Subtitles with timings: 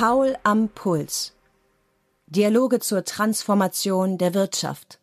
[0.00, 1.32] Paul am Puls.
[2.28, 5.00] Dialoge zur Transformation der Wirtschaft.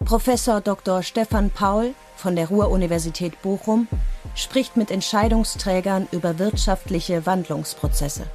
[0.00, 1.02] Professor Dr.
[1.02, 3.88] Stefan Paul von der Ruhr-Universität Bochum
[4.34, 8.26] spricht mit Entscheidungsträgern über wirtschaftliche Wandlungsprozesse.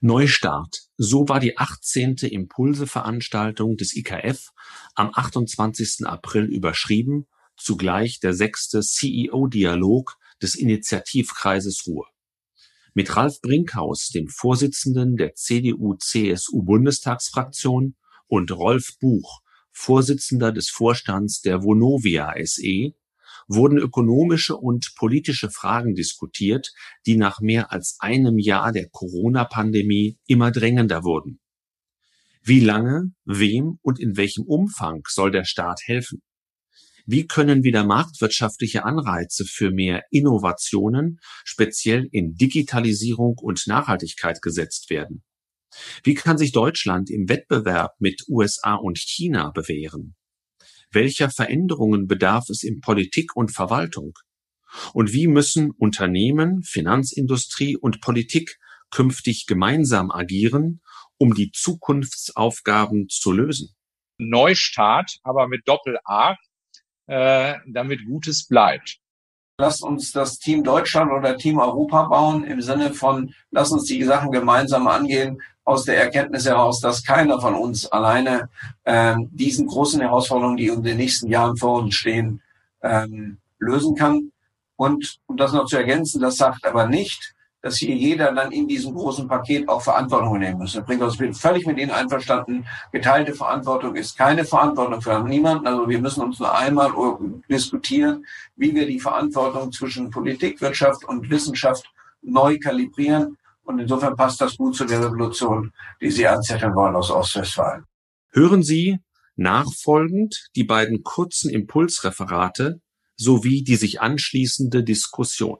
[0.00, 0.84] Neustart.
[0.96, 2.16] So war die 18.
[2.22, 4.48] Impulse-Veranstaltung des IKF
[4.94, 6.06] am 28.
[6.06, 7.26] April überschrieben,
[7.58, 12.06] zugleich der sechste CEO-Dialog des Initiativkreises Ruhr.
[12.96, 17.94] Mit Ralf Brinkhaus, dem Vorsitzenden der CDU-CSU-Bundestagsfraktion,
[18.26, 22.94] und Rolf Buch, Vorsitzender des Vorstands der Vonovia SE,
[23.48, 26.72] wurden ökonomische und politische Fragen diskutiert,
[27.04, 31.38] die nach mehr als einem Jahr der Corona-Pandemie immer drängender wurden.
[32.42, 36.22] Wie lange, wem und in welchem Umfang soll der Staat helfen?
[37.08, 45.22] Wie können wieder marktwirtschaftliche Anreize für mehr Innovationen, speziell in Digitalisierung und Nachhaltigkeit gesetzt werden?
[46.02, 50.16] Wie kann sich Deutschland im Wettbewerb mit USA und China bewähren?
[50.90, 54.14] Welcher Veränderungen bedarf es in Politik und Verwaltung?
[54.92, 58.58] Und wie müssen Unternehmen, Finanzindustrie und Politik
[58.90, 60.80] künftig gemeinsam agieren,
[61.18, 63.76] um die Zukunftsaufgaben zu lösen?
[64.18, 66.36] Neustart, aber mit Doppel-A,
[67.06, 68.98] äh, damit Gutes bleibt.
[69.58, 74.04] Lasst uns das Team Deutschland oder Team Europa bauen im Sinne von, lass uns die
[74.04, 78.48] Sachen gemeinsam angehen, aus der Erkenntnis heraus, dass keiner von uns alleine
[78.84, 82.40] ähm, diesen großen Herausforderungen, die in den nächsten Jahren vor uns stehen,
[82.82, 84.30] ähm, lösen kann.
[84.76, 88.68] Und um das noch zu ergänzen, das sagt aber nicht, dass hier jeder dann in
[88.68, 90.74] diesem großen Paket auch Verantwortung nehmen muss.
[90.86, 92.66] Bringt uns bin völlig mit Ihnen einverstanden.
[92.92, 95.66] Geteilte Verantwortung ist keine Verantwortung für niemanden.
[95.66, 96.92] Also wir müssen uns nur einmal
[97.48, 98.24] diskutieren,
[98.56, 101.90] wie wir die Verantwortung zwischen Politik, Wirtschaft und Wissenschaft
[102.22, 103.36] neu kalibrieren.
[103.64, 107.84] Und insofern passt das gut zu der Revolution, die Sie anzetteln wollen aus Ostwestfalen.
[108.30, 108.98] Hören Sie
[109.34, 112.80] nachfolgend die beiden kurzen Impulsreferate
[113.16, 115.58] sowie die sich anschließende Diskussion.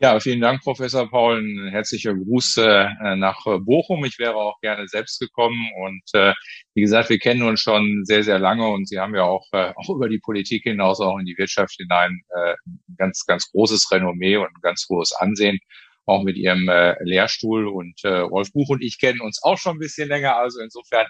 [0.00, 1.40] Ja, vielen Dank, Professor Paul.
[1.40, 4.04] Ein herzlicher Gruß äh, nach Bochum.
[4.04, 5.58] Ich wäre auch gerne selbst gekommen.
[5.82, 6.34] Und äh,
[6.74, 9.72] wie gesagt, wir kennen uns schon sehr, sehr lange und Sie haben ja auch, äh,
[9.76, 12.54] auch über die Politik hinaus, auch in die Wirtschaft hinein, äh,
[12.96, 15.58] ganz, ganz großes Renommee und ein ganz hohes Ansehen,
[16.06, 17.66] auch mit Ihrem äh, Lehrstuhl.
[17.66, 20.36] Und äh, Rolf Buch und ich kennen uns auch schon ein bisschen länger.
[20.36, 21.08] Also insofern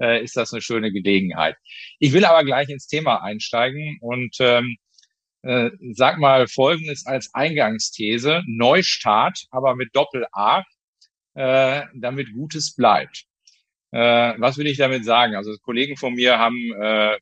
[0.00, 1.56] äh, ist das eine schöne Gelegenheit.
[1.98, 4.76] Ich will aber gleich ins Thema einsteigen und ähm,
[5.42, 8.42] äh, sag mal Folgendes als Eingangsthese.
[8.46, 10.64] Neustart, aber mit Doppel-A,
[11.34, 13.24] äh, damit Gutes bleibt.
[13.92, 15.34] Äh, was will ich damit sagen?
[15.34, 17.16] Also Kollegen von mir haben äh,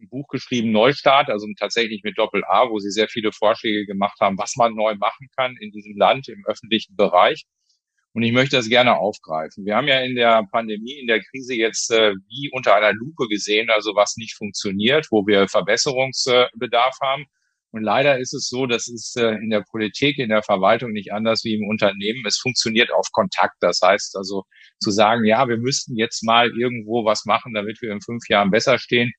[0.00, 4.38] ein Buch geschrieben, Neustart, also tatsächlich mit Doppel-A, wo sie sehr viele Vorschläge gemacht haben,
[4.38, 7.44] was man neu machen kann in diesem Land, im öffentlichen Bereich.
[8.12, 9.64] Und ich möchte das gerne aufgreifen.
[9.64, 13.26] Wir haben ja in der Pandemie, in der Krise jetzt äh, wie unter einer Lupe
[13.26, 17.26] gesehen, also was nicht funktioniert, wo wir Verbesserungsbedarf haben.
[17.74, 21.12] Und leider ist es so, das ist äh, in der Politik, in der Verwaltung nicht
[21.12, 22.24] anders wie im Unternehmen.
[22.24, 23.56] Es funktioniert auf Kontakt.
[23.58, 24.44] Das heißt also
[24.78, 28.52] zu sagen, ja, wir müssten jetzt mal irgendwo was machen, damit wir in fünf Jahren
[28.52, 29.12] besser stehen.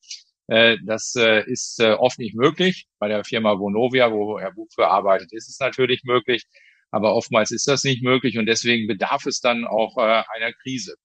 [0.48, 2.86] Äh, das äh, ist oft nicht möglich.
[2.98, 6.46] Bei der Firma Vonovia, wo Herr Buch für arbeitet, ist es natürlich möglich.
[6.92, 10.96] Aber oftmals ist das nicht möglich und deswegen bedarf es dann auch einer Krise.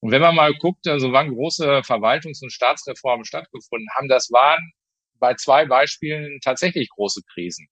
[0.00, 4.72] Und wenn man mal guckt, also wann große Verwaltungs- und Staatsreformen stattgefunden haben, das waren
[5.20, 7.68] bei zwei Beispielen tatsächlich große Krisen.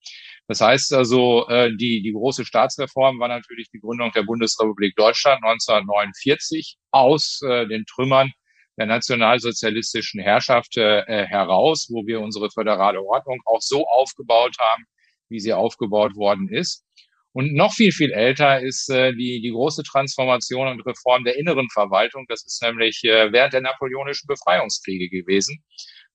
[0.47, 5.43] Das heißt also, äh, die, die große Staatsreform war natürlich die Gründung der Bundesrepublik Deutschland
[5.45, 8.31] 1949 aus äh, den Trümmern
[8.79, 14.85] der nationalsozialistischen Herrschaft äh, heraus, wo wir unsere föderale Ordnung auch so aufgebaut haben,
[15.29, 16.85] wie sie aufgebaut worden ist.
[17.33, 21.69] Und noch viel, viel älter ist äh, die, die große Transformation und Reform der inneren
[21.71, 22.25] Verwaltung.
[22.29, 25.63] Das ist nämlich äh, während der napoleonischen Befreiungskriege gewesen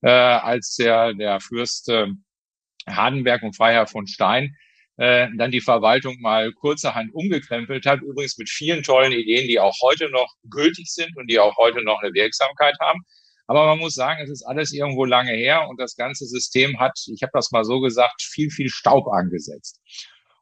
[0.04, 2.08] äh, als der, der Fürst äh,
[2.88, 4.56] Hardenberg und Freiherr von Stein
[4.98, 9.76] äh, dann die Verwaltung mal kurzerhand umgekrempelt hat, übrigens mit vielen tollen Ideen, die auch
[9.82, 13.02] heute noch gültig sind und die auch heute noch eine Wirksamkeit haben.
[13.48, 16.98] Aber man muss sagen, es ist alles irgendwo lange her und das ganze System hat,
[17.08, 19.82] ich habe das mal so gesagt, viel, viel Staub angesetzt.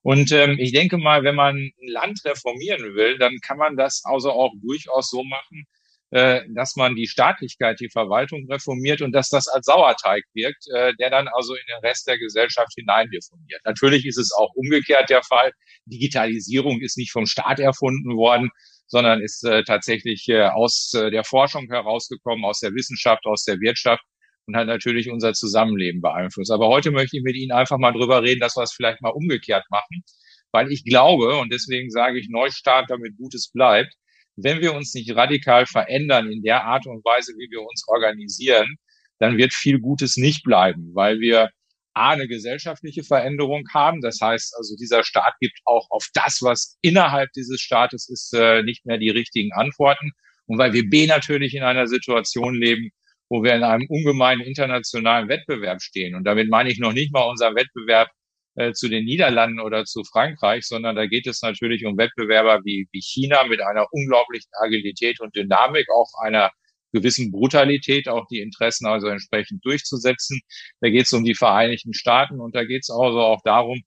[0.04, 4.02] Und ähm, ich denke mal, wenn man ein Land reformieren will, dann kann man das
[4.04, 5.66] also auch durchaus so machen,
[6.12, 10.94] äh, dass man die Staatlichkeit, die Verwaltung reformiert und dass das als Sauerteig wirkt, äh,
[11.00, 13.62] der dann also in den Rest der Gesellschaft hineindeformiert.
[13.64, 15.52] Natürlich ist es auch umgekehrt der Fall.
[15.86, 18.50] Digitalisierung ist nicht vom Staat erfunden worden,
[18.88, 23.62] sondern ist äh, tatsächlich äh, aus äh, der Forschung herausgekommen, aus der Wissenschaft, aus der
[23.62, 24.04] Wirtschaft
[24.48, 26.52] und hat natürlich unser Zusammenleben beeinflusst.
[26.52, 29.12] Aber heute möchte ich mit Ihnen einfach mal drüber reden, dass wir es vielleicht mal
[29.12, 30.04] umgekehrt machen,
[30.52, 33.94] weil ich glaube, und deswegen sage ich Neustart, damit Gutes bleibt,
[34.36, 38.78] wenn wir uns nicht radikal verändern in der Art und Weise, wie wir uns organisieren,
[39.20, 41.50] dann wird viel Gutes nicht bleiben, weil wir
[41.94, 44.02] A, eine gesellschaftliche Veränderung haben.
[44.02, 48.64] Das heißt also, dieser Staat gibt auch auf das, was innerhalb dieses Staates ist, äh,
[48.64, 50.12] nicht mehr die richtigen Antworten.
[50.46, 52.92] Und weil wir B natürlich in einer Situation leben,
[53.30, 56.16] wo wir in einem ungemeinen internationalen Wettbewerb stehen.
[56.16, 58.10] Und damit meine ich noch nicht mal unseren Wettbewerb
[58.56, 62.88] äh, zu den Niederlanden oder zu Frankreich, sondern da geht es natürlich um Wettbewerber wie,
[62.92, 66.52] wie China mit einer unglaublichen Agilität und Dynamik, auch einer
[66.92, 70.42] gewissen Brutalität, auch die Interessen also entsprechend durchzusetzen.
[70.82, 73.82] Da geht es um die Vereinigten Staaten und da geht es also auch darum,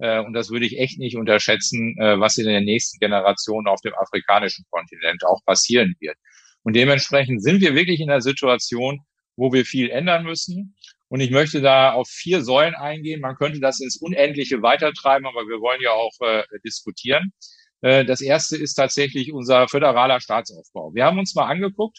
[0.00, 3.80] äh, und das würde ich echt nicht unterschätzen, äh, was in der nächsten Generation auf
[3.82, 6.16] dem afrikanischen Kontinent auch passieren wird.
[6.62, 9.00] Und dementsprechend sind wir wirklich in der Situation,
[9.36, 10.76] wo wir viel ändern müssen.
[11.10, 13.20] Und ich möchte da auf vier Säulen eingehen.
[13.20, 17.32] Man könnte das ins Unendliche weitertreiben, aber wir wollen ja auch äh, diskutieren.
[17.80, 20.94] Äh, das erste ist tatsächlich unser föderaler Staatsaufbau.
[20.94, 21.98] Wir haben uns mal angeguckt,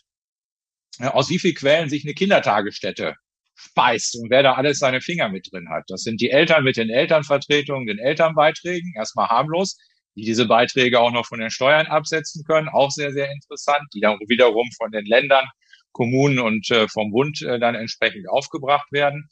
[0.99, 3.15] äh, aus wie viel Quellen sich eine Kindertagesstätte
[3.53, 5.83] speist und wer da alles seine Finger mit drin hat.
[5.87, 9.77] Das sind die Eltern mit den Elternvertretungen, den Elternbeiträgen, erstmal harmlos,
[10.15, 13.99] die diese Beiträge auch noch von den Steuern absetzen können, auch sehr, sehr interessant, die
[13.99, 15.45] dann wiederum von den Ländern
[15.91, 19.29] Kommunen und äh, vom Bund äh, dann entsprechend aufgebracht werden.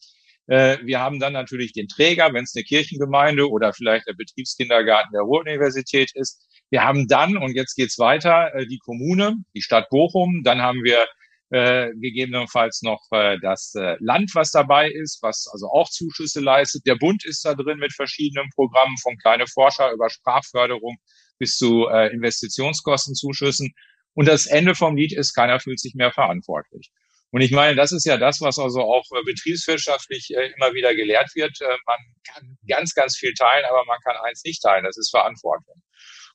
[0.48, 5.12] Äh, wir haben dann natürlich den Träger, wenn es eine Kirchengemeinde oder vielleicht der Betriebskindergarten
[5.14, 6.46] der Ruhr-Universität ist.
[6.70, 10.44] Wir haben dann, und jetzt geht's weiter, die Kommune, die Stadt Bochum.
[10.44, 11.08] Dann haben wir
[11.50, 13.02] gegebenenfalls noch
[13.42, 16.86] das Land, was dabei ist, was also auch Zuschüsse leistet.
[16.86, 20.98] Der Bund ist da drin mit verschiedenen Programmen, von kleine Forscher über Sprachförderung
[21.40, 23.74] bis zu Investitionskostenzuschüssen.
[24.14, 26.92] Und das Ende vom Lied ist, keiner fühlt sich mehr verantwortlich.
[27.32, 30.96] Und ich meine, das ist ja das, was also auch äh, betriebswirtschaftlich äh, immer wieder
[30.96, 31.62] gelehrt wird.
[31.62, 34.84] Äh, man kann ganz, ganz viel teilen, aber man kann eins nicht teilen.
[34.84, 35.76] Das ist Verantwortung.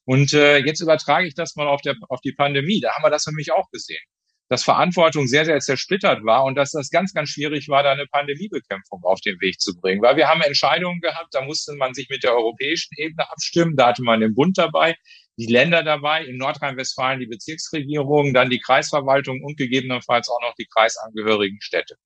[0.06, 2.78] Und jetzt übertrage ich das mal auf, der, auf die Pandemie.
[2.78, 4.02] Da haben wir das nämlich auch gesehen
[4.48, 8.06] dass Verantwortung sehr, sehr zersplittert war und dass das ganz, ganz schwierig war, da eine
[8.06, 10.02] Pandemiebekämpfung auf den Weg zu bringen.
[10.02, 13.88] Weil wir haben Entscheidungen gehabt, da musste man sich mit der europäischen Ebene abstimmen, da
[13.88, 14.96] hatte man den Bund dabei,
[15.36, 20.66] die Länder dabei, in Nordrhein-Westfalen die Bezirksregierung, dann die Kreisverwaltung und gegebenenfalls auch noch die
[20.66, 21.96] kreisangehörigen Städte.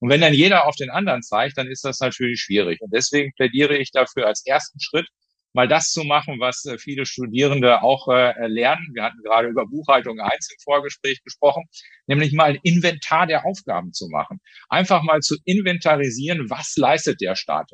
[0.00, 2.80] Und wenn dann jeder auf den anderen zeigt, dann ist das natürlich schwierig.
[2.80, 5.06] Und deswegen plädiere ich dafür als ersten Schritt,
[5.52, 8.90] mal das zu machen, was äh, viele Studierende auch äh, lernen.
[8.94, 11.64] Wir hatten gerade über Buchhaltung 1 im Vorgespräch gesprochen,
[12.06, 14.40] nämlich mal ein Inventar der Aufgaben zu machen.
[14.68, 17.70] Einfach mal zu inventarisieren, was leistet der Staat.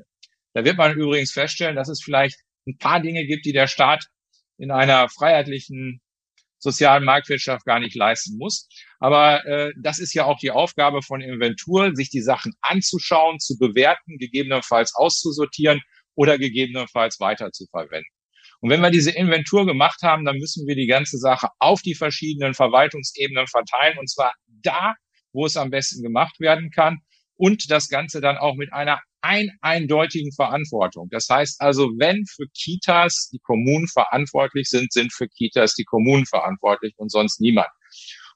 [0.55, 4.09] Da wird man übrigens feststellen, dass es vielleicht ein paar Dinge gibt, die der Staat
[4.59, 6.01] in einer freiheitlichen
[6.59, 8.69] sozialen Marktwirtschaft gar nicht leisten muss.
[8.99, 13.57] Aber äh, das ist ja auch die Aufgabe von Inventur, sich die Sachen anzuschauen, zu
[13.59, 15.81] bewerten, gegebenenfalls auszusortieren
[16.15, 18.09] oder gegebenenfalls weiter zu verwenden.
[18.61, 21.95] Und wenn wir diese Inventur gemacht haben, dann müssen wir die ganze Sache auf die
[21.95, 24.95] verschiedenen Verwaltungsebenen verteilen und zwar da,
[25.33, 26.99] wo es am besten gemacht werden kann
[27.37, 31.09] und das Ganze dann auch mit einer ein eindeutigen Verantwortung.
[31.11, 36.27] Das heißt also, wenn für Kitas die Kommunen verantwortlich sind, sind für Kitas die Kommunen
[36.27, 37.69] verantwortlich und sonst niemand.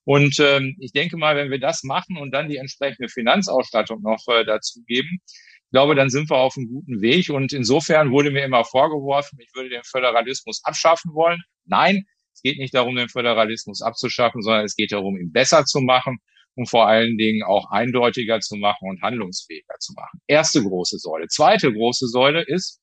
[0.04, 4.26] Und ähm, ich denke mal, wenn wir das machen und dann die entsprechende Finanzausstattung noch
[4.28, 7.30] äh, dazu geben, ich glaube, dann sind wir auf einem guten Weg.
[7.30, 11.40] Und insofern wurde mir immer vorgeworfen, ich würde den Föderalismus abschaffen wollen.
[11.64, 15.80] Nein, es geht nicht darum, den Föderalismus abzuschaffen, sondern es geht darum, ihn besser zu
[15.80, 16.18] machen
[16.54, 20.20] und vor allen Dingen auch eindeutiger zu machen und handlungsfähiger zu machen.
[20.26, 21.28] Erste große Säule.
[21.28, 22.80] Zweite große Säule ist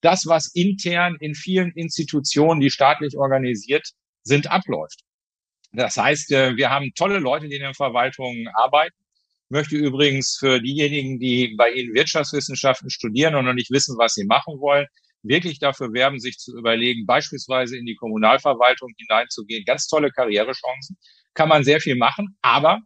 [0.00, 3.88] das, was intern in vielen Institutionen, die staatlich organisiert
[4.22, 5.00] sind, abläuft.
[5.72, 8.96] Das heißt, äh, wir haben tolle Leute, die in den Verwaltungen arbeiten.
[9.46, 14.14] Ich möchte übrigens für diejenigen, die bei Ihnen Wirtschaftswissenschaften studieren und noch nicht wissen, was
[14.14, 14.86] sie machen wollen,
[15.22, 19.64] wirklich dafür werben, sich zu überlegen, beispielsweise in die Kommunalverwaltung hineinzugehen.
[19.64, 20.96] Ganz tolle Karrierechancen.
[21.34, 22.80] Kann man sehr viel machen, aber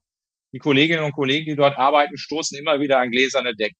[0.52, 3.76] die Kolleginnen und Kollegen, die dort arbeiten, stoßen immer wieder an gläserne Decken.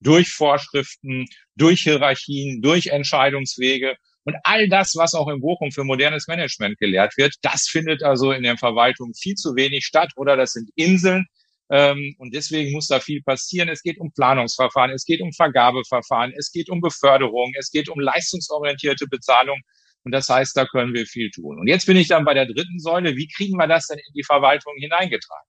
[0.00, 3.96] Durch Vorschriften, durch Hierarchien, durch Entscheidungswege.
[4.24, 8.32] Und all das, was auch in Bochum für modernes Management gelehrt wird, das findet also
[8.32, 11.26] in der Verwaltung viel zu wenig statt oder das sind Inseln.
[11.70, 13.68] Ähm, und deswegen muss da viel passieren.
[13.68, 18.00] Es geht um Planungsverfahren, es geht um Vergabeverfahren, es geht um Beförderung, es geht um
[18.00, 19.60] leistungsorientierte Bezahlung
[20.04, 21.58] Und das heißt, da können wir viel tun.
[21.58, 23.16] Und jetzt bin ich dann bei der dritten Säule.
[23.16, 25.48] Wie kriegen wir das denn in die Verwaltung hineingetragen?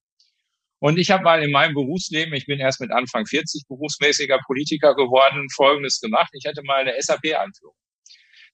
[0.80, 4.96] Und ich habe mal in meinem Berufsleben, ich bin erst mit Anfang 40 berufsmäßiger Politiker
[4.96, 6.30] geworden, Folgendes gemacht.
[6.34, 7.76] Ich hatte mal eine SAP-Einführung.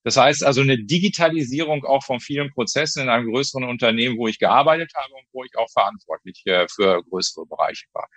[0.03, 4.37] Das heißt also eine Digitalisierung auch von vielen Prozessen in einem größeren Unternehmen, wo ich
[4.37, 8.07] gearbeitet habe und wo ich auch verantwortlich äh, für größere Bereiche war.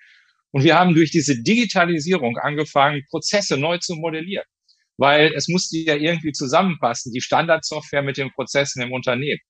[0.51, 4.47] Und wir haben durch diese Digitalisierung angefangen, Prozesse neu zu modellieren,
[4.97, 9.41] weil es musste ja irgendwie zusammenpassen, die Standardsoftware mit den Prozessen im Unternehmen.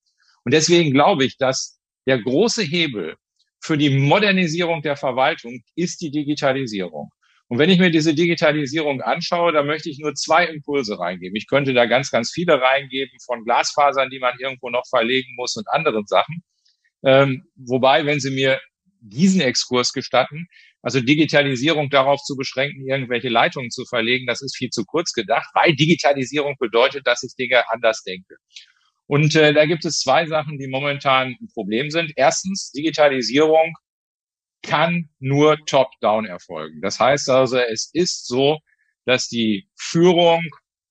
[0.45, 3.17] Und deswegen glaube ich, dass der große Hebel
[3.67, 7.11] für die Modernisierung der Verwaltung ist die Digitalisierung.
[7.49, 11.37] Und wenn ich mir diese Digitalisierung anschaue, dann möchte ich nur zwei Impulse reingeben.
[11.37, 15.57] Ich könnte da ganz, ganz viele reingeben von Glasfasern, die man irgendwo noch verlegen muss
[15.57, 16.43] und anderen Sachen.
[17.05, 18.61] Ähm, wobei, wenn Sie mir
[19.01, 20.47] diesen Exkurs gestatten,
[20.83, 25.49] also Digitalisierung darauf zu beschränken, irgendwelche Leitungen zu verlegen, das ist viel zu kurz gedacht,
[25.55, 28.37] weil Digitalisierung bedeutet, dass ich Dinge anders denke.
[29.07, 32.13] Und äh, da gibt es zwei Sachen, die momentan ein Problem sind.
[32.17, 33.75] Erstens, Digitalisierung
[34.63, 36.81] kann nur top-down erfolgen.
[36.83, 38.59] Das heißt also, es ist so,
[39.05, 40.43] dass die Führung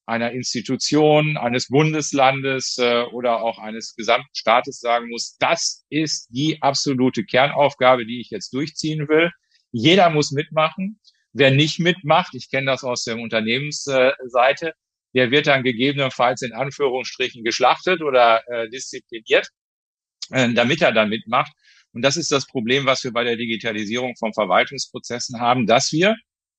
[0.06, 6.62] einer Institution, eines Bundeslandes äh, oder auch eines gesamten Staates sagen muss, das ist die
[6.62, 9.32] absolute Kernaufgabe, die ich jetzt durchziehen will.
[9.72, 11.00] Jeder muss mitmachen.
[11.34, 14.74] Wer nicht mitmacht, ich kenne das aus der Unternehmensseite,
[15.16, 19.48] der wird dann gegebenenfalls in Anführungsstrichen geschlachtet oder äh, diszipliniert,
[20.32, 21.52] äh, damit er dann mitmacht.
[21.94, 26.16] Und das ist das Problem, was wir bei der Digitalisierung von Verwaltungsprozessen haben, dass wir,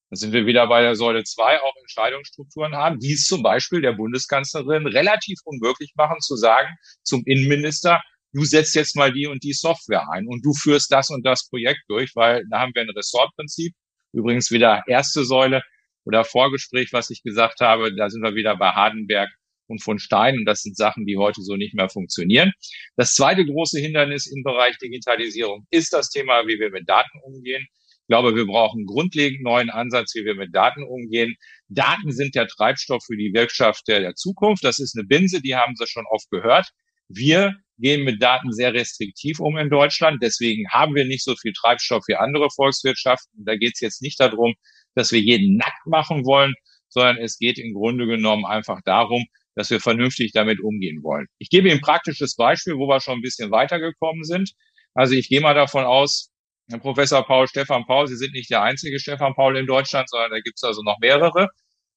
[0.08, 3.82] da sind wir wieder bei der Säule 2, auch Entscheidungsstrukturen haben, die es zum Beispiel
[3.82, 8.00] der Bundeskanzlerin relativ unmöglich machen, zu sagen zum Innenminister,
[8.32, 11.48] du setzt jetzt mal die und die Software ein und du führst das und das
[11.48, 13.74] Projekt durch, weil da haben wir ein Ressortprinzip.
[14.12, 15.62] Übrigens wieder erste Säule
[16.06, 19.28] oder Vorgespräch, was ich gesagt habe, da sind wir wieder bei Hardenberg
[19.66, 20.38] und von Stein.
[20.38, 22.52] Und das sind Sachen, die heute so nicht mehr funktionieren.
[22.96, 27.66] Das zweite große Hindernis im Bereich Digitalisierung ist das Thema, wie wir mit Daten umgehen.
[27.90, 31.34] Ich glaube, wir brauchen einen grundlegend neuen Ansatz, wie wir mit Daten umgehen.
[31.68, 34.62] Daten sind der Treibstoff für die Wirtschaft der, der Zukunft.
[34.62, 36.68] Das ist eine Binse, die haben Sie schon oft gehört.
[37.08, 40.22] Wir gehen mit Daten sehr restriktiv um in Deutschland.
[40.22, 43.44] Deswegen haben wir nicht so viel Treibstoff wie andere Volkswirtschaften.
[43.44, 44.54] Da geht es jetzt nicht darum,
[44.96, 46.54] dass wir jeden nackt machen wollen,
[46.88, 49.24] sondern es geht im Grunde genommen einfach darum,
[49.54, 51.26] dass wir vernünftig damit umgehen wollen.
[51.38, 54.52] Ich gebe Ihnen ein praktisches Beispiel, wo wir schon ein bisschen weitergekommen sind.
[54.94, 56.30] Also ich gehe mal davon aus,
[56.68, 60.30] Herr Professor Paul, Stefan Paul, Sie sind nicht der einzige Stefan Paul in Deutschland, sondern
[60.30, 61.48] da gibt es also noch mehrere.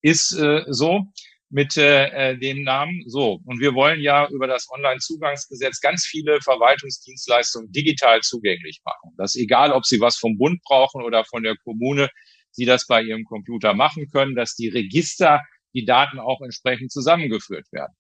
[0.02, 1.06] Ist äh, so
[1.50, 3.04] mit äh, dem Namen.
[3.08, 9.16] So, und wir wollen ja über das Online-Zugangsgesetz ganz viele Verwaltungsdienstleistungen digital zugänglich machen.
[9.18, 12.10] Das ist egal, ob Sie was vom Bund brauchen oder von der Kommune,
[12.52, 15.42] Sie das bei Ihrem Computer machen können, dass die Register
[15.74, 17.96] die Daten auch entsprechend zusammengeführt werden.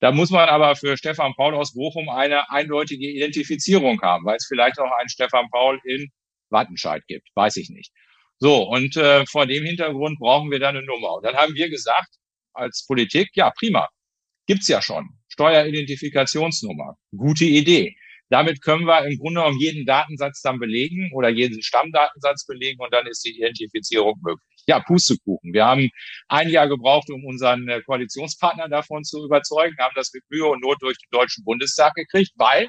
[0.00, 4.46] Da muss man aber für Stefan Paul aus Bochum eine eindeutige Identifizierung haben, weil es
[4.46, 6.10] vielleicht auch einen Stefan Paul in
[6.50, 7.92] Wattenscheid gibt, weiß ich nicht.
[8.38, 11.14] So, und äh, vor dem Hintergrund brauchen wir dann eine Nummer.
[11.14, 12.16] Und dann haben wir gesagt,
[12.52, 13.88] als Politik, ja, prima,
[14.46, 15.08] gibt's ja schon.
[15.28, 17.94] Steueridentifikationsnummer, gute Idee.
[18.32, 22.90] Damit können wir im Grunde genommen jeden Datensatz dann belegen oder jeden Stammdatensatz belegen und
[22.90, 24.62] dann ist die Identifizierung möglich.
[24.66, 25.52] Ja, Pustekuchen.
[25.52, 25.90] Wir haben
[26.28, 30.62] ein Jahr gebraucht, um unseren äh, Koalitionspartner davon zu überzeugen, haben das mit Mühe und
[30.62, 32.68] Not durch den Deutschen Bundestag gekriegt, weil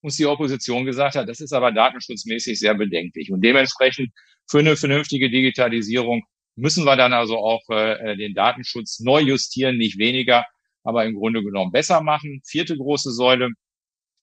[0.00, 3.30] uns die Opposition gesagt hat, das ist aber datenschutzmäßig sehr bedenklich.
[3.30, 4.08] Und dementsprechend
[4.48, 6.22] für eine vernünftige Digitalisierung
[6.56, 10.46] müssen wir dann also auch äh, den Datenschutz neu justieren, nicht weniger,
[10.82, 12.40] aber im Grunde genommen besser machen.
[12.46, 13.50] Vierte große Säule,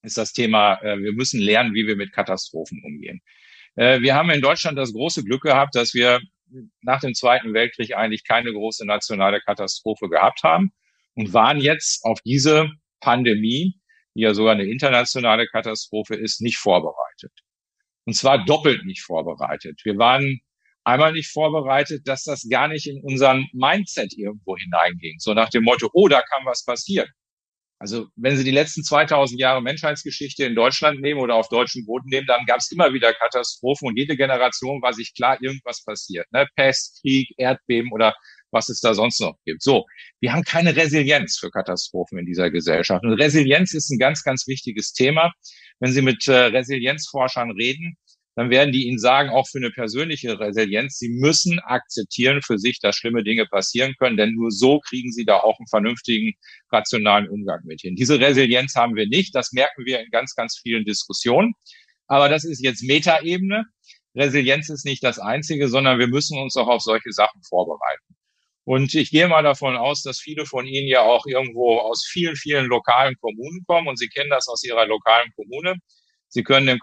[0.06, 3.22] ist das Thema, äh, wir müssen lernen, wie wir mit Katastrophen umgehen.
[3.76, 6.20] Äh, wir haben in Deutschland das große Glück gehabt, dass wir
[6.82, 10.72] nach dem Zweiten Weltkrieg eigentlich keine große nationale Katastrophe gehabt haben
[11.16, 12.70] und waren jetzt auf diese
[13.00, 13.80] Pandemie,
[14.16, 17.32] die ja sogar eine internationale Katastrophe ist, nicht vorbereitet.
[18.06, 19.82] Und zwar doppelt nicht vorbereitet.
[19.84, 20.40] Wir waren
[20.84, 25.20] einmal nicht vorbereitet, dass das gar nicht in unseren Mindset irgendwo hineinging.
[25.20, 27.10] So nach dem Motto, oh, da kann was passieren.
[27.78, 32.08] Also wenn Sie die letzten 2000 Jahre Menschheitsgeschichte in Deutschland nehmen oder auf deutschem Boden
[32.10, 36.26] nehmen, dann gab es immer wieder Katastrophen und jede Generation war sich klar, irgendwas passiert.
[36.32, 36.48] Ne?
[36.56, 38.16] Pest, Krieg, Erdbeben oder
[38.52, 39.62] was es da sonst noch gibt.
[39.62, 39.86] So,
[40.22, 43.04] wir haben keine Resilienz für Katastrophen in dieser Gesellschaft.
[43.04, 45.34] Und Resilienz ist ein ganz, ganz wichtiges Thema.
[45.80, 47.98] Wenn Sie mit äh, Resilienzforschern reden,
[48.36, 52.80] dann werden die Ihnen sagen, auch für eine persönliche Resilienz, Sie müssen akzeptieren für sich,
[52.80, 56.34] dass schlimme Dinge passieren können, denn nur so kriegen Sie da auch einen vernünftigen,
[56.72, 57.96] rationalen Umgang mit hin.
[57.96, 61.54] Diese Resilienz haben wir nicht, das merken wir in ganz, ganz vielen Diskussionen.
[62.08, 63.66] Aber das ist jetzt Metaebene.
[64.16, 68.16] Resilienz ist nicht das Einzige, sondern wir müssen uns auch auf solche Sachen vorbereiten.
[68.66, 72.36] Und ich gehe mal davon aus, dass viele von Ihnen ja auch irgendwo aus vielen,
[72.36, 75.76] vielen lokalen Kommunen kommen und Sie kennen das aus Ihrer lokalen Kommune.
[76.30, 76.80] Sie können den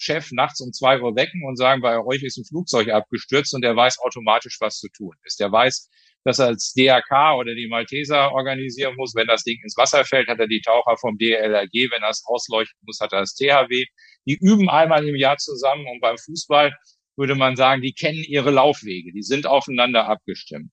[0.00, 3.62] Kreisfeuerwehrchef nachts um zwei Uhr wecken und sagen, bei euch ist ein Flugzeug abgestürzt und
[3.62, 5.40] der weiß automatisch, was zu tun ist.
[5.40, 5.88] Der weiß,
[6.24, 9.14] dass er als DRK oder die Malteser organisieren muss.
[9.14, 11.90] Wenn das Ding ins Wasser fällt, hat er die Taucher vom DLRG.
[11.90, 13.84] Wenn er es ausleuchten muss, hat er das THW.
[14.26, 16.74] Die üben einmal im Jahr zusammen und beim Fußball
[17.16, 20.70] würde man sagen, die kennen ihre Laufwege, die sind aufeinander abgestimmt.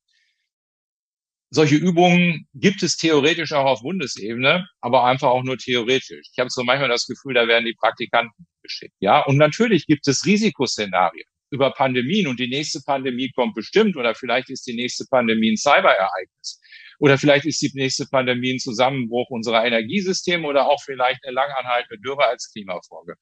[1.50, 6.28] Solche Übungen gibt es theoretisch auch auf Bundesebene, aber einfach auch nur theoretisch.
[6.32, 8.96] Ich habe so manchmal das Gefühl, da werden die Praktikanten geschickt.
[9.00, 14.14] Ja, und natürlich gibt es Risikoszenarien über Pandemien und die nächste Pandemie kommt bestimmt oder
[14.14, 16.60] vielleicht ist die nächste Pandemie ein Cyberereignis
[17.00, 22.02] oder vielleicht ist die nächste Pandemie ein Zusammenbruch unserer Energiesysteme oder auch vielleicht eine langanhaltende
[22.02, 23.16] Dürre als Klimafolge.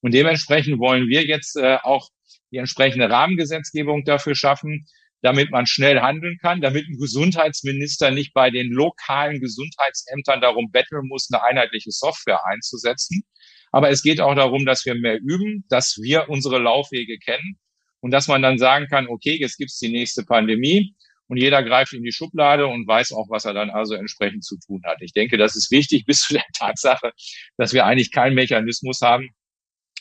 [0.00, 2.08] Und dementsprechend wollen wir jetzt äh, auch
[2.52, 4.86] die entsprechende Rahmengesetzgebung dafür schaffen,
[5.22, 11.06] damit man schnell handeln kann, damit ein Gesundheitsminister nicht bei den lokalen Gesundheitsämtern darum betteln
[11.08, 13.24] muss, eine einheitliche Software einzusetzen.
[13.72, 17.58] Aber es geht auch darum, dass wir mehr üben, dass wir unsere Laufwege kennen
[18.00, 20.94] und dass man dann sagen kann, okay, jetzt gibt's die nächste Pandemie
[21.28, 24.58] und jeder greift in die Schublade und weiß auch, was er dann also entsprechend zu
[24.58, 24.98] tun hat.
[25.00, 27.12] Ich denke, das ist wichtig bis zu der Tatsache,
[27.56, 29.30] dass wir eigentlich keinen Mechanismus haben,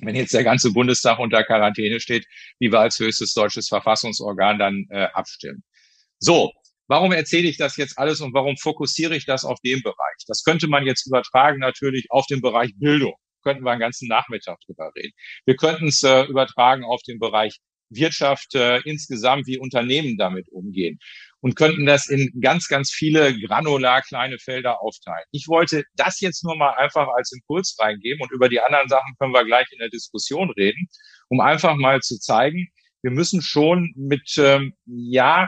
[0.01, 2.25] wenn jetzt der ganze Bundestag unter Quarantäne steht,
[2.59, 5.63] wie wir als höchstes deutsches Verfassungsorgan dann äh, abstimmen.
[6.19, 6.51] So,
[6.87, 10.23] warum erzähle ich das jetzt alles und warum fokussiere ich das auf den Bereich?
[10.27, 13.13] Das könnte man jetzt übertragen natürlich auf den Bereich Bildung.
[13.43, 15.13] Könnten wir einen ganzen Nachmittag drüber reden.
[15.45, 17.59] Wir könnten es äh, übertragen auf den Bereich
[17.89, 20.99] Wirtschaft äh, insgesamt, wie Unternehmen damit umgehen
[21.45, 25.25] und könnten das in ganz, ganz viele granular kleine Felder aufteilen.
[25.31, 29.13] Ich wollte das jetzt nur mal einfach als Impuls reingeben und über die anderen Sachen
[29.19, 30.87] können wir gleich in der Diskussion reden,
[31.29, 32.69] um einfach mal zu zeigen,
[33.03, 35.47] wir müssen schon mit, ähm, ja,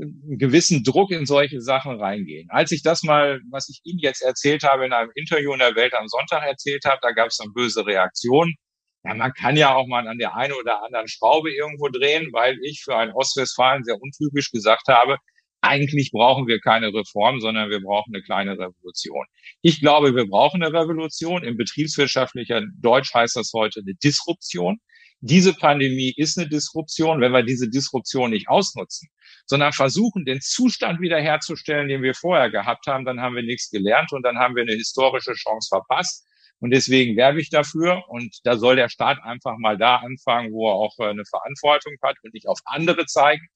[0.00, 2.48] einen gewissen Druck in solche Sachen reingehen.
[2.48, 5.74] Als ich das mal, was ich Ihnen jetzt erzählt habe, in einem Interview in der
[5.74, 8.54] Welt am Sonntag erzählt habe, da gab es dann böse Reaktionen.
[9.02, 12.56] Ja, man kann ja auch mal an der einen oder anderen Schraube irgendwo drehen, weil
[12.62, 15.16] ich für einen Ostwestfalen sehr untypisch gesagt habe,
[15.62, 19.24] eigentlich brauchen wir keine Reform, sondern wir brauchen eine kleine Revolution.
[19.62, 21.44] Ich glaube, wir brauchen eine Revolution.
[21.44, 24.80] Im betriebswirtschaftlicher Deutsch heißt das heute eine Disruption.
[25.20, 27.20] Diese Pandemie ist eine Disruption.
[27.20, 29.08] Wenn wir diese Disruption nicht ausnutzen,
[29.46, 34.12] sondern versuchen, den Zustand wiederherzustellen, den wir vorher gehabt haben, dann haben wir nichts gelernt
[34.12, 36.26] und dann haben wir eine historische Chance verpasst.
[36.58, 38.02] Und deswegen werbe ich dafür.
[38.08, 41.94] Und da soll der Staat einfach mal da anfangen, wo er auch äh, eine Verantwortung
[42.02, 43.46] hat und nicht auf andere zeigen.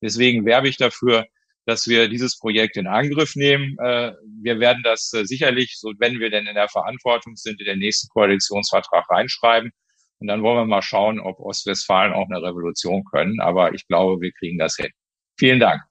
[0.00, 1.26] Deswegen werbe ich dafür,
[1.66, 3.76] dass wir dieses Projekt in Angriff nehmen.
[3.78, 7.66] Äh, wir werden das äh, sicherlich, so wenn wir denn in der Verantwortung sind, in
[7.66, 9.70] den nächsten Koalitionsvertrag reinschreiben.
[10.18, 13.40] Und dann wollen wir mal schauen, ob Ostwestfalen auch eine Revolution können.
[13.40, 14.90] Aber ich glaube, wir kriegen das hin.
[15.36, 15.82] Vielen Dank.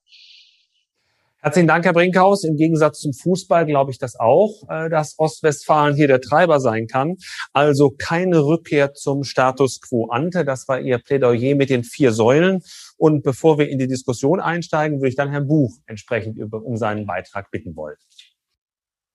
[1.44, 2.44] Herzlichen Dank, Herr Brinkhaus.
[2.44, 6.86] Im Gegensatz zum Fußball glaube ich das auch, äh, dass Ostwestfalen hier der Treiber sein
[6.86, 7.16] kann.
[7.52, 10.46] Also keine Rückkehr zum Status quo ante.
[10.46, 12.62] Das war Ihr Plädoyer mit den vier Säulen.
[13.02, 16.78] Und bevor wir in die Diskussion einsteigen, würde ich dann Herrn Buch entsprechend über, um
[16.78, 17.96] seinen Beitrag bitten wollen.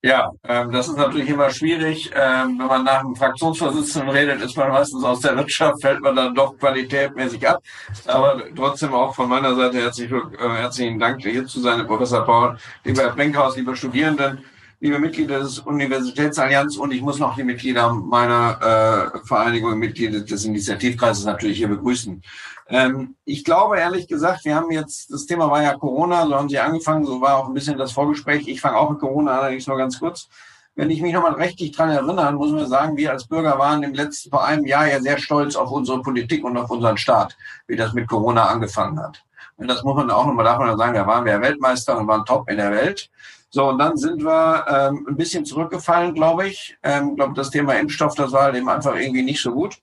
[0.03, 2.11] Ja, ähm, das ist natürlich immer schwierig.
[2.13, 6.17] Ähm, wenn man nach einem Fraktionsvorsitzenden redet, ist man meistens aus der Wirtschaft, fällt man
[6.17, 7.63] dann doch qualitätmäßig ab.
[8.05, 12.57] Aber trotzdem auch von meiner Seite herzlich, äh, herzlichen Dank, hier zu sein, Professor Paul,
[12.83, 14.43] lieber Herr Brinkhaus, liebe Studierenden,
[14.81, 20.43] liebe Mitglieder des Universitätsallianz und ich muss noch die Mitglieder meiner äh, Vereinigung, Mitglieder des
[20.43, 22.21] Initiativkreises natürlich hier begrüßen.
[22.69, 26.49] Ähm, ich glaube ehrlich gesagt, wir haben jetzt, das Thema war ja Corona, so haben
[26.49, 28.47] Sie angefangen, so war auch ein bisschen das Vorgespräch.
[28.47, 30.27] Ich fange auch mit Corona allerdings nur ganz kurz.
[30.75, 33.93] Wenn ich mich nochmal rechtlich dran erinnere, muss man sagen, wir als Bürger waren im
[33.93, 37.35] letzten, vor einem Jahr ja sehr stolz auf unsere Politik und auf unseren Staat,
[37.67, 39.23] wie das mit Corona angefangen hat.
[39.55, 42.47] Und das muss man auch nochmal davon sagen, da waren wir Weltmeister und waren top
[42.49, 43.09] in der Welt.
[43.49, 46.77] So, und dann sind wir ähm, ein bisschen zurückgefallen, glaube ich.
[46.83, 49.77] Ähm, glaube, das Thema Impfstoff, das war dem einfach irgendwie nicht so gut.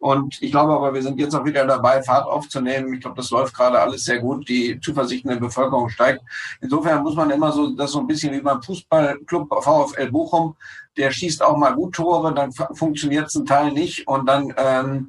[0.00, 2.94] Und ich glaube aber, wir sind jetzt auch wieder dabei, Fahrt aufzunehmen.
[2.94, 4.48] Ich glaube, das läuft gerade alles sehr gut.
[4.48, 6.22] Die Zuversicht in der Bevölkerung steigt.
[6.62, 10.56] Insofern muss man immer so, das so ein bisschen wie beim Fußballclub VfL Bochum.
[10.96, 15.08] Der schießt auch mal gut Tore, dann funktioniert es ein Teil nicht und dann ähm,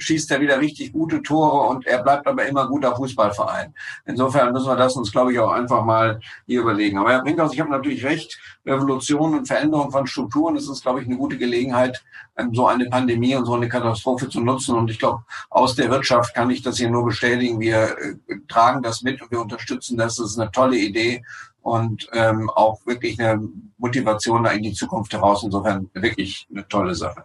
[0.00, 3.74] schießt er wieder richtig gute Tore und er bleibt aber immer guter Fußballverein.
[4.06, 6.98] Insofern müssen wir das uns, glaube ich, auch einfach mal hier überlegen.
[6.98, 11.00] Aber Herr Brinkhaus, ich habe natürlich recht, Revolution und Veränderung von Strukturen, das ist, glaube
[11.00, 12.02] ich, eine gute Gelegenheit,
[12.36, 14.74] ähm, so eine Pandemie und so eine Katastrophe zu nutzen.
[14.76, 17.60] Und ich glaube, aus der Wirtschaft kann ich das hier nur bestätigen.
[17.60, 20.16] Wir äh, tragen das mit und wir unterstützen das.
[20.16, 21.22] Das ist eine tolle Idee
[21.62, 25.42] und ähm, auch wirklich eine Motivation in die Zukunft heraus.
[25.42, 27.24] Insofern wirklich eine tolle Sache.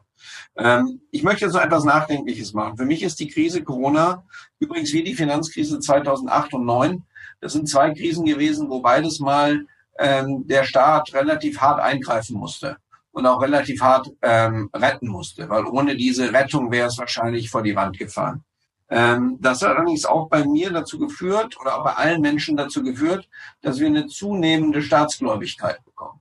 [0.58, 2.78] Ähm, ich möchte jetzt noch etwas Nachdenkliches machen.
[2.78, 4.24] Für mich ist die Krise Corona
[4.60, 7.04] übrigens wie die Finanzkrise 2008 und 2009
[7.42, 9.66] Das sind zwei Krisen gewesen, wo beides mal
[10.00, 12.78] ähm, der Staat relativ hart eingreifen musste
[13.12, 17.64] und auch relativ hart ähm, retten musste, weil ohne diese Rettung wäre es wahrscheinlich vor
[17.64, 18.44] die Wand gefahren.
[18.90, 22.84] Ähm, das hat allerdings auch bei mir dazu geführt oder auch bei allen Menschen dazu
[22.84, 23.28] geführt,
[23.62, 26.20] dass wir eine zunehmende Staatsgläubigkeit bekommen.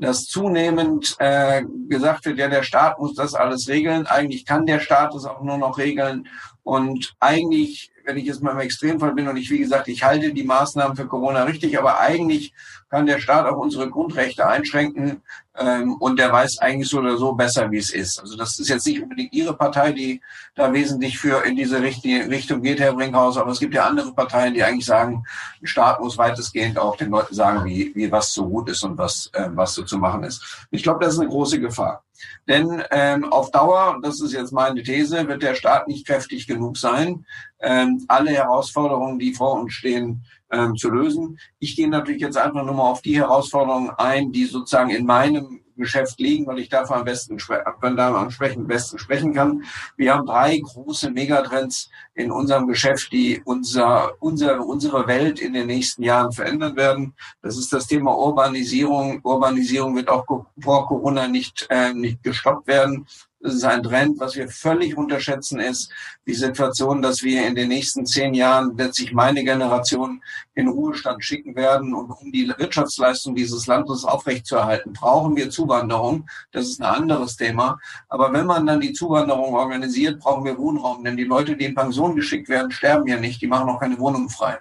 [0.00, 4.06] Dass zunehmend äh, gesagt wird, ja, der Staat muss das alles regeln.
[4.06, 6.26] Eigentlich kann der Staat das auch nur noch regeln.
[6.62, 10.32] Und eigentlich, wenn ich jetzt mal im Extremfall bin und ich, wie gesagt, ich halte
[10.32, 12.52] die Maßnahmen für Corona richtig, aber eigentlich
[12.90, 15.22] kann der Staat auch unsere Grundrechte einschränken
[15.56, 18.18] ähm, und der weiß eigentlich so oder so besser, wie es ist.
[18.18, 20.20] Also das ist jetzt nicht unbedingt Ihre Partei, die
[20.56, 24.54] da wesentlich für in diese Richtung geht, Herr Brinkhaus, aber es gibt ja andere Parteien,
[24.54, 25.22] die eigentlich sagen,
[25.62, 28.98] der Staat muss weitestgehend auch den Leuten sagen, wie, wie was so gut ist und
[28.98, 30.66] was, äh, was so zu machen ist.
[30.72, 32.02] Ich glaube, das ist eine große Gefahr.
[32.48, 36.76] Denn ähm, auf Dauer, das ist jetzt meine These, wird der Staat nicht kräftig genug
[36.76, 37.24] sein,
[37.60, 41.38] ähm, alle Herausforderungen, die vor uns stehen, ähm, zu lösen.
[41.58, 45.60] Ich gehe natürlich jetzt einfach nur mal auf die Herausforderungen ein, die sozusagen in meinem
[45.76, 49.64] Geschäft liegen, weil ich davon am besten entsprechend besten sprechen kann.
[49.96, 55.66] Wir haben drei große Megatrends in unserem Geschäft, die unser, unser, unsere Welt in den
[55.66, 57.14] nächsten Jahren verändern werden.
[57.42, 59.20] Das ist das Thema Urbanisierung.
[59.22, 60.26] Urbanisierung wird auch
[60.60, 63.06] vor Corona nicht, äh, nicht gestoppt werden.
[63.42, 65.90] Das ist ein Trend, was wir völlig unterschätzen, ist
[66.26, 70.22] die Situation, dass wir in den nächsten zehn Jahren letztlich meine Generation
[70.52, 71.94] in Ruhestand schicken werden.
[71.94, 76.28] Und um die Wirtschaftsleistung dieses Landes aufrechtzuerhalten, brauchen wir Zuwanderung.
[76.52, 77.78] Das ist ein anderes Thema.
[78.10, 81.02] Aber wenn man dann die Zuwanderung organisiert, brauchen wir Wohnraum.
[81.02, 83.40] Denn die Leute, die in Pension geschickt werden, sterben ja nicht.
[83.40, 84.58] Die machen auch keine Wohnungen frei.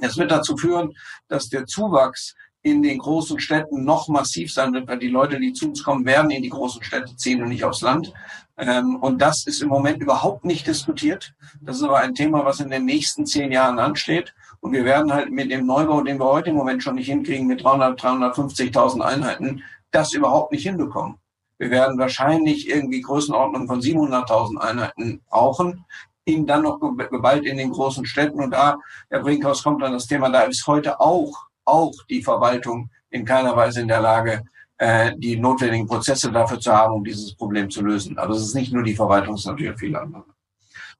[0.00, 0.94] Das wird dazu führen,
[1.26, 2.36] dass der Zuwachs
[2.70, 6.04] in den großen Städten noch massiv sein wird, weil die Leute, die zu uns kommen,
[6.04, 8.12] werden in die großen Städte ziehen und nicht aufs Land.
[8.56, 11.34] Ähm, und das ist im Moment überhaupt nicht diskutiert.
[11.60, 14.34] Das ist aber ein Thema, was in den nächsten zehn Jahren ansteht.
[14.60, 17.46] Und wir werden halt mit dem Neubau, den wir heute im Moment schon nicht hinkriegen,
[17.46, 21.16] mit 300, 350.000 Einheiten, das überhaupt nicht hinbekommen.
[21.58, 25.84] Wir werden wahrscheinlich irgendwie Größenordnung von 700.000 Einheiten brauchen,
[26.24, 28.40] ihn dann noch geballt in den großen Städten.
[28.40, 28.78] Und da,
[29.08, 33.56] Herr Brinkhaus, kommt dann das Thema, da ist heute auch auch die Verwaltung in keiner
[33.56, 34.42] Weise in der Lage,
[34.78, 38.18] äh, die notwendigen Prozesse dafür zu haben, um dieses Problem zu lösen.
[38.18, 40.24] Also es ist nicht nur die Verwaltung, es ist natürlich viele andere.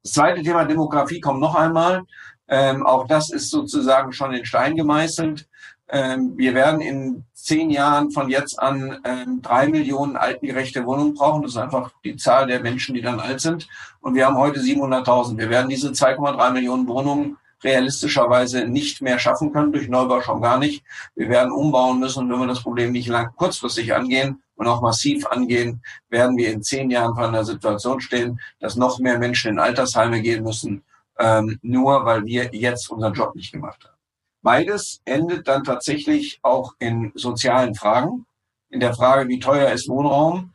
[0.03, 2.03] Das zweite Thema Demografie kommt noch einmal.
[2.47, 5.47] Ähm, auch das ist sozusagen schon in Stein gemeißelt.
[5.89, 11.41] Ähm, wir werden in zehn Jahren von jetzt an ähm, drei Millionen altengerechte Wohnungen brauchen.
[11.41, 13.67] Das ist einfach die Zahl der Menschen, die dann alt sind.
[14.01, 15.37] Und wir haben heute 700.000.
[15.37, 20.57] Wir werden diese 2,3 Millionen Wohnungen realistischerweise nicht mehr schaffen können, durch Neubau schon gar
[20.57, 20.83] nicht.
[21.15, 25.25] Wir werden umbauen müssen, wenn wir das Problem nicht lang kurzfristig angehen und auch massiv
[25.27, 29.59] angehen, werden wir in zehn Jahren vor einer Situation stehen, dass noch mehr Menschen in
[29.59, 30.83] Altersheime gehen müssen,
[31.17, 33.95] ähm, nur weil wir jetzt unseren Job nicht gemacht haben.
[34.41, 38.25] Beides endet dann tatsächlich auch in sozialen Fragen,
[38.69, 40.53] in der Frage, wie teuer ist Wohnraum,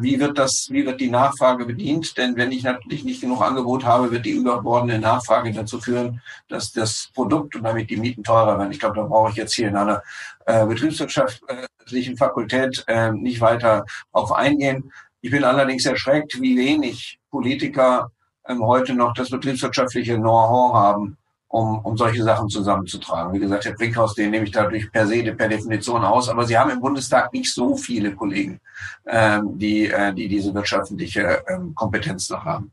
[0.00, 2.16] wie wird das, wie wird die Nachfrage bedient?
[2.16, 6.72] Denn wenn ich natürlich nicht genug Angebot habe, wird die überbordende Nachfrage dazu führen, dass
[6.72, 8.70] das Produkt und damit die Mieten teurer werden.
[8.70, 10.02] Ich glaube, da brauche ich jetzt hier in einer
[10.46, 14.92] äh, betriebswirtschaftlichen Fakultät äh, nicht weiter auf eingehen.
[15.20, 18.10] Ich bin allerdings erschreckt, wie wenig Politiker
[18.48, 21.16] ähm, heute noch das betriebswirtschaftliche Know-how haben,
[21.48, 23.32] um, um solche Sachen zusammenzutragen.
[23.32, 26.28] Wie gesagt, Herr Brinkhaus, den nehme ich dadurch per se, per Definition aus.
[26.28, 28.60] Aber Sie haben im Bundestag nicht so viele Kollegen,
[29.06, 32.72] ähm, die, äh, die diese wirtschaftliche ähm, Kompetenz noch haben.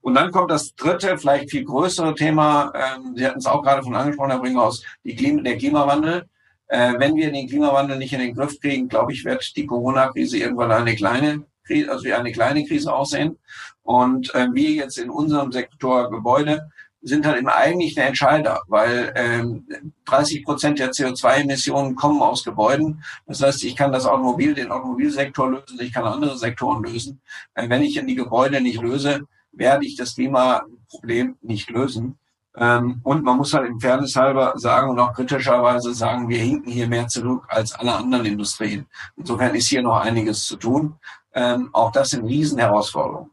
[0.00, 2.72] Und dann kommt das dritte, vielleicht viel größere Thema.
[2.74, 6.28] Ähm, Sie hatten es auch gerade von angesprochen, Herr Brinkhaus, die Klima, der Klimawandel.
[6.68, 10.38] Äh, wenn wir den Klimawandel nicht in den Griff kriegen, glaube ich, wird die Corona-Krise
[10.38, 13.38] irgendwann eine kleine Krise, also wie eine kleine Krise aussehen.
[13.82, 16.68] Und äh, wir jetzt in unserem Sektor Gebäude
[17.00, 19.66] sind halt immer eigentlich der Entscheider, weil ähm,
[20.06, 23.02] 30 Prozent der CO2-Emissionen kommen aus Gebäuden.
[23.26, 27.20] Das heißt, ich kann das Automobil, den Automobilsektor lösen, ich kann andere Sektoren lösen.
[27.54, 32.18] Äh, wenn ich in die Gebäude nicht löse, werde ich das Klimaproblem nicht lösen.
[32.56, 36.70] Ähm, und man muss halt im Fairness halber sagen und auch kritischerweise sagen, wir hinken
[36.70, 38.86] hier mehr zurück als alle anderen Industrien.
[39.16, 40.96] Insofern ist hier noch einiges zu tun.
[41.32, 43.30] Ähm, auch das sind Riesenherausforderungen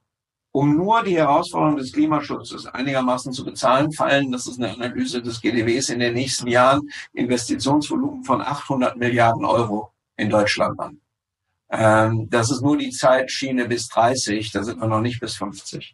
[0.55, 5.41] um nur die Herausforderung des Klimaschutzes einigermaßen zu bezahlen, fallen, das ist eine Analyse des
[5.41, 11.01] GDWs, in den nächsten Jahren Investitionsvolumen von 800 Milliarden Euro in Deutschland an.
[11.69, 15.93] Ähm, das ist nur die Zeitschiene bis 30, da sind wir noch nicht bis 50.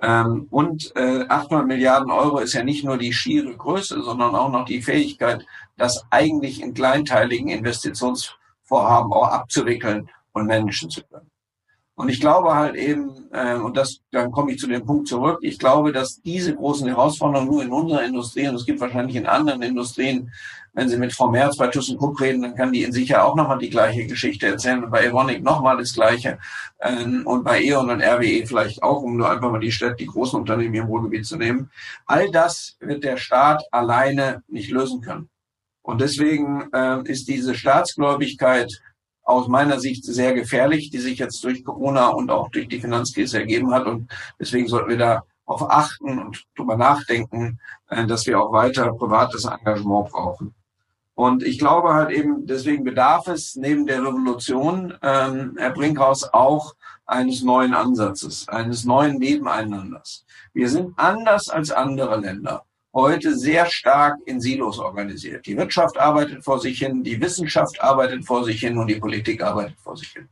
[0.00, 4.50] Ähm, und äh, 800 Milliarden Euro ist ja nicht nur die schiere Größe, sondern auch
[4.50, 5.44] noch die Fähigkeit,
[5.76, 11.30] das eigentlich in kleinteiligen Investitionsvorhaben auch abzuwickeln und managen zu können.
[11.98, 15.40] Und ich glaube halt eben, äh, und das, dann komme ich zu dem Punkt zurück,
[15.42, 19.26] ich glaube, dass diese großen Herausforderungen nur in unserer Industrie, und es gibt wahrscheinlich in
[19.26, 20.30] anderen Industrien,
[20.74, 23.58] wenn Sie mit Frau Merz bei ThyssenKrupp reden, dann kann die Ihnen sicher auch nochmal
[23.58, 26.38] die gleiche Geschichte erzählen und bei Evonik nochmal das Gleiche
[26.80, 30.06] ähm, und bei E.ON und RWE vielleicht auch, um nur einfach mal die Städte, die
[30.06, 31.68] großen Unternehmen hier im Ruhrgebiet zu nehmen.
[32.06, 35.28] All das wird der Staat alleine nicht lösen können.
[35.82, 38.80] Und deswegen äh, ist diese Staatsgläubigkeit
[39.28, 43.38] aus meiner Sicht sehr gefährlich, die sich jetzt durch Corona und auch durch die Finanzkrise
[43.38, 43.86] ergeben hat.
[43.86, 44.10] Und
[44.40, 47.58] deswegen sollten wir da auf achten und drüber nachdenken,
[47.90, 50.54] äh, dass wir auch weiter privates Engagement brauchen.
[51.14, 56.74] Und ich glaube halt eben, deswegen bedarf es neben der Revolution, ähm, Herr Brinkhaus, auch
[57.04, 60.24] eines neuen Ansatzes, eines neuen Nebeneinanders.
[60.54, 65.46] Wir sind anders als andere Länder heute sehr stark in Silos organisiert.
[65.46, 69.42] Die Wirtschaft arbeitet vor sich hin, die Wissenschaft arbeitet vor sich hin und die Politik
[69.42, 70.28] arbeitet vor sich hin.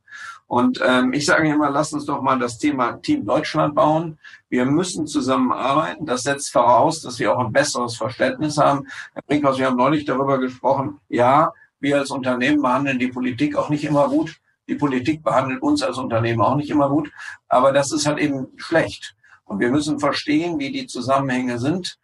[0.49, 4.19] Und ähm, ich sage immer, lasst uns doch mal das Thema Team Deutschland bauen.
[4.49, 6.07] Wir müssen zusammenarbeiten.
[6.07, 8.87] Das setzt voraus, dass wir auch ein besseres Verständnis haben.
[9.13, 11.01] Herr Brinkhaus, wir haben neulich darüber gesprochen.
[11.09, 14.37] Ja, wir als Unternehmen behandeln die Politik auch nicht immer gut.
[14.69, 17.11] Die Politik behandelt uns als Unternehmen auch nicht immer gut.
[17.49, 19.17] Aber das ist halt eben schlecht.
[19.45, 21.99] Und wir müssen verstehen, wie die Zusammenhänge sind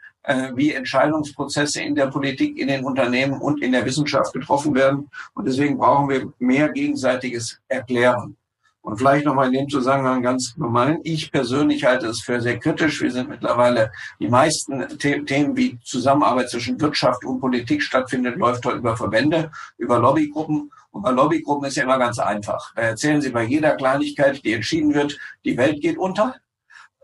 [0.54, 5.10] wie Entscheidungsprozesse in der Politik, in den Unternehmen und in der Wissenschaft getroffen werden.
[5.34, 8.36] Und deswegen brauchen wir mehr gegenseitiges Erklären.
[8.82, 10.98] Und vielleicht nochmal in dem Zusammenhang ganz normal.
[11.04, 13.00] Ich persönlich halte es für sehr kritisch.
[13.00, 18.66] Wir sind mittlerweile die meisten The Themen, wie Zusammenarbeit zwischen Wirtschaft und Politik stattfindet, läuft
[18.66, 20.72] heute über Verbände, über Lobbygruppen.
[20.90, 22.74] Und bei Lobbygruppen ist ja immer ganz einfach.
[22.74, 26.34] Da erzählen sie bei jeder Kleinigkeit, die entschieden wird, die Welt geht unter.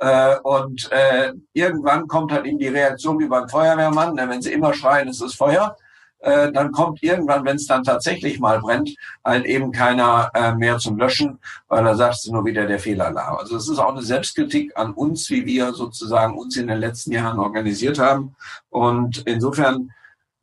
[0.00, 4.52] Äh, und äh, irgendwann kommt halt eben die Reaktion wie beim Feuerwehrmann, ne, wenn sie
[4.52, 5.76] immer schreien, es ist Feuer.
[6.20, 10.78] Äh, dann kommt irgendwann, wenn es dann tatsächlich mal brennt, halt eben keiner äh, mehr
[10.78, 13.36] zum Löschen, weil da sagt sie nur wieder der Fehlalarm.
[13.36, 17.12] Also es ist auch eine Selbstkritik an uns, wie wir sozusagen uns in den letzten
[17.12, 18.34] Jahren organisiert haben.
[18.70, 19.92] Und insofern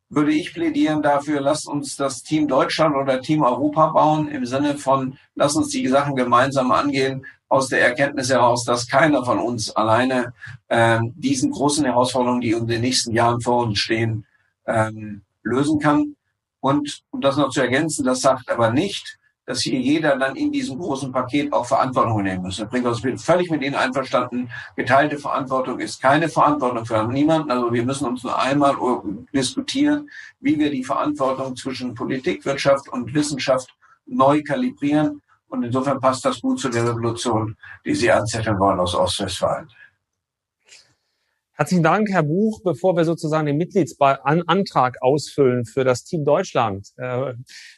[0.10, 4.78] würde ich plädieren dafür, lasst uns das Team Deutschland oder Team Europa bauen, im Sinne
[4.78, 9.76] von, lasst uns die Sachen gemeinsam angehen, aus der Erkenntnis heraus, dass keiner von uns
[9.76, 10.34] alleine
[10.70, 14.26] ähm, diesen großen Herausforderungen, die in den nächsten Jahren vor uns stehen,
[14.66, 16.16] ähm, lösen kann.
[16.60, 20.52] Und um das noch zu ergänzen, das sagt aber nicht, dass hier jeder dann in
[20.52, 22.58] diesem großen Paket auch Verantwortung nehmen muss.
[22.58, 24.50] Brinkhaus, ich bin völlig mit Ihnen einverstanden.
[24.76, 27.52] Geteilte Verantwortung ist keine Verantwortung für niemanden.
[27.52, 28.76] Also wir müssen uns nur einmal
[29.34, 33.70] diskutieren, wie wir die Verantwortung zwischen Politik, Wirtschaft und Wissenschaft
[34.08, 37.56] neu kalibrieren und insofern passt das gut zu der Revolution,
[37.86, 39.70] die Sie anzetteln wollen aus Ostwestfalen.
[41.58, 42.60] Herzlichen Dank, Herr Buch.
[42.66, 47.34] Bevor wir sozusagen den Mitgliedsantrag ausfüllen für das Team Deutschland, äh,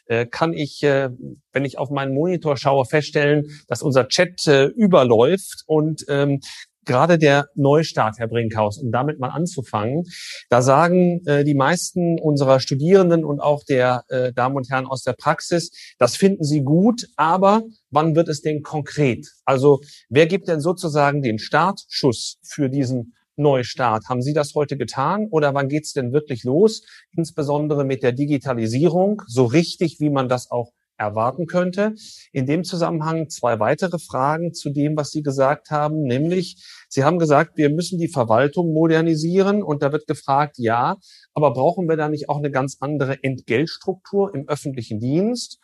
[0.06, 1.10] äh, kann ich, äh,
[1.52, 6.40] wenn ich auf meinen Monitor schaue, feststellen, dass unser Chat überläuft und ähm,
[6.84, 10.04] gerade der Neustart, Herr Brinkhaus, um damit mal anzufangen,
[10.48, 15.70] da sagen die meisten unserer Studierenden und auch der Damen und Herren aus der Praxis,
[15.98, 19.26] das finden sie gut, aber wann wird es denn konkret?
[19.44, 24.08] Also wer gibt denn sozusagen den Startschuss für diesen Neustart?
[24.08, 26.82] Haben Sie das heute getan oder wann geht's denn wirklich los?
[27.16, 31.94] Insbesondere mit der Digitalisierung, so richtig, wie man das auch erwarten könnte.
[32.32, 37.18] In dem Zusammenhang zwei weitere Fragen zu dem, was Sie gesagt haben, nämlich Sie haben
[37.18, 40.96] gesagt, wir müssen die Verwaltung modernisieren und da wird gefragt, ja,
[41.34, 45.58] aber brauchen wir da nicht auch eine ganz andere Entgeltstruktur im öffentlichen Dienst?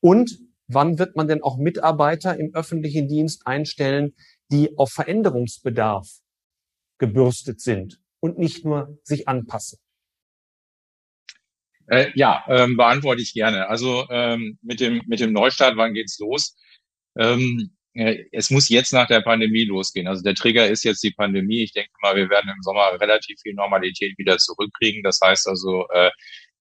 [0.00, 4.12] Und wann wird man denn auch Mitarbeiter im öffentlichen Dienst einstellen,
[4.52, 6.06] die auf Veränderungsbedarf
[6.98, 9.78] gebürstet sind und nicht nur sich anpassen?
[11.86, 13.68] Äh, ja, ähm, beantworte ich gerne.
[13.68, 16.56] Also ähm, mit dem mit dem Neustart, wann geht's los?
[17.18, 20.08] Ähm, äh, es muss jetzt nach der Pandemie losgehen.
[20.08, 21.62] Also der Trigger ist jetzt die Pandemie.
[21.62, 25.02] Ich denke mal, wir werden im Sommer relativ viel Normalität wieder zurückkriegen.
[25.02, 26.10] Das heißt also, äh,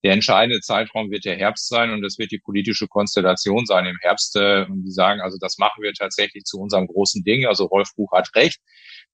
[0.03, 3.97] der entscheidende Zeitraum wird der Herbst sein und das wird die politische Konstellation sein im
[4.01, 4.35] Herbst.
[4.35, 7.45] Äh, die sagen, also das machen wir tatsächlich zu unserem großen Ding.
[7.45, 8.59] Also Rolf Buch hat recht.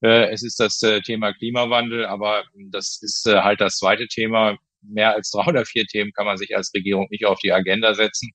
[0.01, 4.57] Äh, es ist das äh, Thema Klimawandel, aber das ist äh, halt das zweite Thema
[4.81, 7.93] mehr als drei oder vier Themen kann man sich als Regierung nicht auf die Agenda
[7.93, 8.31] setzen.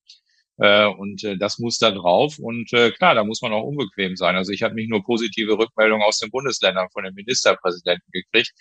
[0.56, 2.38] Und das muss da drauf.
[2.38, 4.36] Und klar, da muss man auch unbequem sein.
[4.36, 8.52] Also ich habe nicht nur positive Rückmeldungen aus den Bundesländern von den Ministerpräsidenten gekriegt.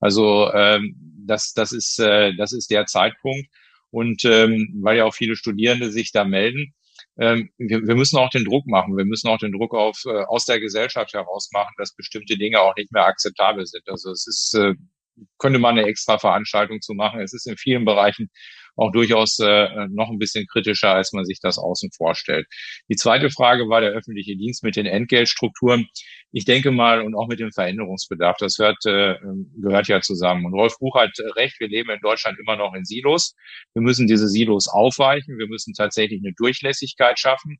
[0.00, 0.96] Also ähm,
[1.26, 3.48] das, das, ist, das ist der Zeitpunkt.
[3.90, 6.72] Und ähm, weil ja auch viele Studierende sich da melden,
[7.18, 8.96] ähm, wir, wir müssen auch den Druck machen.
[8.96, 12.60] Wir müssen auch den Druck auf, äh, aus der Gesellschaft heraus machen, dass bestimmte Dinge
[12.60, 13.88] auch nicht mehr akzeptabel sind.
[13.88, 14.74] Also es ist, äh,
[15.38, 17.20] könnte man eine extra Veranstaltung zu machen.
[17.20, 18.30] Es ist in vielen Bereichen
[18.76, 22.46] auch durchaus äh, noch ein bisschen kritischer, als man sich das außen vorstellt.
[22.88, 25.86] Die zweite Frage war der öffentliche Dienst mit den Entgeltstrukturen.
[26.32, 29.16] Ich denke mal, und auch mit dem Veränderungsbedarf, das hört, äh,
[29.60, 30.46] gehört ja zusammen.
[30.46, 33.34] Und Rolf Buch hat recht, wir leben in Deutschland immer noch in Silos.
[33.74, 37.58] Wir müssen diese Silos aufweichen, wir müssen tatsächlich eine Durchlässigkeit schaffen.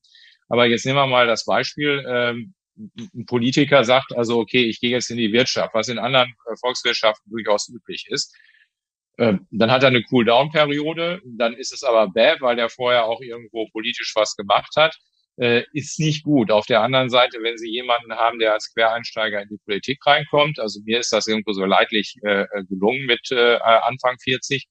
[0.49, 4.91] Aber jetzt nehmen wir mal das Beispiel, ähm, ein Politiker sagt also, okay, ich gehe
[4.91, 8.35] jetzt in die Wirtschaft, was in anderen äh, Volkswirtschaften durchaus üblich ist.
[9.19, 13.21] Ähm, dann hat er eine Cool-Down-Periode, dann ist es aber bad, weil er vorher auch
[13.21, 14.97] irgendwo politisch was gemacht hat.
[15.37, 16.51] Äh, ist nicht gut.
[16.51, 20.59] Auf der anderen Seite, wenn Sie jemanden haben, der als Quereinsteiger in die Politik reinkommt,
[20.59, 24.67] also mir ist das irgendwo so leidlich äh, gelungen mit äh, Anfang 40,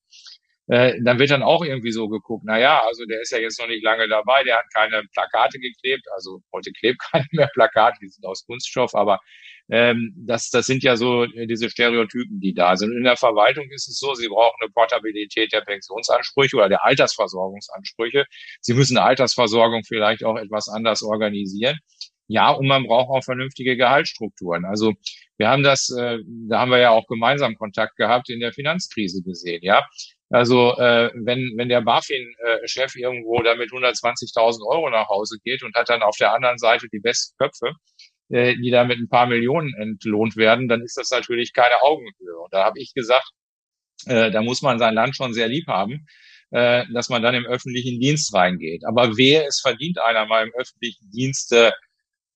[0.72, 3.60] äh, dann wird dann auch irgendwie so geguckt, na ja, also der ist ja jetzt
[3.60, 7.98] noch nicht lange dabei, der hat keine Plakate geklebt, also heute klebt keine mehr Plakate,
[8.02, 9.20] die sind aus Kunststoff, aber
[9.70, 12.96] ähm, das, das sind ja so diese Stereotypen, die da sind.
[12.96, 18.24] In der Verwaltung ist es so, sie brauchen eine Portabilität der Pensionsansprüche oder der Altersversorgungsansprüche.
[18.62, 21.78] Sie müssen Altersversorgung vielleicht auch etwas anders organisieren.
[22.28, 24.64] Ja, und man braucht auch vernünftige Gehaltsstrukturen.
[24.64, 24.94] Also
[25.38, 29.22] wir haben das, äh, da haben wir ja auch gemeinsam Kontakt gehabt in der Finanzkrise
[29.22, 29.60] gesehen.
[29.64, 29.86] Ja,
[30.32, 35.76] also äh, wenn, wenn der BaFin-Chef irgendwo da mit 120.000 Euro nach Hause geht und
[35.76, 37.74] hat dann auf der anderen Seite die besten Köpfe,
[38.30, 42.38] äh, die da mit ein paar Millionen entlohnt werden, dann ist das natürlich keine Augenhöhe.
[42.44, 43.30] Und da habe ich gesagt,
[44.06, 46.08] äh, da muss man sein Land schon sehr lieb haben,
[46.52, 48.84] äh, dass man dann im öffentlichen Dienst reingeht.
[48.86, 51.72] Aber wer es verdient einer mal im öffentlichen Dienst äh,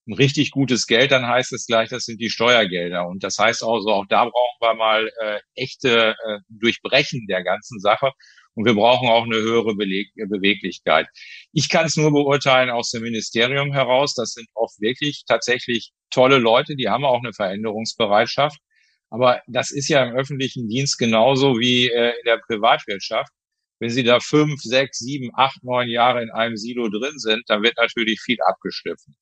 [0.06, 3.06] ein richtig gutes Geld, dann heißt es gleich, das sind die Steuergelder.
[3.06, 7.42] Und das heißt auch so, auch da brauchen wir mal äh, echte äh, Durchbrechen der
[7.42, 8.12] ganzen Sache.
[8.54, 11.08] Und wir brauchen auch eine höhere Beleg Beweglichkeit.
[11.52, 14.14] Ich kann es nur beurteilen aus dem Ministerium heraus.
[14.14, 18.58] Das sind oft wirklich tatsächlich tolle Leute, die haben auch eine Veränderungsbereitschaft.
[19.10, 23.30] Aber das ist ja im öffentlichen Dienst genauso wie äh, in der Privatwirtschaft.
[23.78, 27.62] Wenn Sie da fünf, sechs, sieben, acht, neun Jahre in einem Silo drin sind, dann
[27.62, 29.16] wird natürlich viel abgeschliffen.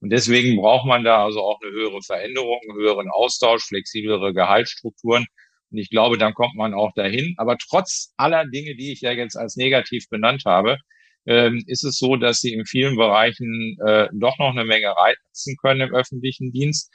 [0.00, 5.26] Und deswegen braucht man da also auch eine höhere Veränderung, einen höheren Austausch, flexiblere Gehaltsstrukturen.
[5.70, 7.34] Und ich glaube, dann kommt man auch dahin.
[7.36, 10.78] Aber trotz aller Dinge, die ich ja jetzt als negativ benannt habe,
[11.26, 15.56] ähm, ist es so, dass sie in vielen Bereichen äh, doch noch eine Menge reizen
[15.60, 16.90] können im öffentlichen Dienst.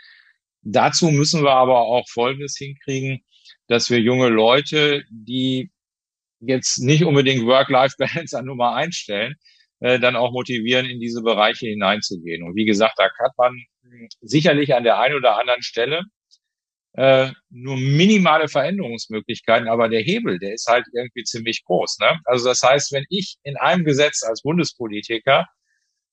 [0.64, 3.20] Dazu müssen wir aber auch Folgendes hinkriegen,
[3.68, 5.72] dass wir junge Leute, die
[6.40, 9.36] jetzt nicht unbedingt Work-Life-Balance an Nummer einstellen,
[9.80, 12.44] äh, dann auch motivieren, in diese Bereiche hineinzugehen.
[12.44, 13.60] Und wie gesagt, da hat man
[14.22, 16.04] sicherlich an der einen oder anderen Stelle
[16.98, 22.00] äh, nur minimale Veränderungsmöglichkeiten, aber der Hebel, der ist halt irgendwie ziemlich groß.
[22.00, 22.20] Ne?
[22.26, 25.46] Also das heißt, wenn ich in einem Gesetz als Bundespolitiker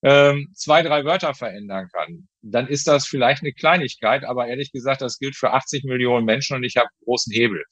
[0.03, 5.01] ähm, zwei, drei Wörter verändern kann, dann ist das vielleicht eine Kleinigkeit, aber ehrlich gesagt,
[5.03, 7.63] das gilt für 80 Millionen Menschen und ich habe großen Hebel.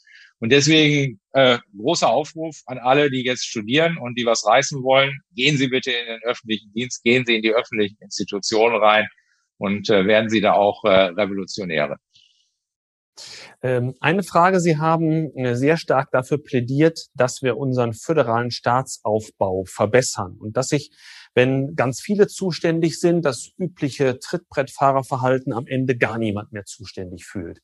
[0.41, 5.13] Und deswegen äh, großer Aufruf an alle, die jetzt studieren und die was reißen wollen,
[5.35, 9.07] gehen Sie bitte in den öffentlichen Dienst, gehen Sie in die öffentlichen Institutionen rein
[9.59, 11.97] und äh, werden Sie da auch äh, Revolutionäre.
[13.63, 19.65] Ähm, eine Frage, Sie haben äh, sehr stark dafür plädiert, dass wir unseren föderalen Staatsaufbau
[19.67, 20.91] verbessern und dass sich,
[21.35, 27.61] wenn ganz viele zuständig sind, das übliche Trittbrettfahrerverhalten am Ende gar niemand mehr zuständig fühlt.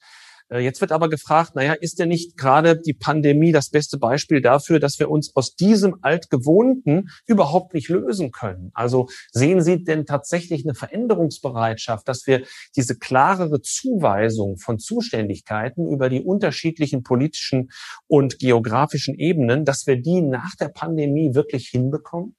[0.49, 4.41] Äh, jetzt wird aber gefragt, naja, ist denn nicht gerade die Pandemie das beste Beispiel
[4.41, 8.71] dafür, dass wir uns aus diesem Altgewohnten überhaupt nicht lösen können?
[8.75, 12.45] Also sehen Sie denn tatsächlich eine Veränderungsbereitschaft, dass wir
[12.77, 17.71] diese klarere Zuweisung von Zuständigkeiten über die unterschiedlichen politischen
[18.07, 22.37] und geografischen Ebenen, dass wir die nach der Pandemie wirklich hinbekommen?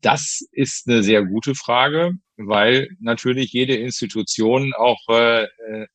[0.00, 5.86] Das ist eine sehr gute Frage, weil natürlich jede Institution auch äh, äh,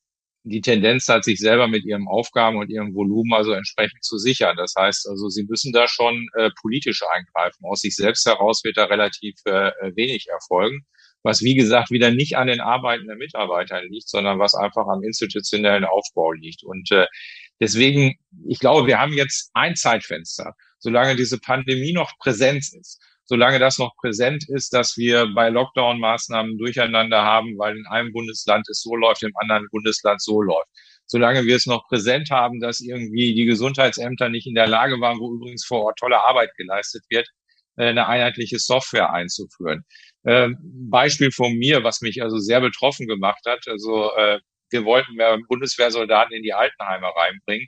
[0.43, 4.57] die Tendenz hat, sich selber mit ihrem Aufgaben und ihrem Volumen also entsprechend zu sichern.
[4.57, 7.65] Das heißt also, sie müssen da schon äh, politisch eingreifen.
[7.65, 10.85] Aus sich selbst heraus wird da relativ äh, wenig erfolgen,
[11.21, 15.85] was wie gesagt wieder nicht an den arbeitenden Mitarbeitern liegt, sondern was einfach am institutionellen
[15.85, 16.63] Aufbau liegt.
[16.63, 17.05] Und äh,
[17.59, 18.15] deswegen,
[18.47, 23.77] ich glaube, wir haben jetzt ein Zeitfenster, solange diese Pandemie noch präsent ist solange das
[23.77, 28.95] noch präsent ist, dass wir bei Lockdown-Maßnahmen durcheinander haben, weil in einem Bundesland es so
[28.95, 30.67] läuft, im anderen Bundesland so läuft.
[31.05, 35.19] Solange wir es noch präsent haben, dass irgendwie die Gesundheitsämter nicht in der Lage waren,
[35.19, 37.27] wo übrigens vor Ort tolle Arbeit geleistet wird,
[37.77, 39.83] äh, eine einheitliche Software einzuführen.
[40.25, 40.57] Ähm,
[40.89, 43.67] Beispiel von mir, was mich also sehr betroffen gemacht hat.
[43.67, 44.39] Also äh,
[44.69, 47.67] wir wollten mehr Bundeswehrsoldaten in die Altenheime reinbringen.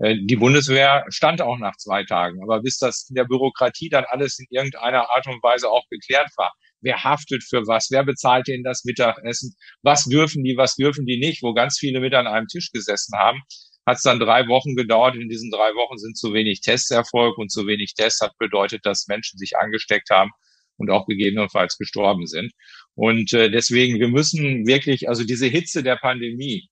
[0.00, 2.42] Äh, die Bundeswehr stand auch nach zwei Tagen.
[2.42, 6.30] Aber bis das in der Bürokratie dann alles in irgendeiner Art und Weise auch geklärt
[6.36, 11.04] war, wer haftet für was, wer bezahlt denen das Mittagessen, was dürfen die, was dürfen
[11.06, 13.40] die nicht, wo ganz viele mit an einem Tisch gesessen haben,
[13.86, 15.16] hat es dann drei Wochen gedauert.
[15.16, 18.86] In diesen drei Wochen sind zu wenig Tests erfolgt und zu wenig Tests hat bedeutet,
[18.86, 20.30] dass Menschen sich angesteckt haben
[20.76, 22.52] und auch gegebenenfalls gestorben sind.
[22.94, 26.70] Und äh, deswegen, wir müssen wirklich, also diese Hitze der Pandemie,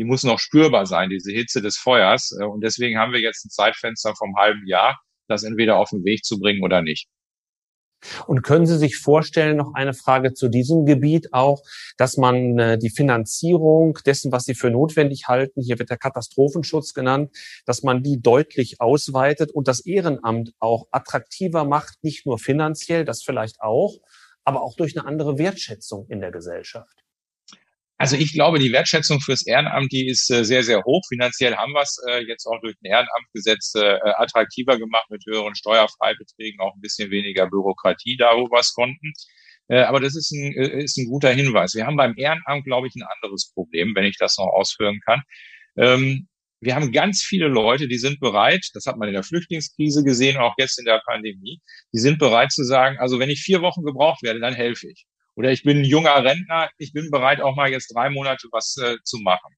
[0.00, 2.34] die muss noch spürbar sein, diese Hitze des Feuers.
[2.40, 4.98] Äh, und deswegen haben wir jetzt ein Zeitfenster vom halben Jahr,
[5.28, 7.08] das entweder auf den Weg zu bringen oder nicht.
[8.26, 11.62] Und können Sie sich vorstellen, noch eine Frage zu diesem Gebiet auch,
[11.98, 16.94] dass man äh, die Finanzierung dessen, was Sie für notwendig halten, hier wird der Katastrophenschutz
[16.94, 17.30] genannt,
[17.66, 23.22] dass man die deutlich ausweitet und das Ehrenamt auch attraktiver macht, nicht nur finanziell, das
[23.22, 23.98] vielleicht auch,
[24.44, 27.04] aber auch durch eine andere Wertschätzung in der Gesellschaft?
[28.00, 31.02] Also ich glaube, die Wertschätzung fürs Ehrenamt, die ist äh, sehr, sehr hoch.
[31.06, 35.54] Finanziell haben wir es äh, jetzt auch durch ein Ehrenamtgesetz äh, attraktiver gemacht mit höheren
[35.54, 39.12] Steuerfreibeträgen, auch ein bisschen weniger Bürokratie da, wo wir es konnten.
[39.68, 41.74] Äh, aber das ist ein, äh, ist ein guter Hinweis.
[41.74, 45.20] Wir haben beim Ehrenamt, glaube ich, ein anderes Problem, wenn ich das noch ausführen kann.
[45.76, 46.26] Ähm,
[46.62, 50.38] wir haben ganz viele Leute, die sind bereit, das hat man in der Flüchtlingskrise gesehen,
[50.38, 51.60] auch jetzt in der Pandemie,
[51.92, 55.04] die sind bereit zu sagen, also wenn ich vier Wochen gebraucht werde, dann helfe ich.
[55.40, 58.76] Oder ich bin ein junger Rentner, ich bin bereit, auch mal jetzt drei Monate was
[58.76, 59.54] äh, zu machen.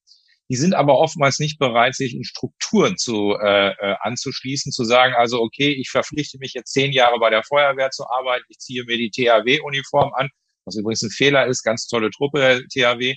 [0.48, 5.12] Die sind aber oftmals nicht bereit, sich in Strukturen zu äh, äh, anzuschließen, zu sagen,
[5.14, 8.84] also okay, ich verpflichte mich jetzt zehn Jahre bei der Feuerwehr zu arbeiten, ich ziehe
[8.84, 10.28] mir die THW-Uniform an,
[10.64, 13.16] was übrigens ein Fehler ist, ganz tolle Truppe der THW.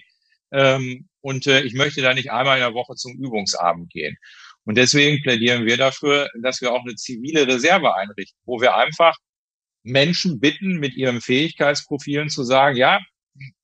[0.52, 4.18] Ähm, und äh, ich möchte da nicht einmal in der Woche zum Übungsabend gehen.
[4.64, 9.16] Und deswegen plädieren wir dafür, dass wir auch eine zivile Reserve einrichten, wo wir einfach
[9.86, 13.00] Menschen bitten, mit ihren Fähigkeitsprofilen zu sagen, ja,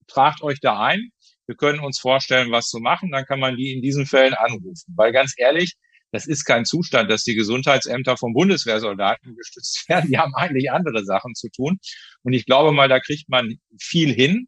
[0.08, 1.12] tragt euch da ein,
[1.48, 4.94] wir können uns vorstellen, was zu machen, dann kann man die in diesen Fällen anrufen.
[4.96, 5.74] Weil ganz ehrlich,
[6.12, 10.10] das ist kein Zustand, dass die Gesundheitsämter von Bundeswehrsoldaten gestützt werden.
[10.10, 11.80] Die haben eigentlich andere Sachen zu tun.
[12.24, 14.48] Und ich glaube mal, da kriegt man viel hin.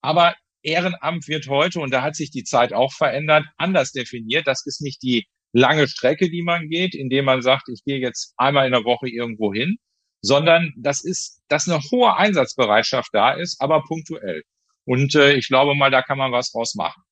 [0.00, 4.46] Aber Ehrenamt wird heute, und da hat sich die Zeit auch verändert, anders definiert.
[4.46, 8.34] Das ist nicht die lange Strecke, die man geht, indem man sagt, ich gehe jetzt
[8.36, 9.76] einmal in der Woche irgendwo hin,
[10.22, 14.42] sondern das ist, dass eine hohe Einsatzbereitschaft da ist, aber punktuell.
[14.84, 17.02] Und äh, ich glaube mal, da kann man was draus machen.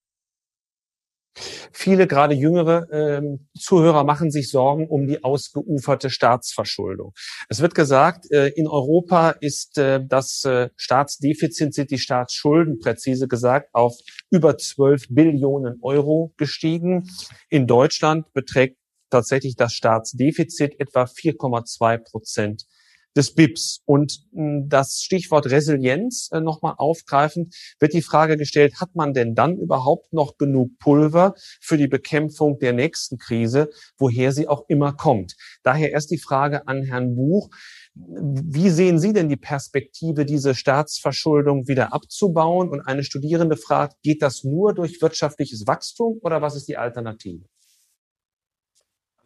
[1.73, 3.23] Viele, gerade jüngere äh,
[3.57, 7.13] Zuhörer, machen sich Sorgen um die ausgeuferte Staatsverschuldung.
[7.49, 13.29] Es wird gesagt, äh, in Europa ist äh, das äh, Staatsdefizit, sind die Staatsschulden, präzise
[13.29, 13.95] gesagt, auf
[14.31, 17.09] über 12 Billionen Euro gestiegen.
[17.49, 18.79] In Deutschland beträgt
[19.11, 22.65] tatsächlich das Staatsdefizit etwa 4,2 Prozent
[23.19, 23.83] des BIPs.
[23.85, 29.35] Und hm, das Stichwort Resilienz äh, nochmal aufgreifend, wird die Frage gestellt, hat man denn
[29.35, 34.93] dann überhaupt noch genug Pulver für die Bekämpfung der nächsten Krise, woher sie auch immer
[34.93, 35.35] kommt?
[35.63, 37.51] Daher erst die Frage an Herrn Buch.
[37.95, 42.71] Wie sehen Sie denn die Perspektive, diese Staatsverschuldung wieder abzubauen?
[42.71, 47.45] Und eine Studierende fragt, geht das nur durch wirtschaftliches Wachstum oder was ist die Alternative?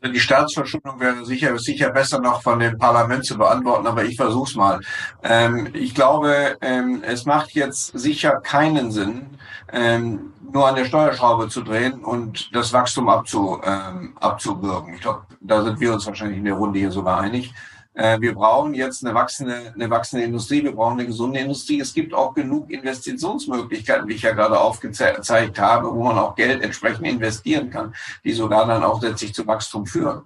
[0.04, 4.58] Die Staatsverschuldung wäre sicher, sicher besser noch von dem Parlament zu beantworten, aber ich versuche
[4.58, 4.80] mal.
[5.22, 9.26] Ähm, ich glaube, ähm, es macht jetzt sicher keinen Sinn,
[9.72, 14.94] ähm, nur an der Steuerschraube zu drehen und das Wachstum abzu, ähm, abzuwürgen.
[14.94, 17.54] Ich glaube, da sind wir uns wahrscheinlich in der Runde hier sogar einig.
[17.94, 21.80] Äh, wir brauchen jetzt eine wachsende, eine wachsende Industrie, wir brauchen eine gesunde Industrie.
[21.80, 26.62] Es gibt auch genug Investitionsmöglichkeiten, wie ich ja gerade aufgezeigt habe, wo man auch Geld
[26.62, 30.22] entsprechend investieren kann, die sogar dann auch letztlich zu Wachstum führen.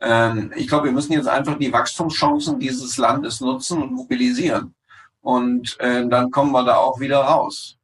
[0.00, 4.74] Ähm, ich glaube, wir müssen jetzt einfach die Wachstumschancen dieses Landes nutzen und mobilisieren.
[5.22, 7.75] Und äh, dann kommen wir da auch wieder raus.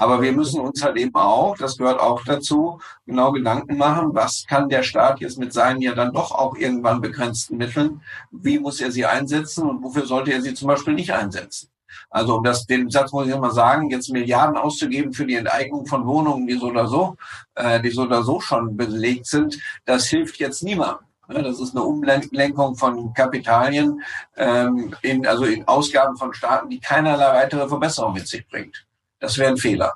[0.00, 4.46] Aber wir müssen uns halt eben auch, das gehört auch dazu, genau Gedanken machen, was
[4.48, 8.80] kann der Staat jetzt mit seinen ja dann doch auch irgendwann begrenzten Mitteln, wie muss
[8.80, 11.68] er sie einsetzen und wofür sollte er sie zum Beispiel nicht einsetzen?
[12.08, 15.84] Also um das, den Satz muss ich immer sagen, jetzt Milliarden auszugeben für die Enteignung
[15.84, 17.16] von Wohnungen, die so oder so,
[17.56, 21.04] äh, die so oder so schon belegt sind, das hilft jetzt niemandem.
[21.28, 24.00] Das ist eine Umlenkung von Kapitalien
[24.38, 28.86] ähm, in, also in Ausgaben von Staaten, die keinerlei weitere Verbesserung mit sich bringt.
[29.20, 29.92] Das wäre ein Fehler.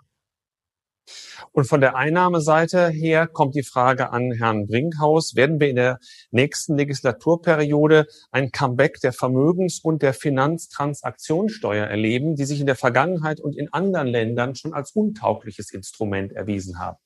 [1.53, 5.35] Und von der Einnahmeseite her kommt die Frage an Herrn Brinkhaus.
[5.35, 5.99] Werden wir in der
[6.31, 13.41] nächsten Legislaturperiode ein Comeback der Vermögens- und der Finanztransaktionssteuer erleben, die sich in der Vergangenheit
[13.41, 16.99] und in anderen Ländern schon als untaugliches Instrument erwiesen haben?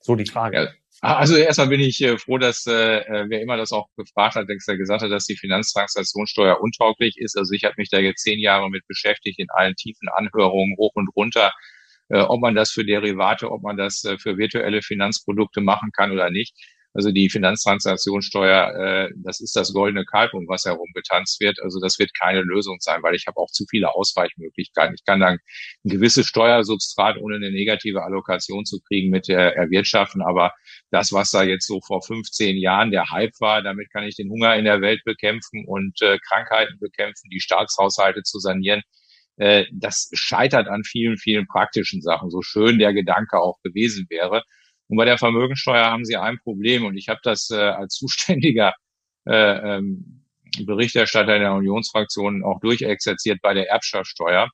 [0.00, 0.56] So die Frage.
[0.56, 0.68] Ja.
[1.04, 4.48] Also erstmal bin ich äh, froh, dass äh, äh wer immer das auch gefragt hat,
[4.48, 7.36] der gesagt hat, dass die Finanztransaktionssteuer untauglich ist.
[7.36, 10.92] Also ich habe mich da jetzt zehn Jahre mit beschäftigt in allen tiefen Anhörungen hoch
[10.94, 11.52] und runter,
[12.08, 16.10] äh, ob man das für Derivate, ob man das äh, für virtuelle Finanzprodukte machen kann
[16.10, 16.54] oder nicht.
[16.94, 21.60] Also die Finanztransaktionssteuer, äh, das ist das goldene Kalb, um was herumgetanzt wird.
[21.60, 24.94] Also das wird keine Lösung sein, weil ich habe auch zu viele Ausweichmöglichkeiten.
[24.94, 25.38] Ich kann dann
[25.84, 30.52] ein gewisses Steuersubstrat ohne eine negative Allokation zu kriegen mit der erwirtschaften, aber
[30.92, 34.30] das, was da jetzt so vor 15 Jahren der Hype war, damit kann ich den
[34.30, 38.82] Hunger in der Welt bekämpfen und äh, Krankheiten bekämpfen, die Staatshaushalte zu sanieren.
[39.36, 44.44] Äh, das scheitert an vielen, vielen praktischen Sachen, so schön der Gedanke auch gewesen wäre.
[44.88, 46.84] Und bei der Vermögensteuer haben sie ein Problem.
[46.84, 48.74] Und ich habe das äh, als zuständiger
[49.26, 50.24] äh, ähm,
[50.64, 54.50] Berichterstatter der Unionsfraktion auch durchexerziert bei der Erbschaftssteuer.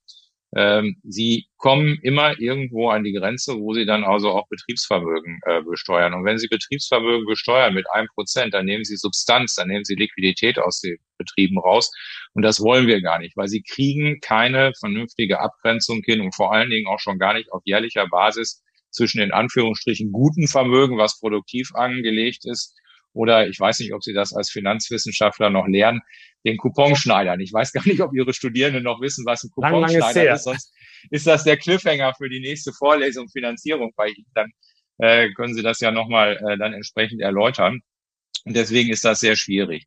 [0.56, 5.62] Ähm, sie kommen immer irgendwo an die Grenze, wo sie dann also auch Betriebsvermögen äh,
[5.62, 6.12] besteuern.
[6.12, 9.94] Und wenn sie Betriebsvermögen besteuern mit einem Prozent, dann nehmen sie Substanz, dann nehmen sie
[9.94, 11.92] Liquidität aus den Betrieben raus.
[12.34, 16.52] Und das wollen wir gar nicht, weil sie kriegen keine vernünftige Abgrenzung hin und vor
[16.52, 21.18] allen Dingen auch schon gar nicht auf jährlicher Basis zwischen den Anführungsstrichen guten Vermögen, was
[21.18, 22.74] produktiv angelegt ist,
[23.12, 26.00] oder ich weiß nicht, ob Sie das als Finanzwissenschaftler noch lernen,
[26.44, 27.40] den Couponschneidern.
[27.40, 30.44] Ich weiß gar nicht, ob Ihre Studierenden noch wissen, was ein Couponschneider ist.
[30.44, 30.72] Sonst
[31.10, 34.26] ist das der Cliffhanger für die nächste Vorlesung Finanzierung bei Ihnen.
[34.34, 34.50] Dann
[34.98, 37.80] äh, können Sie das ja nochmal äh, dann entsprechend erläutern.
[38.44, 39.86] Und deswegen ist das sehr schwierig.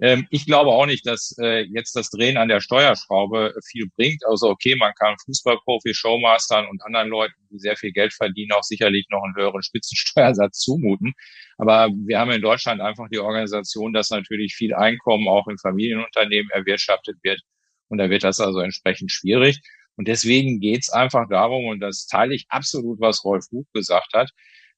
[0.00, 4.24] Ähm, ich glaube auch nicht, dass äh, jetzt das Drehen an der Steuerschraube viel bringt.
[4.26, 8.62] Also okay, man kann Fußballprofi, Showmastern und anderen Leuten, die sehr viel Geld verdienen, auch
[8.62, 11.12] sicherlich noch einen höheren Spitzensteuersatz zumuten.
[11.58, 16.50] Aber wir haben in Deutschland einfach die Organisation, dass natürlich viel Einkommen auch in Familienunternehmen
[16.50, 17.40] erwirtschaftet wird.
[17.88, 19.60] Und da wird das also entsprechend schwierig.
[19.96, 24.14] Und deswegen geht es einfach darum, und das teile ich absolut, was Rolf Buch gesagt
[24.14, 24.30] hat,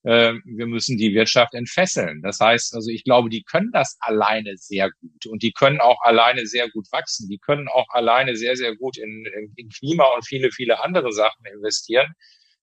[0.05, 2.23] äh, wir müssen die Wirtschaft entfesseln.
[2.23, 6.01] Das heißt, also ich glaube, die können das alleine sehr gut und die können auch
[6.03, 7.29] alleine sehr gut wachsen.
[7.29, 9.27] Die können auch alleine sehr, sehr gut in,
[9.57, 12.13] in Klima und viele, viele andere Sachen investieren,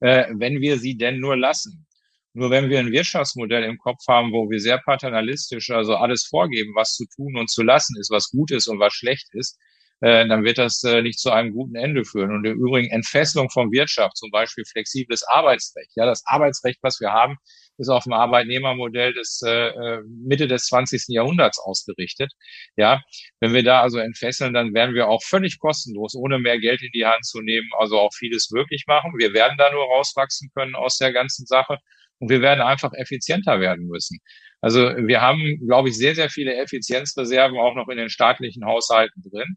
[0.01, 1.85] äh, wenn wir sie denn nur lassen.
[2.33, 6.73] Nur wenn wir ein Wirtschaftsmodell im Kopf haben, wo wir sehr paternalistisch, also alles vorgeben,
[6.75, 9.57] was zu tun und zu lassen ist, was gut ist und was schlecht ist,
[10.01, 12.31] äh, dann wird das äh, nicht zu einem guten Ende führen.
[12.31, 15.91] Und im Übrigen Entfesselung von Wirtschaft, zum Beispiel flexibles Arbeitsrecht.
[15.95, 17.37] Ja, das Arbeitsrecht, was wir haben,
[17.77, 21.05] ist auf dem Arbeitnehmermodell des äh, äh Mitte des 20.
[21.09, 22.31] Jahrhunderts ausgerichtet.
[22.77, 23.01] Ja,
[23.39, 26.91] wenn wir da also entfesseln, dann werden wir auch völlig kostenlos, ohne mehr Geld in
[26.93, 29.13] die Hand zu nehmen, also auch vieles wirklich machen.
[29.17, 31.77] Wir werden da nur rauswachsen können aus der ganzen Sache
[32.19, 34.19] und wir werden einfach effizienter werden müssen.
[34.61, 39.23] Also wir haben, glaube ich, sehr, sehr viele Effizienzreserven auch noch in den staatlichen Haushalten
[39.23, 39.55] drin.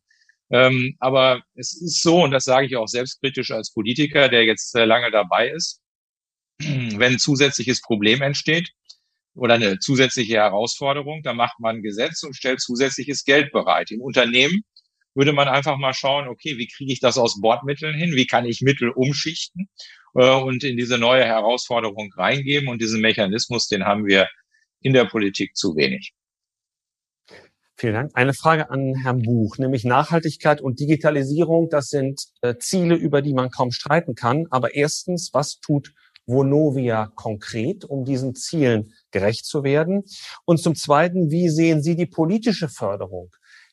[0.52, 4.70] Ähm, aber es ist so, und das sage ich auch selbstkritisch als Politiker, der jetzt
[4.70, 5.80] sehr lange dabei ist,
[6.58, 8.70] wenn ein zusätzliches Problem entsteht
[9.34, 13.90] oder eine zusätzliche Herausforderung, dann macht man ein Gesetz und stellt zusätzliches Geld bereit.
[13.90, 14.62] Im Unternehmen
[15.14, 18.14] würde man einfach mal schauen, okay, wie kriege ich das aus Bordmitteln hin?
[18.14, 19.68] Wie kann ich Mittel umschichten
[20.14, 22.68] äh, und in diese neue Herausforderung reingeben?
[22.68, 24.28] Und diesen Mechanismus, den haben wir
[24.80, 26.12] in der Politik zu wenig.
[27.76, 28.10] Vielen Dank.
[28.14, 31.68] Eine Frage an Herrn Buch, nämlich Nachhaltigkeit und Digitalisierung.
[31.68, 34.46] Das sind äh, Ziele, über die man kaum streiten kann.
[34.50, 35.92] Aber erstens, was tut
[36.26, 40.04] Vonovia konkret, um diesen Zielen gerecht zu werden?
[40.44, 43.30] Und zum Zweiten, wie sehen Sie die politische Förderung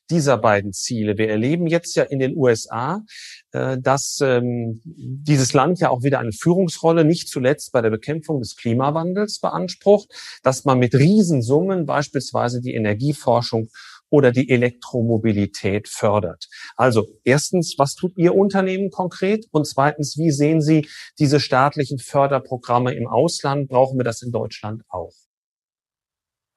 [0.10, 1.18] dieser beiden Ziele.
[1.18, 3.04] Wir erleben jetzt ja in den USA,
[3.52, 8.40] äh, dass ähm, dieses Land ja auch wieder eine Führungsrolle, nicht zuletzt bei der Bekämpfung
[8.40, 10.10] des Klimawandels beansprucht,
[10.44, 13.70] dass man mit Riesensummen beispielsweise die Energieforschung
[14.10, 16.48] oder die Elektromobilität fördert.
[16.76, 19.46] Also erstens, was tut Ihr Unternehmen konkret?
[19.52, 20.88] Und zweitens, wie sehen Sie
[21.20, 23.70] diese staatlichen Förderprogramme im Ausland?
[23.70, 25.14] Brauchen wir das in Deutschland auch?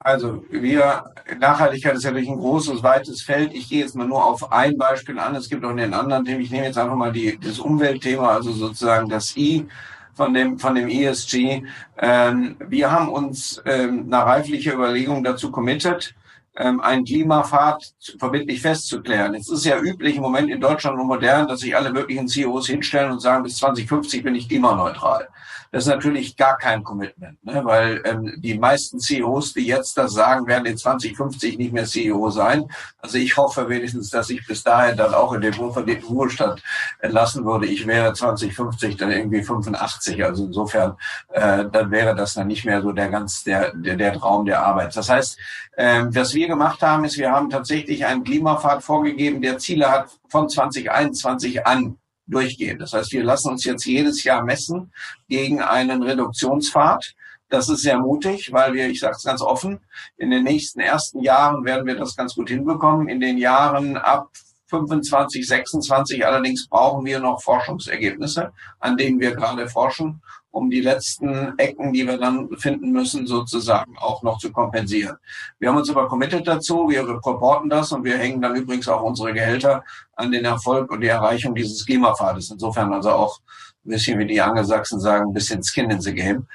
[0.03, 1.05] Also wir,
[1.39, 3.53] Nachhaltigkeit ist ja wirklich ein großes, weites Feld.
[3.53, 5.35] Ich gehe jetzt mal nur auf ein Beispiel an.
[5.35, 6.41] Es gibt auch einen anderen Themen.
[6.41, 9.65] Ich nehme jetzt einfach mal die, das Umweltthema, also sozusagen das I
[10.13, 11.63] von dem, von dem ESG.
[11.97, 16.13] Ähm, wir haben uns ähm, nach reiflicher Überlegung dazu committed,
[16.55, 19.33] ähm, einen Klimapfad verbindlich festzuklären.
[19.35, 22.67] Es ist ja üblich im Moment in Deutschland und modern, dass sich alle möglichen CEOs
[22.67, 25.27] hinstellen und sagen, bis 2050 bin ich klimaneutral.
[25.73, 27.65] Das ist natürlich gar kein Commitment, ne?
[27.65, 32.29] weil ähm, die meisten CEOs, die jetzt das sagen, werden in 2050 nicht mehr CEO
[32.29, 32.65] sein.
[32.99, 36.61] Also ich hoffe wenigstens, dass ich bis dahin dann auch in den Ruhestand
[36.99, 37.65] entlassen würde.
[37.65, 40.23] Ich wäre 2050 dann irgendwie 85.
[40.23, 40.95] Also insofern,
[41.31, 44.63] äh, dann wäre das dann nicht mehr so der ganz der der, der Traum der
[44.63, 44.95] Arbeit.
[44.95, 45.39] Das heißt,
[45.75, 50.09] äh, was wir gemacht haben, ist, wir haben tatsächlich einen Klimapfad vorgegeben, der Ziele hat
[50.29, 52.79] von 2021 an durchgehen.
[52.79, 54.91] Das heißt, wir lassen uns jetzt jedes Jahr messen
[55.27, 57.13] gegen einen Reduktionspfad.
[57.49, 59.79] Das ist sehr mutig, weil wir, ich sage es ganz offen,
[60.17, 63.09] in den nächsten ersten Jahren werden wir das ganz gut hinbekommen.
[63.09, 64.29] In den Jahren ab
[64.73, 66.25] 25, 26.
[66.25, 72.07] Allerdings brauchen wir noch Forschungsergebnisse, an denen wir gerade forschen, um die letzten Ecken, die
[72.07, 75.17] wir dann finden müssen, sozusagen auch noch zu kompensieren.
[75.59, 79.03] Wir haben uns aber committed dazu, wir reporten das und wir hängen dann übrigens auch
[79.03, 79.83] unsere Gehälter
[80.15, 82.49] an den Erfolg und die Erreichung dieses Klimapfades.
[82.49, 83.39] Insofern also auch
[83.85, 86.47] ein bisschen, wie die Angelsachsen sagen, ein bisschen Skin in the Game.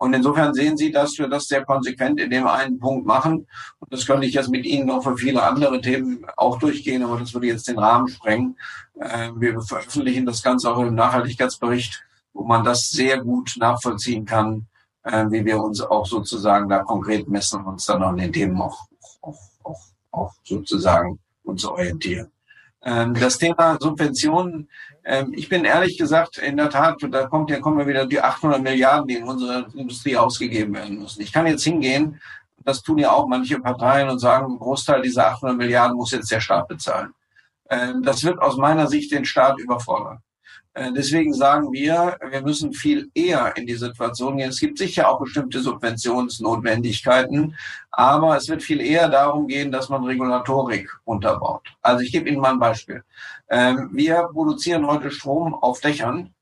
[0.00, 3.46] Und insofern sehen Sie, dass wir das sehr konsequent in dem einen Punkt machen.
[3.80, 7.18] Und das könnte ich jetzt mit Ihnen noch für viele andere Themen auch durchgehen, aber
[7.18, 8.56] das würde jetzt den Rahmen sprengen.
[8.98, 14.66] Ähm, wir veröffentlichen das Ganze auch im Nachhaltigkeitsbericht, wo man das sehr gut nachvollziehen kann,
[15.02, 18.58] äh, wie wir uns auch sozusagen da konkret messen und uns dann an den Themen
[18.58, 18.86] auch,
[19.20, 19.82] auch, auch,
[20.12, 22.30] auch sozusagen uns orientieren.
[22.82, 24.70] Ähm, das Thema Subventionen,
[25.10, 28.20] ähm, ich bin ehrlich gesagt, in der Tat, da kommt ja, kommen ja wieder die
[28.20, 31.20] 800 Milliarden, die in unserer Industrie ausgegeben werden müssen.
[31.20, 32.20] Ich kann jetzt hingehen,
[32.58, 36.30] das tun ja auch manche Parteien und sagen, ein Großteil dieser 800 Milliarden muss jetzt
[36.30, 37.12] der Staat bezahlen.
[37.68, 40.20] Ähm, das wird aus meiner Sicht den Staat überfordern.
[40.74, 44.50] Äh, deswegen sagen wir, wir müssen viel eher in die Situation gehen.
[44.50, 47.56] Es gibt sicher auch bestimmte Subventionsnotwendigkeiten,
[47.90, 51.66] aber es wird viel eher darum gehen, dass man Regulatorik unterbaut.
[51.82, 53.02] Also ich gebe Ihnen mal ein Beispiel.
[53.50, 56.32] Ähm, wir produzieren heute Strom auf Dächern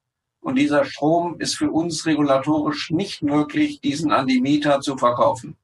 [0.41, 5.57] und dieser Strom ist für uns regulatorisch nicht möglich, diesen an die Mieter zu verkaufen.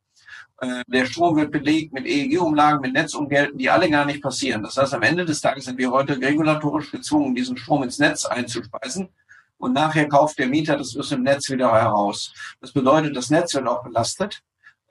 [0.60, 4.62] Äh, der Strom wird belegt mit EEG-Umlagen, mit Netzumgelten, die alle gar nicht passieren.
[4.62, 8.24] Das heißt, am Ende des Tages sind wir heute regulatorisch gezwungen, diesen Strom ins Netz
[8.24, 9.10] einzuspeisen.
[9.58, 12.32] Und nachher kauft der Mieter das aus dem Netz wieder heraus.
[12.60, 14.42] Das bedeutet, das Netz wird auch belastet.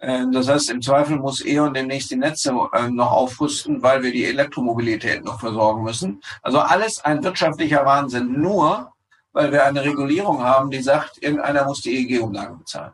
[0.03, 4.11] Äh, das heißt, im Zweifel muss E.ON demnächst die Netze äh, noch aufrüsten, weil wir
[4.11, 6.21] die Elektromobilität noch versorgen müssen.
[6.41, 8.91] Also alles ein wirtschaftlicher Wahnsinn, nur
[9.31, 12.91] weil wir eine Regulierung haben, die sagt, irgendeiner muss die EEG-Umlage bezahlen.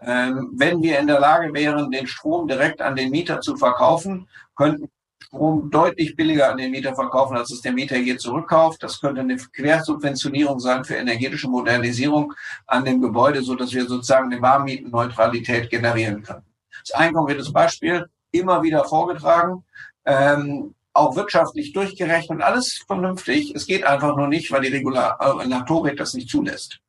[0.00, 4.28] Ähm, wenn wir in der Lage wären, den Strom direkt an den Mieter zu verkaufen,
[4.54, 4.88] könnten
[5.18, 8.82] Strom deutlich billiger an den Mieter verkaufen, als es der Mieter hier zurückkauft.
[8.82, 12.32] Das könnte eine Quersubventionierung sein für energetische Modernisierung
[12.66, 16.44] an dem Gebäude, so dass wir sozusagen eine Warmmietenneutralität generieren können.
[16.70, 19.64] Das ist ein konkretes Beispiel, immer wieder vorgetragen,
[20.04, 23.54] ähm, auch wirtschaftlich durchgerechnet, alles vernünftig.
[23.54, 26.80] Es geht einfach nur nicht, weil die Regulatorik das nicht zulässt.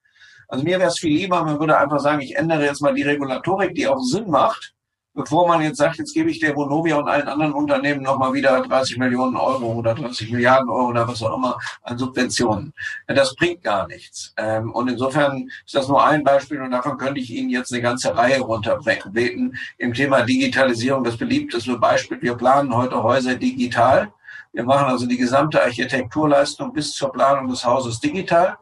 [0.47, 3.03] Also mir wäre es viel lieber, man würde einfach sagen, ich ändere jetzt mal die
[3.03, 4.73] Regulatorik, die auch Sinn macht,
[5.18, 8.61] bevor man jetzt sagt, jetzt gebe ich der Vonovia und allen anderen Unternehmen nochmal wieder
[8.61, 12.72] 30 Millionen Euro oder 30 Milliarden Euro oder was auch immer an Subventionen.
[13.07, 14.34] Das bringt gar nichts.
[14.38, 17.82] Ähm, und insofern ist das nur ein Beispiel und davon könnte ich Ihnen jetzt eine
[17.82, 19.57] ganze Reihe runterbeten.
[19.80, 24.13] Im Thema Digitalisierung, das beliebteste Beispiel, wir planen heute Häuser digital.
[24.53, 28.55] Wir machen also die gesamte Architekturleistung bis zur Planung des Hauses digital.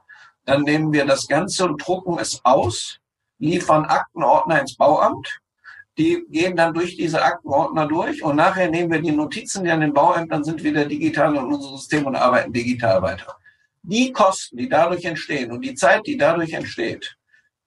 [0.45, 2.99] Dann nehmen wir das Ganze und drucken es aus,
[3.39, 5.41] liefern Aktenordner ins Bauamt.
[5.97, 9.79] Die gehen dann durch diese Aktenordner durch und nachher nehmen wir die Notizen, die an
[9.79, 13.37] den Bauämtern sind, wieder digital in unser System und arbeiten digital weiter.
[13.83, 17.15] Die Kosten, die dadurch entstehen und die Zeit, die dadurch entsteht,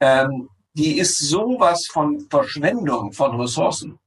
[0.01, 3.99] ähm, die ist sowas von Verschwendung von Ressourcen.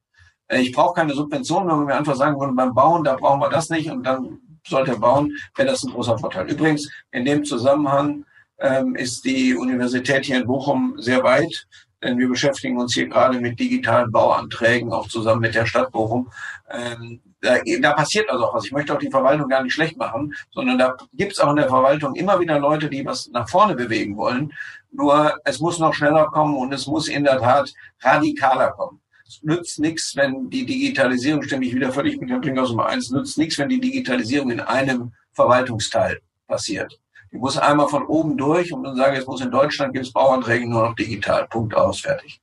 [0.47, 3.49] Äh, ich brauche keine Subventionen, wenn wir einfach sagen würden, beim Bauen, da brauchen wir
[3.49, 6.49] das nicht und dann sollte er bauen, wäre das ein großer Vorteil.
[6.49, 8.25] Übrigens, in dem Zusammenhang
[8.59, 11.67] ähm, ist die Universität hier in Bochum sehr weit,
[12.03, 16.31] denn wir beschäftigen uns hier gerade mit digitalen Bauanträgen, auch zusammen mit der Stadt Bochum.
[16.69, 18.65] Ähm, da, da passiert also auch was.
[18.65, 21.57] Ich möchte auch die Verwaltung gar nicht schlecht machen, sondern da gibt es auch in
[21.57, 24.53] der Verwaltung immer wieder Leute, die was nach vorne bewegen wollen.
[24.91, 28.99] Nur es muss noch schneller kommen und es muss in der Tat radikaler kommen.
[29.27, 33.09] Es nützt nichts, wenn die Digitalisierung, stimme ich wieder völlig mit Herrn Brinkhaus um eins,
[33.11, 36.99] nützt nichts, wenn die Digitalisierung in einem Verwaltungsteil passiert.
[37.31, 40.11] Die muss einmal von oben durch und dann sage, es muss in Deutschland gibt es
[40.11, 41.47] Bauanträge nur noch digital.
[41.47, 42.41] Punkt aus, fertig.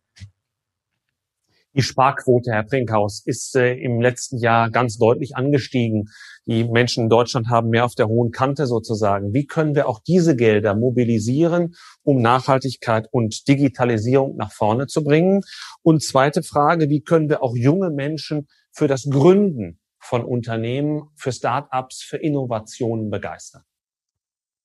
[1.74, 6.09] Die Sparquote, Herr Brinkhaus, ist äh, im letzten Jahr ganz deutlich angestiegen.
[6.47, 9.34] Die Menschen in Deutschland haben mehr auf der hohen Kante sozusagen.
[9.34, 15.43] Wie können wir auch diese Gelder mobilisieren, um Nachhaltigkeit und Digitalisierung nach vorne zu bringen?
[15.82, 21.30] Und zweite Frage, wie können wir auch junge Menschen für das Gründen von Unternehmen, für
[21.30, 23.62] Start-ups, für Innovationen begeistern?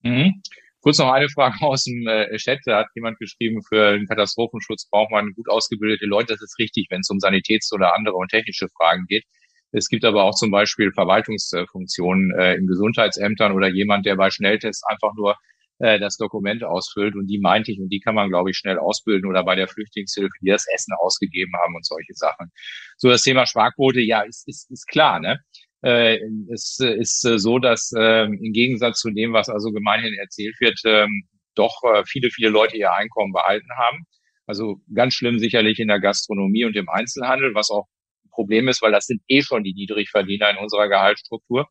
[0.03, 0.41] Mhm.
[0.81, 2.59] Kurz noch eine Frage aus dem äh, Chat.
[2.65, 6.33] Da hat jemand geschrieben, für den Katastrophenschutz braucht man gut ausgebildete Leute.
[6.33, 9.23] Das ist richtig, wenn es um Sanitäts- oder andere und technische Fragen geht.
[9.71, 14.83] Es gibt aber auch zum Beispiel Verwaltungsfunktionen äh, in Gesundheitsämtern oder jemand, der bei Schnelltests
[14.85, 15.35] einfach nur
[15.79, 17.15] äh, das Dokument ausfüllt.
[17.15, 19.67] Und die meinte ich, und die kann man, glaube ich, schnell ausbilden oder bei der
[19.67, 22.51] Flüchtlingshilfe, die das Essen ausgegeben haben und solche Sachen.
[22.97, 25.39] So, das Thema Sparquote, ja, ist, ist, ist klar, ne?
[25.83, 26.19] Äh,
[26.51, 30.79] es ist äh, so, dass äh, im Gegensatz zu dem, was also gemeinhin erzählt wird,
[30.85, 34.05] ähm, doch äh, viele, viele Leute ihr Einkommen behalten haben.
[34.47, 37.87] Also ganz schlimm sicherlich in der Gastronomie und im Einzelhandel, was auch
[38.25, 41.67] ein Problem ist, weil das sind eh schon die Niedrigverdiener in unserer Gehaltsstruktur.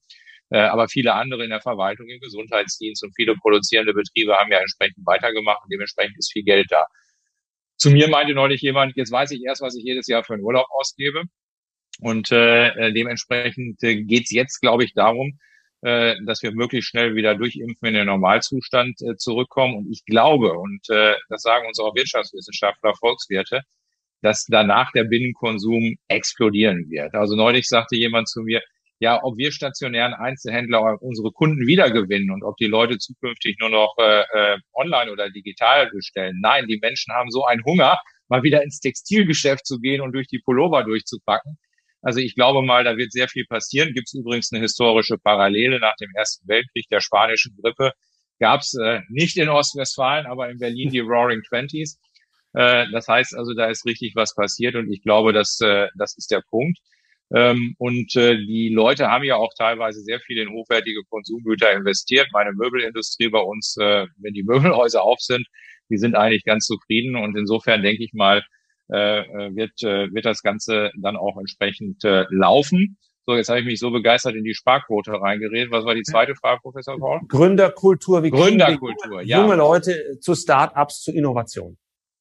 [0.50, 4.58] Äh, aber viele andere in der Verwaltung, im Gesundheitsdienst und viele produzierende Betriebe haben ja
[4.58, 6.84] entsprechend weitergemacht und dementsprechend ist viel Geld da.
[7.78, 10.42] Zu mir meinte neulich jemand, jetzt weiß ich erst, was ich jedes Jahr für einen
[10.42, 11.24] Urlaub ausgebe.
[12.00, 15.38] Und äh, äh dementsprechend äh, geht es jetzt, glaube ich, darum,
[15.82, 19.76] äh, dass wir möglichst schnell wieder durchimpfen in den Normalzustand äh, zurückkommen.
[19.76, 23.62] Und ich glaube, und äh, das sagen uns auch Wirtschaftswissenschaftler, Volkswirte,
[24.22, 27.14] dass danach der Binnenkonsum explodieren wird.
[27.14, 28.62] Also neulich sagte jemand zu mir,
[29.00, 33.96] ja, ob wir stationären Einzelhändler unsere Kunden wiedergewinnen und ob die Leute zukünftig nur noch
[33.98, 36.38] äh, äh, online oder digital bestellen.
[36.40, 40.28] Nein, die Menschen haben so einen Hunger, mal wieder ins Textilgeschäft zu gehen und durch
[40.28, 41.58] die Pullover durchzupacken.
[42.02, 43.94] Also ich glaube mal, da wird sehr viel passieren.
[43.94, 47.92] Gibt es übrigens eine historische Parallele nach dem Ersten Weltkrieg der spanischen Grippe.
[48.40, 52.00] Gab es äh, nicht in Ostwestfalen, aber in Berlin die Roaring Twenties.
[52.54, 56.16] Äh, das heißt also, da ist richtig was passiert und ich glaube, dass äh, das
[56.16, 56.78] ist der Punkt.
[57.34, 62.28] Ähm, und äh, die Leute haben ja auch teilweise sehr viel in hochwertige Konsumgüter investiert.
[62.32, 65.46] Meine Möbelindustrie bei uns, äh, wenn die Möbelhäuser auf sind,
[65.88, 67.16] die sind eigentlich ganz zufrieden.
[67.16, 68.42] Und insofern denke ich mal,
[68.92, 72.98] äh, äh wird, äh, wird das Ganze dann auch entsprechend äh, laufen.
[73.24, 75.70] So, jetzt habe ich mich so begeistert in die Sparquote reingeredet.
[75.70, 77.20] Was war die zweite Frage, Professor Paul?
[77.28, 78.22] Gründerkultur.
[78.24, 79.40] Wie Gründerkultur, ja.
[79.40, 81.78] Junge Leute zu Start-ups, zu Innovation.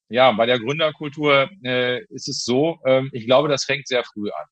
[0.10, 4.30] Ja, bei der Gründerkultur äh, ist es so, ähm, ich glaube, das fängt sehr früh
[4.30, 4.46] an.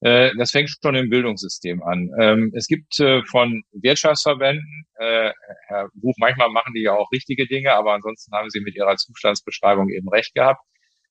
[0.00, 2.10] Äh, das fängt schon im Bildungssystem an.
[2.18, 5.32] Ähm, es gibt äh, von Wirtschaftsverbänden, äh,
[5.68, 8.96] Herr Buch, manchmal machen die ja auch richtige Dinge, aber ansonsten haben sie mit ihrer
[8.96, 10.60] Zustandsbeschreibung eben recht gehabt,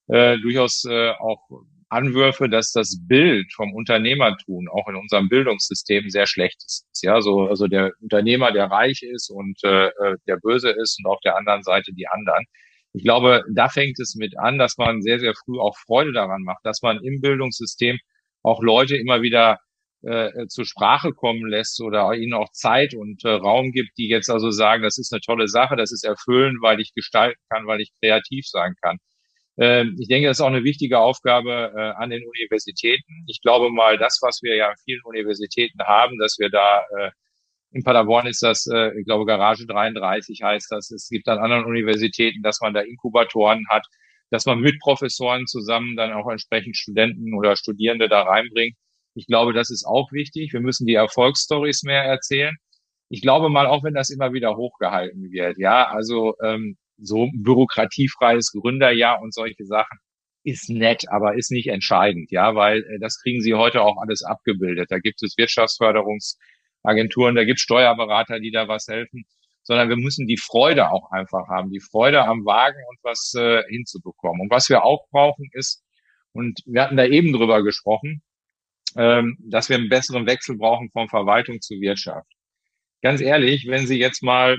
[0.07, 1.47] äh, durchaus äh, auch
[1.89, 6.85] Anwürfe, dass das Bild vom Unternehmertum auch in unserem Bildungssystem sehr schlecht ist.
[7.01, 11.09] Ja, so also der Unternehmer, der reich ist und äh, äh, der böse ist und
[11.09, 12.45] auf der anderen Seite die anderen.
[12.93, 16.43] Ich glaube, da fängt es mit an, dass man sehr, sehr früh auch Freude daran
[16.43, 17.97] macht, dass man im Bildungssystem
[18.43, 19.59] auch Leute immer wieder
[20.03, 24.29] äh, zur Sprache kommen lässt oder ihnen auch Zeit und äh, Raum gibt, die jetzt
[24.29, 27.81] also sagen, das ist eine tolle Sache, das ist erfüllend, weil ich gestalten kann, weil
[27.81, 28.97] ich kreativ sein kann.
[29.57, 33.25] Ähm, ich denke, das ist auch eine wichtige Aufgabe äh, an den Universitäten.
[33.27, 37.11] Ich glaube mal, das, was wir ja an vielen Universitäten haben, dass wir da äh,
[37.71, 40.91] in Paderborn ist das, äh, ich glaube, Garage 33 heißt das.
[40.91, 43.85] Es gibt an anderen Universitäten, dass man da Inkubatoren hat,
[44.29, 48.75] dass man mit Professoren zusammen dann auch entsprechend Studenten oder Studierende da reinbringt.
[49.15, 50.53] Ich glaube, das ist auch wichtig.
[50.53, 52.55] Wir müssen die Erfolgsstories mehr erzählen.
[53.09, 58.51] Ich glaube mal, auch wenn das immer wieder hochgehalten wird, ja, also ähm, so bürokratiefreies
[58.51, 59.99] Gründerjahr und solche Sachen
[60.43, 64.23] ist nett, aber ist nicht entscheidend, ja, weil äh, das kriegen Sie heute auch alles
[64.23, 64.87] abgebildet.
[64.89, 69.25] Da gibt es Wirtschaftsförderungsagenturen, da gibt es Steuerberater, die da was helfen
[69.67, 73.63] sondern wir müssen die Freude auch einfach haben, die Freude am Wagen und was äh,
[73.67, 74.43] hinzubekommen.
[74.43, 75.83] Und was wir auch brauchen ist,
[76.31, 78.21] und wir hatten da eben drüber gesprochen,
[78.95, 82.31] ähm, dass wir einen besseren Wechsel brauchen von Verwaltung zu Wirtschaft.
[83.01, 84.57] Ganz ehrlich, wenn Sie jetzt mal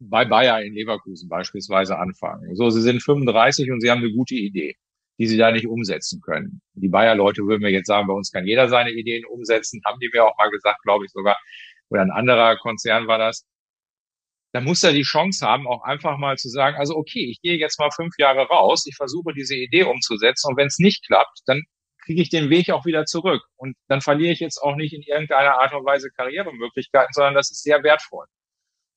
[0.00, 2.54] bei Bayer in Leverkusen beispielsweise anfangen.
[2.56, 4.76] So, Sie sind 35 und Sie haben eine gute Idee,
[5.18, 6.62] die Sie da nicht umsetzen können.
[6.74, 10.10] Die Bayer-Leute würden mir jetzt sagen, bei uns kann jeder seine Ideen umsetzen, haben die
[10.12, 11.36] mir auch mal gesagt, glaube ich sogar,
[11.90, 13.44] oder ein anderer Konzern war das
[14.52, 17.56] dann muss er die Chance haben, auch einfach mal zu sagen, also okay, ich gehe
[17.56, 21.40] jetzt mal fünf Jahre raus, ich versuche diese Idee umzusetzen und wenn es nicht klappt,
[21.46, 21.62] dann
[22.04, 23.42] kriege ich den Weg auch wieder zurück.
[23.56, 27.50] Und dann verliere ich jetzt auch nicht in irgendeiner Art und Weise Karrieremöglichkeiten, sondern das
[27.50, 28.26] ist sehr wertvoll.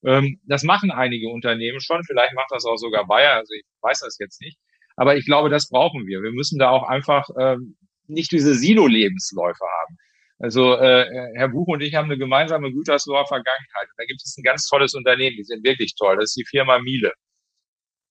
[0.04, 4.00] Ähm, das machen einige Unternehmen schon, vielleicht macht das auch sogar Bayer, also ich weiß
[4.00, 4.58] das jetzt nicht.
[4.96, 6.22] Aber ich glaube, das brauchen wir.
[6.22, 7.76] Wir müssen da auch einfach ähm,
[8.06, 9.96] nicht diese Silo-Lebensläufe haben.
[10.38, 13.88] Also äh, Herr Buch und ich haben eine gemeinsame Gütersloher Vergangenheit.
[13.96, 16.16] Da gibt es ein ganz tolles Unternehmen, die sind wirklich toll.
[16.16, 17.12] Das ist die Firma Miele.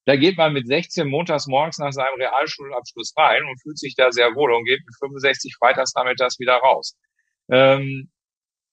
[0.06, 4.12] Da geht man mit 16 montags morgens nach seinem Realschulabschluss rein und fühlt sich da
[4.12, 6.98] sehr wohl und geht mit 65 freitags nachmittags wieder raus.
[7.50, 8.12] Ähm,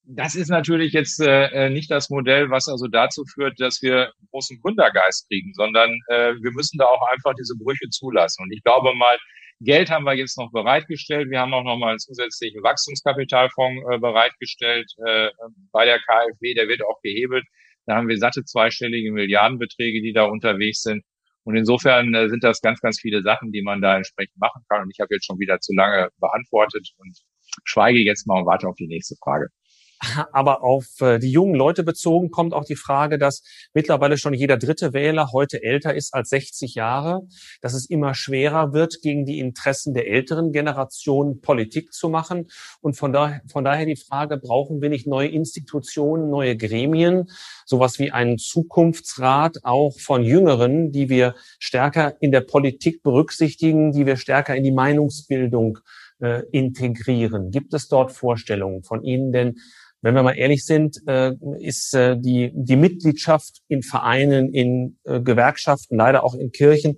[0.05, 4.13] das ist natürlich jetzt äh, äh, nicht das Modell, was also dazu führt, dass wir
[4.31, 8.45] großen Gründergeist kriegen, sondern äh, wir müssen da auch einfach diese Brüche zulassen.
[8.45, 9.17] Und ich glaube mal,
[9.61, 11.31] Geld haben wir jetzt noch bereitgestellt.
[11.31, 15.29] Wir haben auch noch mal einen zusätzlichen Wachstumskapitalfonds äh, bereitgestellt äh,
[15.71, 16.55] bei der KfW.
[16.55, 17.45] Der wird auch gehebelt.
[17.87, 21.05] Da haben wir satte zweistellige Milliardenbeträge, die da unterwegs sind.
[21.45, 24.83] Und insofern äh, sind das ganz, ganz viele Sachen, die man da entsprechend machen kann.
[24.83, 27.19] Und ich habe jetzt schon wieder zu lange beantwortet und
[27.65, 29.49] schweige jetzt mal und warte auf die nächste Frage.
[30.33, 33.43] Aber auf äh, die jungen Leute bezogen kommt auch die Frage, dass
[33.75, 37.23] mittlerweile schon jeder dritte Wähler heute älter ist als 60 Jahre,
[37.61, 42.49] dass es immer schwerer wird, gegen die Interessen der älteren Generation Politik zu machen.
[42.81, 47.31] Und von, daher, von daher die Frage, brauchen wir nicht neue Institutionen, neue Gremien,
[47.67, 54.07] sowas wie einen Zukunftsrat auch von Jüngeren, die wir stärker in der Politik berücksichtigen, die
[54.07, 55.79] wir stärker in die Meinungsbildung
[56.21, 57.51] äh, integrieren?
[57.51, 59.33] Gibt es dort Vorstellungen von Ihnen?
[59.33, 59.57] Denn
[60.03, 65.21] Wenn wir mal ehrlich sind, äh, ist äh, die, die Mitgliedschaft in Vereinen, in äh,
[65.21, 66.97] Gewerkschaften, leider auch in Kirchen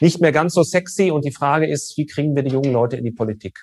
[0.00, 1.12] nicht mehr ganz so sexy.
[1.12, 3.58] Und die Frage ist, wie kriegen wir die jungen Leute in die Politik?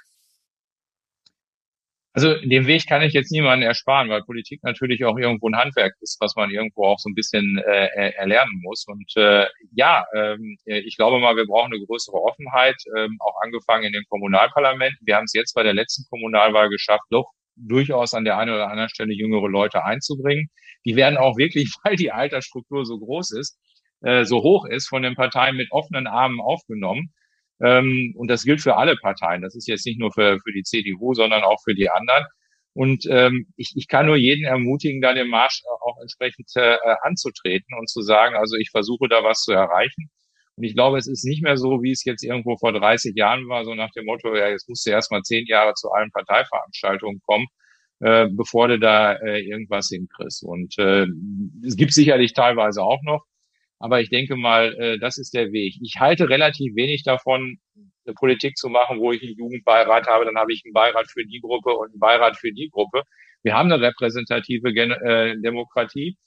[2.14, 5.94] Also den Weg kann ich jetzt niemanden ersparen, weil Politik natürlich auch irgendwo ein Handwerk
[6.02, 8.86] ist, was man irgendwo auch so ein bisschen äh, erlernen muss.
[8.88, 13.86] Und äh, ja, ähm, ich glaube mal, wir brauchen eine größere Offenheit, ähm, auch angefangen
[13.86, 15.06] in den Kommunalparlamenten.
[15.06, 17.32] Wir haben es jetzt bei der letzten Kommunalwahl geschafft, doch
[17.68, 20.50] durchaus an der einen oder anderen Stelle jüngere Leute einzubringen.
[20.86, 23.60] Die werden auch wirklich, weil die Altersstruktur so groß ist,
[24.02, 27.14] äh, so hoch ist, von den Parteien mit offenen Armen aufgenommen.
[27.62, 29.42] Ähm, und das gilt für alle Parteien.
[29.42, 32.26] Das ist jetzt nicht nur für, für die CDU, sondern auch für die anderen.
[32.74, 37.78] Und ähm, ich, ich kann nur jeden ermutigen, da den Marsch auch entsprechend äh, anzutreten
[37.78, 40.10] und zu sagen, also ich versuche da was zu erreichen.
[40.60, 43.48] Und ich glaube, es ist nicht mehr so, wie es jetzt irgendwo vor 30 Jahren
[43.48, 46.12] war, so nach dem Motto, ja, jetzt musst du erst mal zehn Jahre zu allen
[46.12, 47.48] Parteiveranstaltungen kommen,
[48.02, 50.44] äh, bevor du da äh, irgendwas hinkriegst.
[50.44, 51.06] Und äh,
[51.66, 53.24] es gibt sicherlich teilweise auch noch,
[53.80, 55.76] aber ich denke mal, äh, das ist der Weg.
[55.82, 57.60] Ich halte relativ wenig davon,
[58.06, 61.26] eine Politik zu machen, wo ich einen Jugendbeirat habe, dann habe ich einen Beirat für
[61.26, 63.04] die Gruppe und einen Beirat für die Gruppe.
[63.44, 66.18] Wir haben eine repräsentative Gen äh, Demokratie.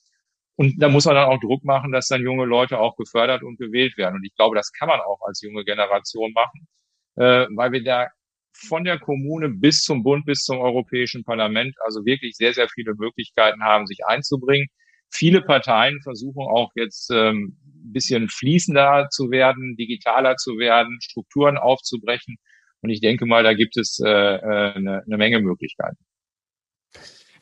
[0.62, 3.58] Und da muss man dann auch Druck machen, dass dann junge Leute auch gefördert und
[3.58, 4.14] gewählt werden.
[4.14, 6.68] Und ich glaube, das kann man auch als junge Generation machen,
[7.16, 8.06] äh, weil wir da
[8.52, 12.94] von der Kommune bis zum Bund, bis zum Europäischen Parlament also wirklich sehr, sehr viele
[12.94, 14.68] Möglichkeiten haben, sich einzubringen.
[15.10, 21.58] Viele Parteien versuchen auch jetzt ähm, ein bisschen fließender zu werden, digitaler zu werden, Strukturen
[21.58, 22.36] aufzubrechen.
[22.82, 25.98] Und ich denke mal, da gibt es äh, äh, eine, eine Menge Möglichkeiten.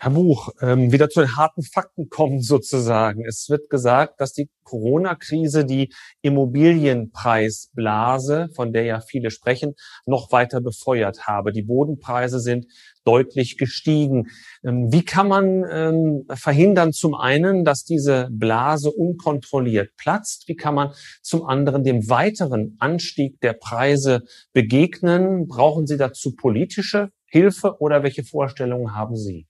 [0.03, 3.23] Herr Buch, ähm, wieder zu den harten Fakten kommen sozusagen.
[3.27, 5.93] Es wird gesagt, dass die Corona-Krise die
[6.23, 9.75] Immobilienpreisblase, von der ja viele sprechen,
[10.07, 11.53] noch weiter befeuert habe.
[11.53, 12.65] Die Bodenpreise sind
[13.05, 14.29] deutlich gestiegen.
[14.65, 20.49] Ähm, wie kann man ähm, verhindern zum einen, dass diese Blase unkontrolliert platzt?
[20.49, 24.23] Wie kann man zum anderen dem weiteren Anstieg der Preise
[24.55, 25.47] begegnen?
[25.47, 29.50] Brauchen Sie dazu politische Hilfe oder welche Vorstellungen haben Sie?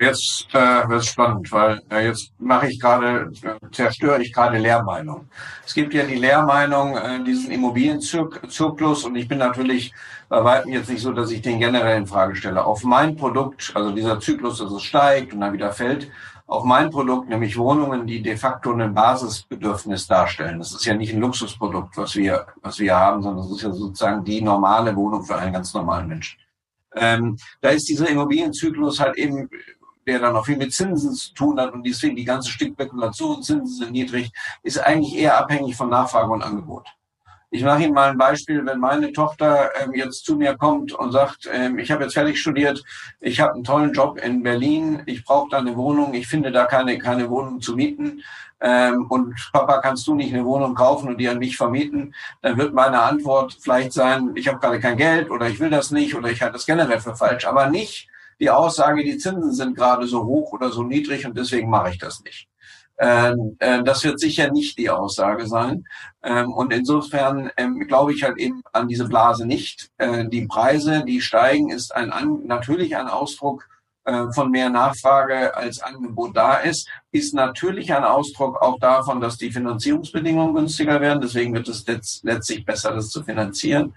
[0.00, 5.28] Jetzt äh, wird spannend, weil äh, jetzt mache ich gerade, äh, zerstöre ich gerade Lehrmeinung.
[5.66, 9.92] Es gibt ja die Lehrmeinung, äh, diesen Immobilienzyklus und ich bin natürlich
[10.28, 12.64] bei weitem jetzt nicht so, dass ich den generell in Frage stelle.
[12.64, 16.08] Auf mein Produkt, also dieser Zyklus, dass es steigt und dann wieder fällt,
[16.46, 20.60] auf mein Produkt, nämlich Wohnungen, die de facto ein Basisbedürfnis darstellen.
[20.60, 23.72] Das ist ja nicht ein Luxusprodukt, was wir, was wir haben, sondern es ist ja
[23.72, 26.38] sozusagen die normale Wohnung für einen ganz normalen Menschen.
[26.94, 29.50] Ähm, da ist dieser Immobilienzyklus halt eben
[30.08, 33.66] der dann auch viel mit Zinsen zu tun hat und deswegen die ganze Spekulation, Zinsen
[33.66, 34.32] sind niedrig,
[34.62, 36.86] ist eigentlich eher abhängig von Nachfrage und Angebot.
[37.50, 41.12] Ich mache Ihnen mal ein Beispiel, wenn meine Tochter ähm, jetzt zu mir kommt und
[41.12, 42.82] sagt, ähm, ich habe jetzt fertig studiert,
[43.20, 46.66] ich habe einen tollen Job in Berlin, ich brauche da eine Wohnung, ich finde da
[46.66, 48.22] keine, keine Wohnung zu mieten
[48.60, 52.58] ähm, und Papa, kannst du nicht eine Wohnung kaufen und die an mich vermieten, dann
[52.58, 56.14] wird meine Antwort vielleicht sein, ich habe gerade kein Geld oder ich will das nicht
[56.14, 58.08] oder ich halte das generell für falsch, aber nicht,
[58.40, 61.98] die Aussage, die Zinsen sind gerade so hoch oder so niedrig und deswegen mache ich
[61.98, 62.48] das nicht.
[63.00, 65.84] Ähm, äh, das wird sicher nicht die Aussage sein.
[66.22, 69.90] Ähm, und insofern ähm, glaube ich halt eben an diese Blase nicht.
[69.98, 72.10] Äh, die Preise, die steigen, ist ein
[72.44, 73.68] natürlich ein Ausdruck
[74.08, 79.36] äh, von mehr Nachfrage als Angebot da ist, ist natürlich ein Ausdruck auch davon, dass
[79.36, 81.20] die Finanzierungsbedingungen günstiger werden.
[81.20, 81.84] Deswegen wird es
[82.22, 83.94] letztlich besser, das zu finanzieren.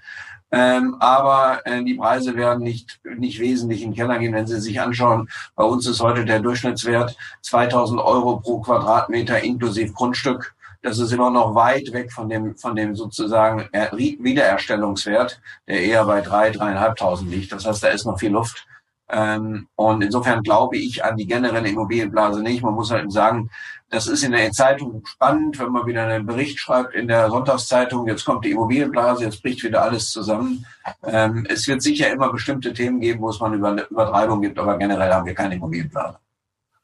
[0.52, 4.82] Ähm, aber äh, die Preise werden nicht, nicht wesentlich in Keller gehen, wenn Sie sich
[4.82, 5.30] anschauen.
[5.56, 10.54] Bei uns ist heute der Durchschnittswert 2000 Euro pro Quadratmeter inklusive Grundstück.
[10.82, 16.22] Das ist immer noch weit weg von dem, von dem sozusagen Wiedererstellungswert, der eher bei
[16.22, 17.52] drei, dreieinhalbtausend liegt.
[17.52, 18.68] Das heißt, da ist noch viel Luft.
[19.08, 22.64] Ähm, und insofern glaube ich an die generelle Immobilienblase nicht.
[22.64, 23.50] Man muss halt sagen,
[23.92, 28.08] das ist in der Zeitung spannend, wenn man wieder einen Bericht schreibt in der Sonntagszeitung,
[28.08, 30.66] jetzt kommt die Immobilienblase, jetzt bricht wieder alles zusammen.
[31.04, 34.78] Ähm, es wird sicher immer bestimmte Themen geben, wo es mal eine Übertreibung gibt, aber
[34.78, 36.18] generell haben wir keine Immobilienblase.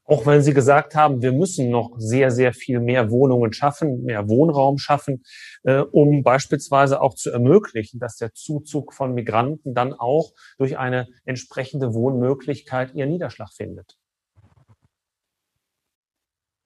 [0.03, 4.27] Auch wenn Sie gesagt haben, wir müssen noch sehr, sehr viel mehr Wohnungen schaffen, mehr
[4.27, 5.23] Wohnraum schaffen,
[5.63, 11.07] äh, um beispielsweise auch zu ermöglichen, dass der Zuzug von Migranten dann auch durch eine
[11.23, 13.97] entsprechende Wohnmöglichkeit ihren Niederschlag findet.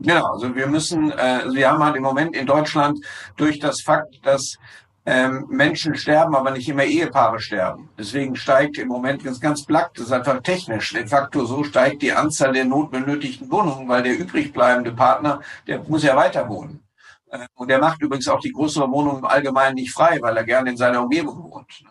[0.03, 2.99] Genau, also wir müssen, äh, wir haben halt im Moment in Deutschland
[3.37, 4.57] durch das Fakt, dass
[5.05, 7.89] ähm, Menschen sterben, aber nicht immer Ehepaare sterben.
[7.99, 10.93] Deswegen steigt im Moment ganz, ganz platt, das ist einfach technisch.
[10.93, 15.83] De facto so steigt die Anzahl der notbenötigten Wohnungen, weil der übrig bleibende Partner, der
[15.83, 16.83] muss ja weiter wohnen.
[17.29, 20.43] Äh, und der macht übrigens auch die größere Wohnung im Allgemeinen nicht frei, weil er
[20.43, 21.83] gerne in seiner Umgebung wohnt.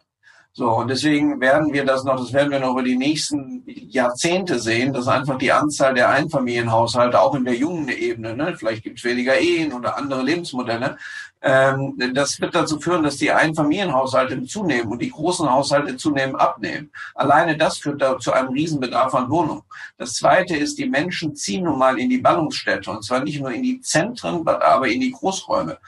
[0.53, 4.59] So, und deswegen werden wir das noch, das werden wir noch über die nächsten Jahrzehnte
[4.59, 8.99] sehen, dass einfach die Anzahl der Einfamilienhaushalte auch in der jungen Ebene, ne, vielleicht gibt
[8.99, 10.97] es weniger Ehen oder andere Lebensmodelle,
[11.43, 16.91] ähm, das wird dazu führen, dass die Einfamilienhaushalte zunehmen und die großen Haushalte zunehmend abnehmen.
[17.15, 19.63] Alleine das führt da zu einem Riesenbedarf an Wohnungen.
[19.97, 23.53] Das Zweite ist, die Menschen ziehen nun mal in die Ballungsstädte und zwar nicht nur
[23.53, 25.79] in die Zentren, aber in die Großräume.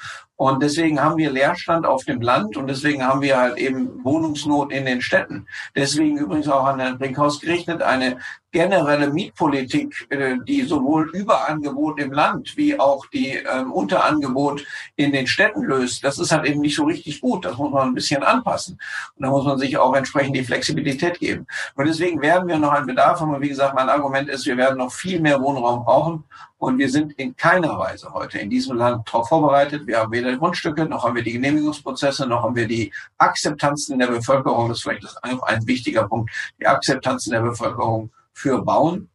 [0.43, 4.72] Und deswegen haben wir Leerstand auf dem Land und deswegen haben wir halt eben Wohnungsnot
[4.72, 5.47] in den Städten.
[5.76, 8.18] Deswegen übrigens auch an Herrn Brinkhaus gerichtet eine
[8.53, 14.64] generelle Mietpolitik, äh, die sowohl Überangebot im Land wie auch die ähm, Unterangebot
[14.96, 17.44] in den Städten löst, das ist halt eben nicht so richtig gut.
[17.44, 18.78] Das muss man ein bisschen anpassen.
[19.16, 21.46] Und da muss man sich auch entsprechend die Flexibilität geben.
[21.74, 23.34] Und deswegen werden wir noch einen Bedarf haben.
[23.34, 26.24] Und wie gesagt, mein Argument ist, wir werden noch viel mehr Wohnraum brauchen.
[26.59, 29.86] Und wir sind in keiner Weise heute in diesem Land darauf vorbereitet.
[29.86, 34.07] Wir haben weder Grundstücke, noch haben wir die Genehmigungsprozesse, noch haben wir die Akzeptanzen der
[34.07, 34.68] Bevölkerung.
[34.68, 36.30] Das ist vielleicht auch ein wichtiger Punkt.
[36.61, 39.11] Die Akzeptanzen der Bevölkerung für bauen.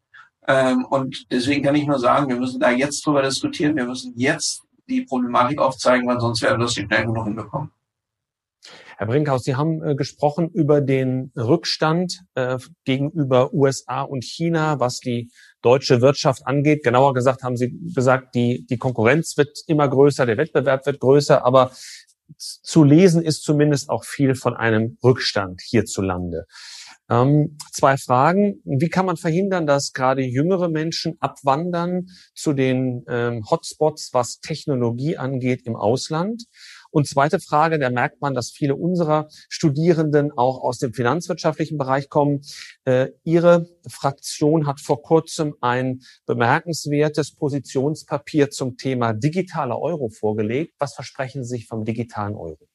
[0.48, 3.76] Ähm, und deswegen kann ich nur sagen, wir müssen da jetzt drüber diskutieren.
[3.76, 7.72] Wir müssen jetzt die Problematik aufzeigen, weil sonst werden wir das nicht schnell genug hinbekommen.
[8.98, 15.00] Herr Brinkhaus, Sie haben äh, gesprochen über den Rückstand äh, gegenüber USA und China, was
[15.00, 15.30] die
[15.62, 16.84] deutsche Wirtschaft angeht.
[16.84, 21.46] Genauer gesagt haben Sie gesagt, die, die Konkurrenz wird immer größer, der Wettbewerb wird größer,
[21.46, 21.72] aber
[22.38, 26.48] zu lesen ist zumindest auch viel von einem Rückstand hierzulande.
[27.10, 28.62] Ähm, zwei Fragen.
[28.66, 35.18] Wie kann man verhindern, dass gerade jüngere Menschen abwandern zu den ähm, Hotspots, was Technologie
[35.18, 36.44] angeht im Ausland?
[36.90, 42.10] Und zweite Frage, da merkt man, dass viele unserer Studierenden auch aus dem finanzwirtschaftlichen Bereich
[42.10, 42.42] kommen.
[42.86, 50.74] Äh, Ihre Fraktion hat vor kurzem ein bemerkenswertes Positionspapier zum Thema digitaler Euro vorgelegt.
[50.80, 52.68] Was versprechen Sie sich vom digitalen Euro?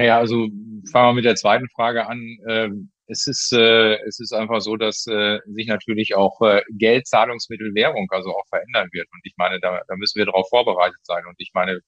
[0.00, 0.48] Naja, also
[0.90, 2.38] fangen wir mit der zweiten Frage an.
[2.48, 7.06] Ähm, es ist, äh, es ist einfach so, dass äh, sich natürlich auch äh, Geld,
[7.06, 9.08] Zahlungsmittel, Währung also auch verändern wird.
[9.12, 11.22] Und ich meine, da, da müssen wir darauf vorbereitet sein.
[11.26, 11.80] Und ich meine, wir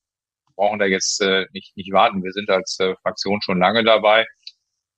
[0.57, 2.23] brauchen da jetzt nicht, nicht warten.
[2.23, 4.27] Wir sind als Fraktion schon lange dabei.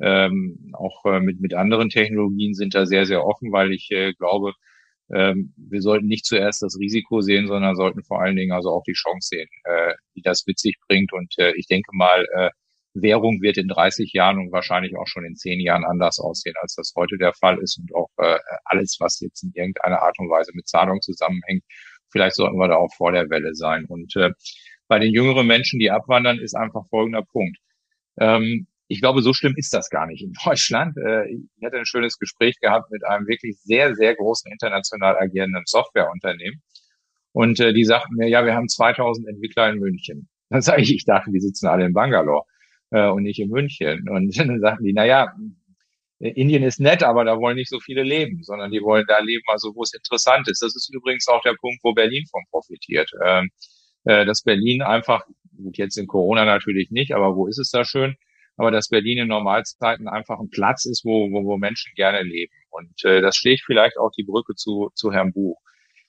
[0.01, 4.13] Ähm, auch äh, mit, mit anderen Technologien sind da sehr, sehr offen, weil ich äh,
[4.15, 4.55] glaube,
[5.15, 8.83] ähm, wir sollten nicht zuerst das Risiko sehen, sondern sollten vor allen Dingen also auch
[8.85, 11.13] die Chance sehen, äh, die das mit sich bringt.
[11.13, 12.51] Und äh, ich denke mal, äh,
[12.95, 16.77] Währung wird in 30 Jahren und wahrscheinlich auch schon in 10 Jahren anders aussehen, als
[16.77, 17.79] das heute der Fall ist.
[17.79, 21.65] Und auch äh, alles, was jetzt in irgendeiner Art und Weise mit Zahlung zusammenhängt,
[22.11, 23.85] vielleicht sollten wir da auch vor der Welle sein.
[23.87, 24.31] Und äh,
[24.87, 27.59] bei den jüngeren Menschen, die abwandern, ist einfach folgender Punkt.
[28.19, 30.97] Ähm, ich glaube, so schlimm ist das gar nicht in Deutschland.
[30.97, 35.65] Äh, ich hatte ein schönes Gespräch gehabt mit einem wirklich sehr, sehr großen international agierenden
[35.67, 36.63] Softwareunternehmen.
[37.33, 40.29] Und äh, die sagten mir, ja, wir haben 2000 Entwickler in München.
[40.51, 42.45] Dann sage ich, ich dachte, die sitzen alle in Bangalore
[42.95, 44.09] äh, und nicht in München.
[44.09, 45.35] Und dann sagten die, na ja,
[46.21, 49.43] Indien ist nett, aber da wollen nicht so viele leben, sondern die wollen da leben,
[49.49, 50.63] also wo es interessant ist.
[50.63, 53.11] Das ist übrigens auch der Punkt, wo Berlin von profitiert.
[53.23, 53.51] Ähm,
[54.05, 55.23] äh, dass Berlin einfach,
[55.57, 58.15] gut, jetzt in Corona natürlich nicht, aber wo ist es da schön?
[58.57, 62.53] Aber dass Berlin in Normalzeiten einfach ein Platz ist, wo, wo, wo Menschen gerne leben.
[62.71, 65.61] Und äh, das schlägt vielleicht auch die Brücke zu, zu Herrn Buch.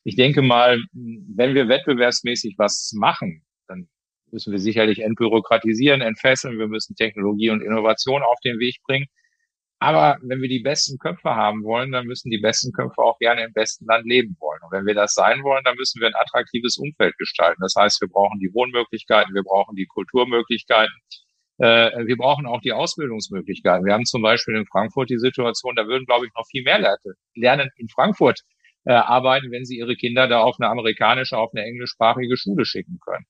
[0.03, 3.87] Ich denke mal, wenn wir wettbewerbsmäßig was machen, dann
[4.35, 9.07] müssen wir sicherlich entbürokratisieren, entfesseln, wir müssen Technologie und Innovation auf den Weg bringen.
[9.79, 13.43] Aber wenn wir die besten Köpfe haben wollen, dann müssen die besten Köpfe auch gerne
[13.45, 14.59] im besten Land leben wollen.
[14.63, 17.61] Und wenn wir das sein wollen, dann müssen wir ein attraktives Umfeld gestalten.
[17.61, 20.95] Das heißt, wir brauchen die Wohnmöglichkeiten, wir brauchen die Kulturmöglichkeiten,
[21.59, 23.85] äh, wir brauchen auch die Ausbildungsmöglichkeiten.
[23.85, 26.79] Wir haben zum Beispiel in Frankfurt die Situation, da würden, glaube ich, noch viel mehr
[26.79, 28.41] Leute lernen in Frankfurt
[28.85, 32.99] äh, arbeiten, wenn sie ihre Kinder da auf eine amerikanische, auf eine englischsprachige Schule schicken
[33.05, 33.25] können.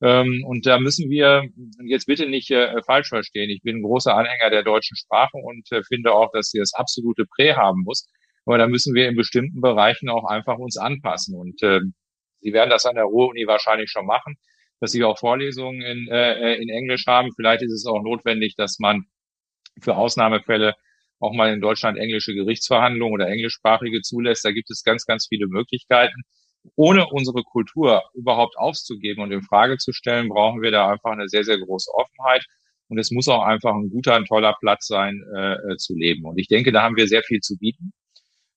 [0.00, 1.48] Ähm, und da müssen wir
[1.84, 3.50] jetzt bitte nicht äh, falsch verstehen.
[3.50, 6.72] Ich bin ein großer Anhänger der deutschen Sprache und äh, finde auch, dass sie das
[6.74, 8.08] absolute Prä haben muss.
[8.46, 11.36] Aber da müssen wir in bestimmten Bereichen auch einfach uns anpassen.
[11.36, 11.80] Und äh,
[12.40, 14.36] Sie werden das an der Ruhr-Uni wahrscheinlich schon machen,
[14.80, 17.30] dass Sie auch Vorlesungen in, äh, in Englisch haben.
[17.34, 19.04] Vielleicht ist es auch notwendig, dass man
[19.82, 20.74] für Ausnahmefälle
[21.18, 24.44] auch mal in Deutschland englische Gerichtsverhandlungen oder englischsprachige zulässt.
[24.44, 26.22] Da gibt es ganz, ganz viele Möglichkeiten
[26.76, 31.28] ohne unsere Kultur überhaupt aufzugeben und in Frage zu stellen, brauchen wir da einfach eine
[31.28, 32.44] sehr, sehr große Offenheit.
[32.88, 36.24] Und es muss auch einfach ein guter, ein toller Platz sein, äh, zu leben.
[36.24, 37.92] Und ich denke, da haben wir sehr viel zu bieten,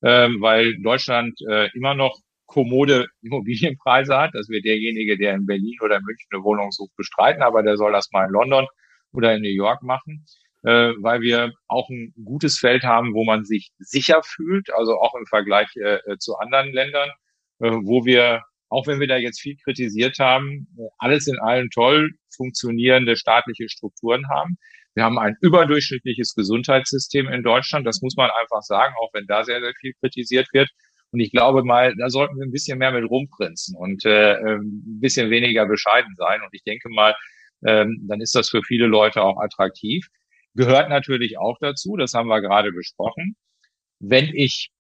[0.01, 4.32] äh, weil Deutschland äh, immer noch kommode Immobilienpreise hat.
[4.34, 7.91] Das wird derjenige, der in Berlin oder München eine Wohnung sucht, bestreiten, aber der soll
[7.91, 8.68] das mal in London
[9.14, 10.26] oder in New York machen,
[10.64, 15.14] äh, weil wir auch ein gutes Feld haben, wo man sich sicher fühlt, also auch
[15.16, 17.09] im Vergleich äh, äh zu anderen Ländern
[17.70, 23.16] wo wir, auch wenn wir da jetzt viel kritisiert haben, alles in allem toll funktionierende
[23.16, 24.57] staatliche Strukturen haben.
[24.93, 27.88] Wir haben ein überdurchschnittliches Gesundheitssystem in Deutschland.
[27.88, 30.70] Das muss man einfach sagen, auch wenn da sehr, sehr viel kritisiert wird.
[31.12, 34.84] Und ich glaube mal, da sollten wir ein bisschen mehr mit rumprinzen und äh, ähm,
[34.86, 36.41] ein bisschen weniger bescheiden sein.
[36.41, 37.16] Und ich denke mal,
[37.66, 40.07] ähm, dann ist das für viele Leute auch attraktiv.
[40.55, 43.36] Gehört natürlich auch dazu, das haben wir gerade besprochen.
[43.99, 44.72] Wenn ich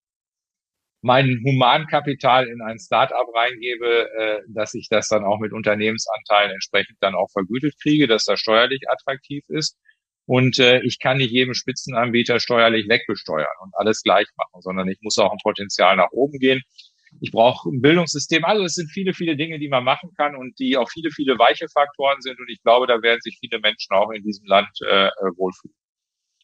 [1.01, 6.97] mein Humankapital in ein Startup reingebe, äh, dass ich das dann auch mit Unternehmensanteilen entsprechend
[7.01, 9.77] dann auch vergütet kriege, dass das steuerlich attraktiv ist.
[10.25, 14.99] Und äh, ich kann nicht jedem Spitzenanbieter steuerlich wegbesteuern und alles gleich machen, sondern ich
[15.01, 16.61] muss auch ein Potenzial nach oben gehen.
[17.19, 18.45] Ich brauche ein Bildungssystem.
[18.45, 21.37] Also es sind viele, viele Dinge, die man machen kann und die auch viele, viele
[21.37, 22.39] weiche Faktoren sind.
[22.39, 25.75] Und ich glaube, da werden sich viele Menschen auch in diesem Land äh, wohlfühlen.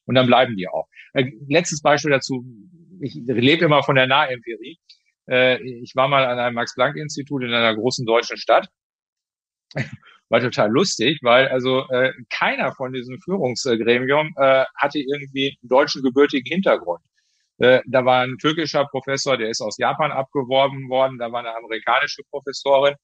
[0.07, 0.87] Und dann bleiben die auch.
[1.13, 2.43] Äh, letztes Beispiel dazu.
[2.99, 4.79] Ich lebe immer von der Nahempirie.
[5.29, 8.67] Äh, ich war mal an einem Max-Planck-Institut in einer großen deutschen Stadt
[10.29, 16.03] war total lustig, weil also äh, keiner von diesem Führungsgremium äh, hatte irgendwie einen deutschen
[16.03, 17.01] gebürtigen Hintergrund.
[17.59, 21.55] Äh, da war ein türkischer Professor, der ist aus Japan abgeworben worden, da war eine
[21.55, 22.95] amerikanische Professorin.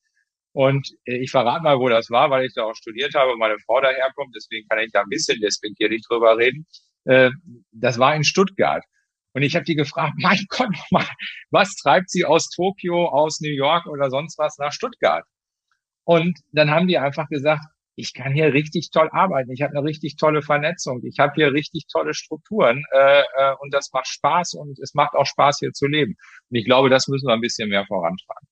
[0.53, 3.39] Und äh, ich verrate mal, wo das war, weil ich da auch studiert habe und
[3.39, 6.67] meine Frau daherkommt, deswegen kann ich da ein bisschen despektierlich drüber reden.
[7.05, 7.31] Äh,
[7.71, 8.83] das war in Stuttgart.
[9.33, 10.69] Und ich habe die gefragt, mein Gott,
[11.51, 15.25] was treibt sie aus Tokio, aus New York oder sonst was nach Stuttgart?
[16.05, 17.63] Und dann haben die einfach gesagt,
[17.95, 21.53] ich kann hier richtig toll arbeiten, ich habe eine richtig tolle Vernetzung, ich habe hier
[21.53, 25.71] richtig tolle Strukturen äh, äh, und das macht Spaß und es macht auch Spaß hier
[25.73, 26.15] zu leben.
[26.49, 28.47] Und ich glaube, das müssen wir ein bisschen mehr vorantragen.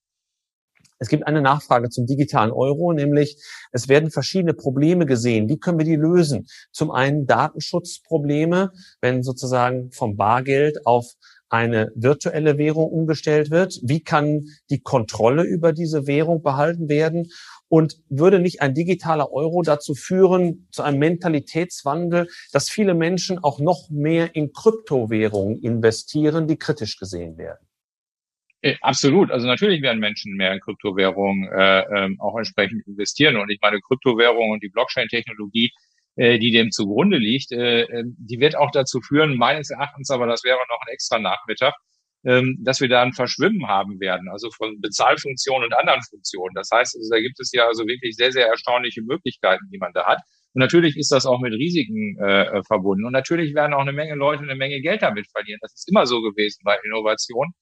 [1.02, 3.36] Es gibt eine Nachfrage zum digitalen Euro, nämlich
[3.72, 5.48] es werden verschiedene Probleme gesehen.
[5.48, 6.46] Wie können wir die lösen?
[6.70, 11.06] Zum einen Datenschutzprobleme, wenn sozusagen vom Bargeld auf
[11.48, 13.80] eine virtuelle Währung umgestellt wird?
[13.82, 17.32] Wie kann die Kontrolle über diese Währung behalten werden?
[17.66, 23.58] Und würde nicht ein digitaler Euro dazu führen, zu einem Mentalitätswandel, dass viele Menschen auch
[23.58, 27.66] noch mehr in Kryptowährungen investieren, die kritisch gesehen werden?
[28.62, 29.30] Äh, absolut.
[29.30, 33.36] Also natürlich werden Menschen mehr in Kryptowährungen äh, ähm, auch entsprechend investieren.
[33.36, 35.70] Und ich meine, Kryptowährungen und die Blockchain-Technologie
[36.16, 40.26] äh, die dem zugrunde liegt, äh, ähm, die wird auch dazu führen, meines Erachtens, aber
[40.26, 41.74] das wäre noch ein extra Nachmittag,
[42.24, 46.54] ähm, dass wir da ein Verschwimmen haben werden, also von Bezahlfunktionen und anderen Funktionen.
[46.54, 49.92] Das heißt, also, da gibt es ja also wirklich sehr, sehr erstaunliche Möglichkeiten, die man
[49.94, 50.18] da hat.
[50.52, 53.06] Und natürlich ist das auch mit Risiken äh, verbunden.
[53.06, 55.60] Und natürlich werden auch eine Menge Leute eine Menge Geld damit verlieren.
[55.62, 57.52] Das ist immer so gewesen bei Innovation.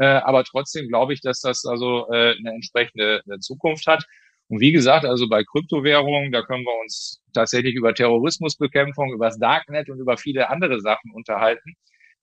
[0.00, 4.04] Äh, aber trotzdem glaube ich, dass das also äh, eine entsprechende eine Zukunft hat.
[4.48, 9.38] Und wie gesagt, also bei Kryptowährungen, da können wir uns tatsächlich über Terrorismusbekämpfung, über das
[9.38, 11.74] Darknet und über viele andere Sachen unterhalten.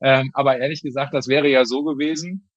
[0.01, 2.49] Ähm, aber ehrlich gesagt, das wäre ja so gewesen.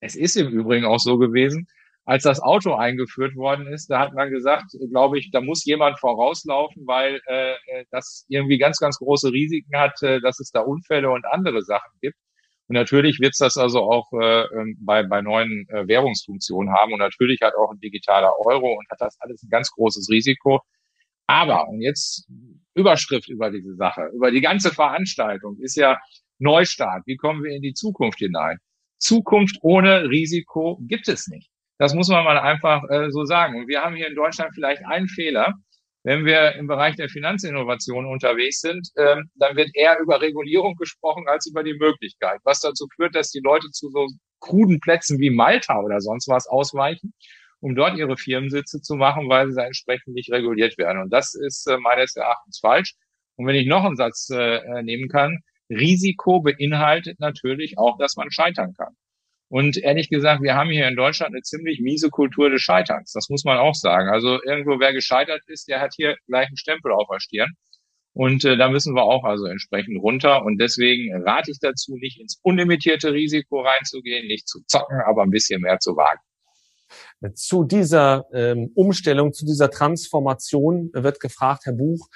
[0.00, 1.68] Es ist im Übrigen auch so gewesen,
[2.04, 5.98] als das Auto eingeführt worden ist, da hat man gesagt, glaube ich, da muss jemand
[6.00, 7.54] vorauslaufen, weil äh,
[7.90, 11.90] das irgendwie ganz, ganz große Risiken hat, äh, dass es da Unfälle und andere Sachen
[12.02, 12.16] gibt.
[12.66, 16.92] Und natürlich wird es das also auch äh, ähm, bei, bei neuen äh, Währungsfunktionen haben.
[16.92, 20.60] Und natürlich hat auch ein digitaler Euro und hat das alles ein ganz großes Risiko.
[21.26, 22.26] Aber, und jetzt
[22.74, 25.98] Überschrift über diese Sache, über die ganze Veranstaltung ist ja
[26.38, 27.02] Neustart.
[27.06, 28.58] Wie kommen wir in die Zukunft hinein?
[28.98, 31.50] Zukunft ohne Risiko gibt es nicht.
[31.78, 33.60] Das muss man mal einfach äh, so sagen.
[33.60, 35.54] Und wir haben hier in Deutschland vielleicht einen Fehler.
[36.04, 41.26] Wenn wir im Bereich der Finanzinnovation unterwegs sind, ähm, dann wird eher über Regulierung gesprochen
[41.26, 44.08] als über die Möglichkeit, was dazu führt, dass die Leute zu so
[44.40, 47.14] kruden Plätzen wie Malta oder sonst was ausweichen,
[47.60, 51.00] um dort ihre Firmensitze zu machen, weil sie da entsprechend nicht reguliert werden.
[51.00, 52.92] Und das ist äh, meines Erachtens falsch.
[53.36, 55.38] Und wenn ich noch einen Satz äh, nehmen kann,
[55.70, 58.94] Risiko beinhaltet natürlich auch, dass man scheitern kann.
[59.48, 63.12] Und ehrlich gesagt, wir haben hier in Deutschland eine ziemlich miese Kultur des Scheiterns.
[63.12, 64.08] Das muss man auch sagen.
[64.08, 67.52] Also irgendwo, wer gescheitert ist, der hat hier gleich einen Stempel auf der Stirn.
[68.14, 70.44] Und äh, da müssen wir auch also entsprechend runter.
[70.44, 75.30] Und deswegen rate ich dazu, nicht ins unlimitierte Risiko reinzugehen, nicht zu zocken, aber ein
[75.30, 76.20] bisschen mehr zu wagen.
[77.34, 82.08] Zu dieser ähm, Umstellung, zu dieser Transformation wird gefragt, Herr Buch,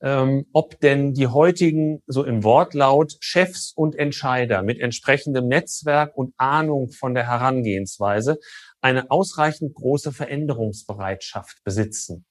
[0.00, 6.34] ähm, ob denn die heutigen, so im Wortlaut, Chefs und Entscheider mit entsprechendem Netzwerk und
[6.36, 8.38] Ahnung von der Herangehensweise
[8.80, 12.24] eine ausreichend große Veränderungsbereitschaft besitzen.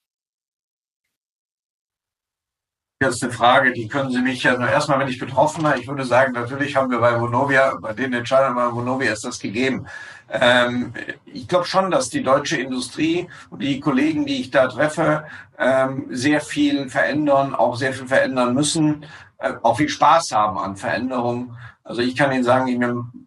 [2.99, 6.05] Ist eine Frage, die können Sie mich ja nur erstmal, wenn ich Betroffener, ich würde
[6.05, 9.85] sagen, natürlich haben wir bei Vonovia, bei den Entscheidern bei Vonovia ist das gegeben.
[10.29, 10.93] Ähm,
[11.25, 15.25] ich glaube schon, dass die deutsche Industrie und die Kollegen, die ich da treffe,
[15.59, 19.05] ähm, sehr viel verändern, auch sehr viel verändern müssen,
[19.39, 21.57] äh, auch viel Spaß haben an Veränderungen.
[21.83, 22.79] Also ich kann Ihnen sagen, ich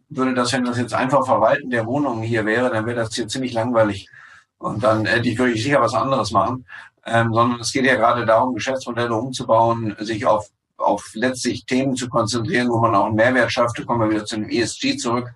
[0.08, 3.28] würde das, wenn das jetzt einfach Verwalten der Wohnungen hier wäre, dann wäre das hier
[3.28, 4.08] ziemlich langweilig.
[4.56, 6.64] Und dann hätte ich, würde ich sicher was anderes machen.
[7.10, 12.08] Ähm, sondern es geht ja gerade darum, Geschäftsmodelle umzubauen, sich auf auf letztlich Themen zu
[12.08, 13.78] konzentrieren, wo man auch einen Mehrwert schafft.
[13.78, 15.28] Da kommen wir wieder zu dem ESG zurück.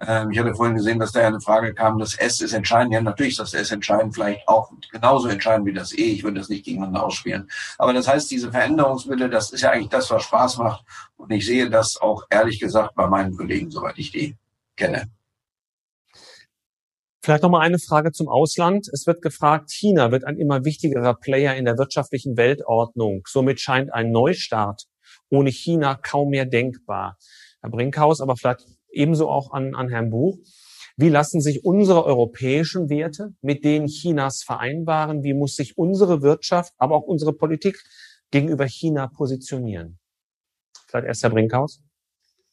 [0.00, 2.94] Ähm, ich hatte vorhin gesehen, dass da ja eine Frage kam, das S ist entscheidend.
[2.94, 6.02] Ja, natürlich ist das S entscheidend, vielleicht auch genauso entscheidend wie das E.
[6.02, 7.50] Ich würde das nicht gegeneinander ausspielen.
[7.78, 10.84] Aber das heißt, diese Veränderungswille, das ist ja eigentlich das, was Spaß macht.
[11.16, 14.36] Und ich sehe das auch ehrlich gesagt bei meinen Kollegen, soweit ich die
[14.76, 15.08] kenne.
[17.30, 18.88] Vielleicht noch mal eine Frage zum Ausland.
[18.92, 23.22] Es wird gefragt, China wird ein immer wichtigerer Player in der wirtschaftlichen Weltordnung.
[23.28, 24.86] Somit scheint ein Neustart
[25.28, 27.18] ohne China kaum mehr denkbar.
[27.60, 30.38] Herr Brinkhaus, aber vielleicht ebenso auch an, an Herrn Buch.
[30.96, 35.22] Wie lassen sich unsere europäischen Werte mit denen Chinas vereinbaren?
[35.22, 37.80] Wie muss sich unsere Wirtschaft, aber auch unsere Politik
[38.32, 40.00] gegenüber China positionieren?
[40.88, 41.80] Vielleicht erst Herr Brinkhaus.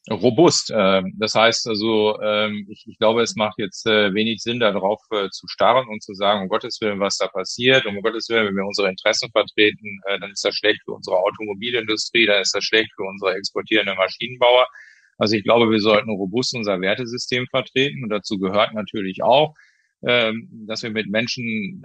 [0.10, 0.72] Robust.
[0.74, 5.02] Ähm, das heißt also, ähm, ich, ich glaube, es macht jetzt äh, wenig Sinn, darauf
[5.12, 8.48] äh, zu starren und zu sagen, um Gottes Willen, was da passiert, um Gottes Willen,
[8.48, 12.56] wenn wir unsere Interessen vertreten, äh, dann ist das schlecht für unsere Automobilindustrie, dann ist
[12.56, 14.68] das schlecht für unsere exportierenden Maschinenbauer.
[15.18, 19.56] Also ich glaube, wir sollten robust unser Wertesystem vertreten und dazu gehört natürlich auch,
[20.06, 21.82] ähm, dass wir mit Menschen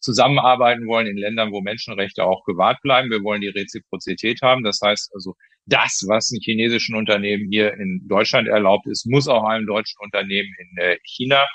[0.00, 3.10] zusammenarbeiten wollen in Ländern, wo Menschenrechte auch gewahrt bleiben.
[3.10, 4.62] Wir wollen die Reziprozität haben.
[4.62, 5.34] Das heißt also,
[5.66, 10.48] das, was in chinesischen Unternehmen hier in Deutschland erlaubt ist, muss auch einem deutschen Unternehmen
[10.58, 11.46] in äh, China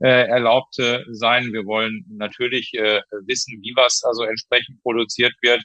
[0.00, 1.52] äh, erlaubt äh, sein.
[1.52, 5.62] Wir wollen natürlich wissen, wie was also entsprechend produziert wird.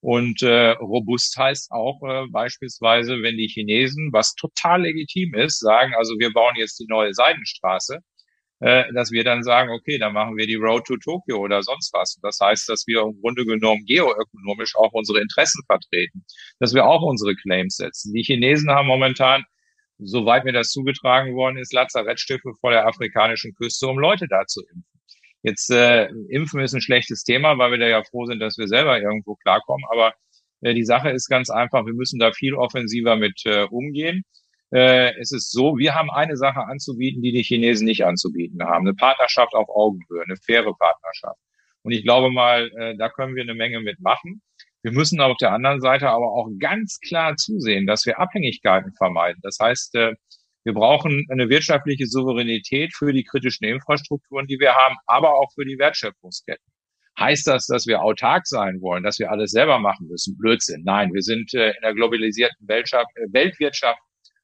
[0.00, 2.00] Und robust heißt auch
[2.32, 7.14] beispielsweise, wenn die Chinesen, was total legitim ist, sagen, also wir bauen jetzt die neue
[7.14, 8.00] Seidenstraße,
[8.62, 11.92] äh, dass wir dann sagen, okay, dann machen wir die Road to Tokyo oder sonst
[11.92, 12.18] was.
[12.22, 16.24] Das heißt, dass wir im Grunde genommen geoökonomisch auch unsere Interessen vertreten,
[16.60, 18.12] dass wir auch unsere Claims setzen.
[18.14, 19.42] Die Chinesen haben momentan,
[19.98, 24.60] soweit mir das zugetragen worden ist, Lazarettstiffe vor der afrikanischen Küste, um Leute da zu
[24.60, 24.84] impfen.
[25.42, 28.68] Jetzt äh, Impfen ist ein schlechtes Thema, weil wir da ja froh sind, dass wir
[28.68, 29.84] selber irgendwo klarkommen.
[29.90, 30.14] Aber
[30.60, 34.22] äh, die Sache ist ganz einfach, wir müssen da viel offensiver mit äh, umgehen.
[34.72, 38.86] Äh, es ist so, wir haben eine Sache anzubieten, die die Chinesen nicht anzubieten haben.
[38.86, 41.38] Eine Partnerschaft auf Augenhöhe, eine faire Partnerschaft.
[41.82, 44.40] Und ich glaube mal, äh, da können wir eine Menge mitmachen.
[44.82, 49.40] Wir müssen auf der anderen Seite aber auch ganz klar zusehen, dass wir Abhängigkeiten vermeiden.
[49.42, 50.14] Das heißt, äh,
[50.64, 55.64] wir brauchen eine wirtschaftliche Souveränität für die kritischen Infrastrukturen, die wir haben, aber auch für
[55.64, 56.64] die Wertschöpfungsketten.
[57.18, 60.38] Heißt das, dass wir autark sein wollen, dass wir alles selber machen müssen?
[60.38, 60.82] Blödsinn.
[60.84, 62.82] Nein, wir sind äh, in der globalisierten äh,
[63.32, 64.00] Weltwirtschaft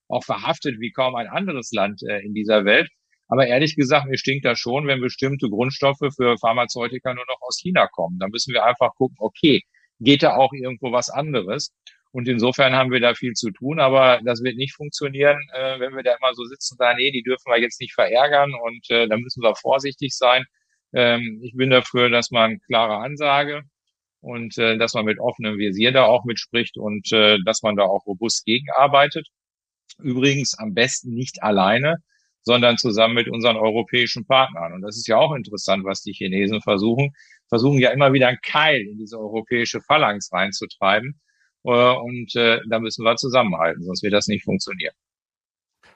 [0.09, 2.89] auch verhaftet wie kaum ein anderes Land äh, in dieser Welt.
[3.29, 7.59] Aber ehrlich gesagt, mir stinkt das schon, wenn bestimmte Grundstoffe für Pharmazeutika nur noch aus
[7.61, 8.19] China kommen.
[8.19, 9.63] Da müssen wir einfach gucken, okay,
[10.01, 11.75] geht da auch irgendwo was anderes?
[12.11, 15.95] Und insofern haben wir da viel zu tun, aber das wird nicht funktionieren, äh, wenn
[15.95, 18.91] wir da immer so sitzen und sagen, nee, die dürfen wir jetzt nicht verärgern und
[18.91, 20.45] äh, da müssen wir vorsichtig sein.
[20.95, 23.63] Ähm, ich bin dafür, dass man klare Ansage
[24.21, 27.85] und äh, dass man mit offenem Visier da auch mitspricht und äh, dass man da
[27.85, 29.29] auch robust gegenarbeitet.
[30.03, 31.97] Übrigens am besten nicht alleine,
[32.43, 34.73] sondern zusammen mit unseren europäischen Partnern.
[34.73, 37.11] Und das ist ja auch interessant, was die Chinesen versuchen.
[37.49, 41.21] Versuchen ja immer wieder einen Keil in diese europäische Phalanx reinzutreiben
[41.65, 44.95] äh, und äh, da müssen wir zusammenhalten, sonst wird das nicht funktionieren.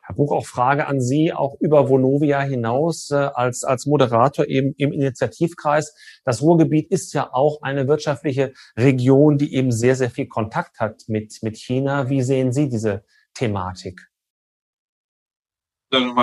[0.05, 4.75] Herr Buch, auch Frage an Sie, auch über Vonovia hinaus äh, als, als Moderator eben
[4.77, 5.95] im Initiativkreis.
[6.25, 11.05] Das Ruhrgebiet ist ja auch eine wirtschaftliche Region, die eben sehr, sehr viel Kontakt hat
[11.07, 12.11] mit, mit China.
[12.11, 13.05] Wie sehen Sie diese
[13.35, 14.01] Thematik?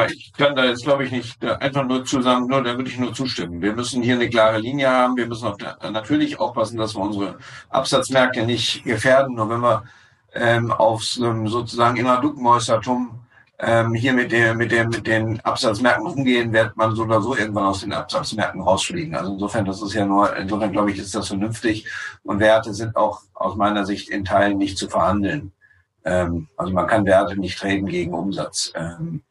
[0.08, 2.90] ich kann da jetzt, glaube ich, nicht äh, einfach nur zu sagen, nur, da würde
[2.90, 3.62] ich nur zustimmen.
[3.62, 5.16] Wir müssen hier eine klare Linie haben.
[5.16, 7.38] Wir müssen der, natürlich aufpassen, dass wir unsere
[7.70, 9.36] Absatzmärkte nicht gefährden.
[9.36, 9.84] Nur wenn wir
[10.34, 13.20] ähm, ähm, sozusagen Innerduckmäusertum
[13.60, 17.36] ähm, hier mit, der, mit, der, mit den Absatzmärkten umgehen, wird man so oder so
[17.36, 19.16] irgendwann aus den Absatzmärkten rausfliegen.
[19.16, 21.86] Also insofern, das ist ja nur, insofern glaube ich, ist das vernünftig.
[22.24, 25.52] Und Werte sind auch aus meiner Sicht in Teilen nicht zu verhandeln.
[26.06, 28.72] Ähm, also man kann Werte nicht treten gegen Umsatz.
[28.76, 29.24] Ähm,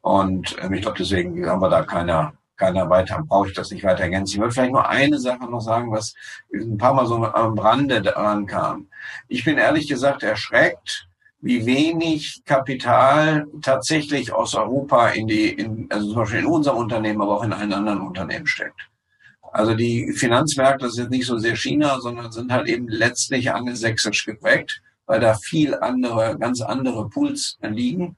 [0.00, 3.84] und ähm, ich glaube, deswegen haben wir da keiner, keiner weiter, brauche ich das nicht
[3.84, 4.34] weiter ergänzen.
[4.34, 6.14] Ich wollte vielleicht nur eine Sache noch sagen, was
[6.52, 8.88] ein paar Mal so am Rande daran kam.
[9.28, 11.08] Ich bin ehrlich gesagt erschreckt,
[11.40, 17.22] wie wenig Kapital tatsächlich aus Europa in die, in, also zum Beispiel in unserem Unternehmen,
[17.22, 18.88] aber auch in allen anderen Unternehmen steckt.
[19.52, 24.82] Also die Finanzmärkte, jetzt nicht so sehr China, sondern sind halt eben letztlich angelsächsisch geprägt
[25.08, 28.16] weil da viel andere, ganz andere Pools liegen.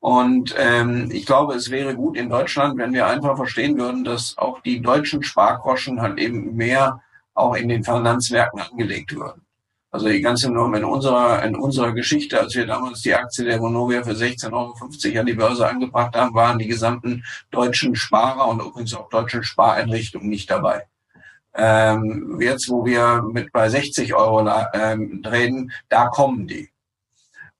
[0.00, 4.38] Und ähm, ich glaube, es wäre gut in Deutschland, wenn wir einfach verstehen würden, dass
[4.38, 7.02] auch die deutschen Spargroschen halt eben mehr
[7.34, 9.42] auch in den Finanzmärkten angelegt würden.
[9.90, 13.58] Also die ganze Norm in unserer, in unserer Geschichte, als wir damals die Aktie der
[13.58, 18.60] Vonovia für 16,50 Euro an die Börse angebracht haben, waren die gesamten deutschen Sparer und
[18.60, 20.86] übrigens auch deutschen Spareinrichtungen nicht dabei.
[21.58, 26.70] Ähm, jetzt, wo wir mit bei 60 Euro ähm, reden, da kommen die.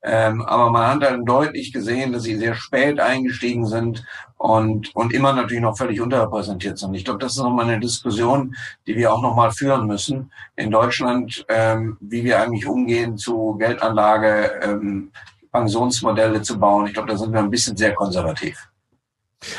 [0.02, 4.04] Ähm, aber man hat dann deutlich gesehen, dass sie sehr spät eingestiegen sind
[4.36, 6.94] und, und immer natürlich noch völlig unterrepräsentiert sind.
[6.94, 8.54] Ich glaube, das ist nochmal eine Diskussion,
[8.86, 14.60] die wir auch nochmal führen müssen in Deutschland, ähm, wie wir eigentlich umgehen zu Geldanlage,
[14.62, 15.10] ähm,
[15.50, 16.86] Pensionsmodelle zu bauen.
[16.86, 18.68] Ich glaube, da sind wir ein bisschen sehr konservativ.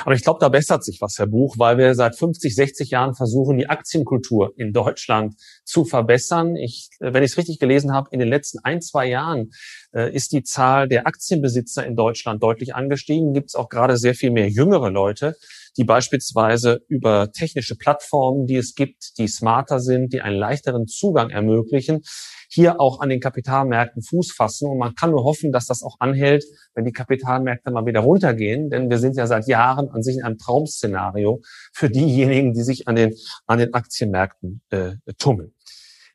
[0.04, 3.16] Aber ich glaube, da bessert sich was, Herr Buch, weil wir seit 50, 60 Jahren
[3.16, 6.56] versuchen, die Aktienkultur in Deutschland zu verbessern.
[6.56, 9.52] Ich, wenn ich es richtig gelesen habe, in den letzten ein, zwei Jahren
[9.94, 13.34] äh, ist die Zahl der Aktienbesitzer in Deutschland deutlich angestiegen.
[13.34, 15.36] Gibt es auch gerade sehr viel mehr jüngere Leute,
[15.78, 21.30] die beispielsweise über technische Plattformen, die es gibt, die smarter sind, die einen leichteren Zugang
[21.30, 22.02] ermöglichen,
[22.50, 24.70] hier auch an den Kapitalmärkten Fuß fassen.
[24.70, 26.44] Und man kann nur hoffen, dass das auch anhält,
[26.74, 28.70] wenn die Kapitalmärkte mal wieder runtergehen.
[28.70, 31.42] Denn wir sind ja seit Jahren an sich in einem Traum-Szenario
[31.74, 33.14] für diejenigen, die sich an den,
[33.46, 35.54] an den Aktienmärkten äh, tummeln.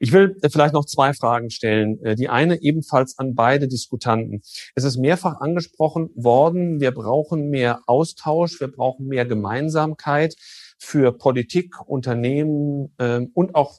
[0.00, 2.02] Ich will vielleicht noch zwei Fragen stellen.
[2.04, 4.42] Äh, die eine ebenfalls an beide Diskutanten.
[4.74, 10.34] Es ist mehrfach angesprochen worden, wir brauchen mehr Austausch, wir brauchen mehr Gemeinsamkeit
[10.78, 13.78] für Politik, Unternehmen äh, und auch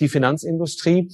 [0.00, 1.10] die Finanzindustrie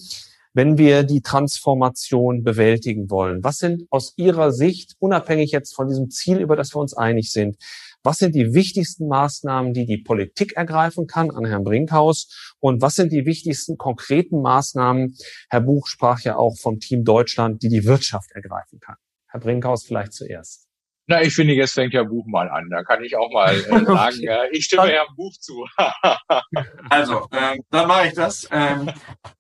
[0.54, 3.42] wenn wir die Transformation bewältigen wollen?
[3.42, 7.30] Was sind aus Ihrer Sicht, unabhängig jetzt von diesem Ziel, über das wir uns einig
[7.30, 7.56] sind,
[8.04, 12.54] was sind die wichtigsten Maßnahmen, die die Politik ergreifen kann an Herrn Brinkhaus?
[12.58, 15.14] Und was sind die wichtigsten konkreten Maßnahmen?
[15.48, 18.96] Herr Buch sprach ja auch vom Team Deutschland, die die Wirtschaft ergreifen kann.
[19.28, 20.61] Herr Brinkhaus vielleicht zuerst.
[21.08, 22.68] Na, ich finde, jetzt fängt ja Buch mal an.
[22.70, 25.66] Da kann ich auch mal äh, sagen, äh, ich stimme ja Buch zu.
[26.90, 28.48] also, äh, dann mache ich das.
[28.52, 28.90] Ähm,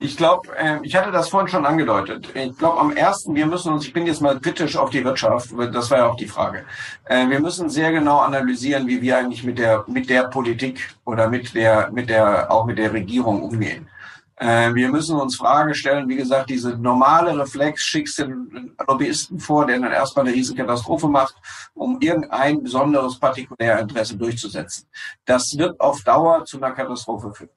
[0.00, 2.28] ich glaube, äh, ich hatte das vorhin schon angedeutet.
[2.34, 5.50] Ich glaube, am ersten, wir müssen uns, ich bin jetzt mal kritisch auf die Wirtschaft,
[5.72, 6.64] das war ja auch die Frage.
[7.04, 11.28] Äh, wir müssen sehr genau analysieren, wie wir eigentlich mit der mit der Politik oder
[11.28, 13.88] mit der mit der auch mit der Regierung umgehen.
[14.36, 19.66] Äh, wir müssen uns Fragen stellen, wie gesagt, diese normale Reflex, schickst den Lobbyisten vor,
[19.66, 21.34] der dann erstmal eine Riesenkatastrophe macht,
[21.74, 24.88] um irgendein besonderes Partikularinteresse durchzusetzen.
[25.24, 27.50] Das wird auf Dauer zu einer Katastrophe führen.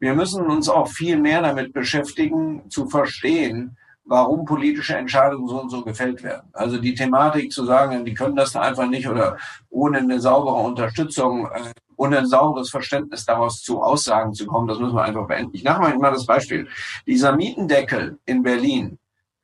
[0.00, 5.70] Wir müssen uns auch viel mehr damit beschäftigen, zu verstehen, warum politische Entscheidungen so und
[5.70, 6.48] so gefällt werden.
[6.52, 9.38] Also die Thematik zu sagen, die können das da einfach nicht oder
[9.70, 14.78] ohne eine saubere Unterstützung äh, ohne ein sauberes Verständnis daraus zu Aussagen zu kommen, das
[14.78, 15.54] müssen wir einfach beenden.
[15.54, 16.68] Ich mache mal das Beispiel.
[17.06, 18.98] Dieser Mietendeckel in Berlin,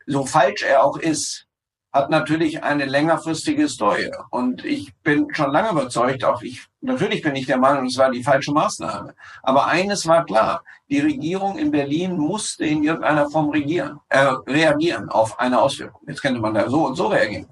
[0.06, 1.47] so falsch er auch ist,
[1.93, 4.10] hat natürlich eine längerfristige Story.
[4.31, 8.10] Und ich bin schon lange überzeugt, auch ich, natürlich bin ich der Meinung, es war
[8.10, 9.14] die falsche Maßnahme.
[9.43, 15.09] Aber eines war klar, die Regierung in Berlin musste in irgendeiner Form regieren, äh, reagieren
[15.09, 16.01] auf eine Auswirkung.
[16.06, 17.47] Jetzt könnte man da so und so reagieren.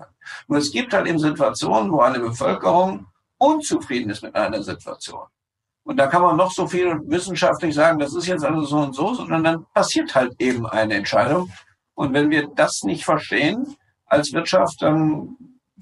[0.47, 3.07] Nur es gibt halt eben Situationen, wo eine Bevölkerung
[3.39, 5.27] unzufrieden ist mit einer Situation.
[5.85, 8.95] Und da kann man noch so viel wissenschaftlich sagen, das ist jetzt alles so und
[8.95, 11.51] so, sondern dann passiert halt eben eine Entscheidung.
[11.95, 15.37] Und wenn wir das nicht verstehen als Wirtschaft, dann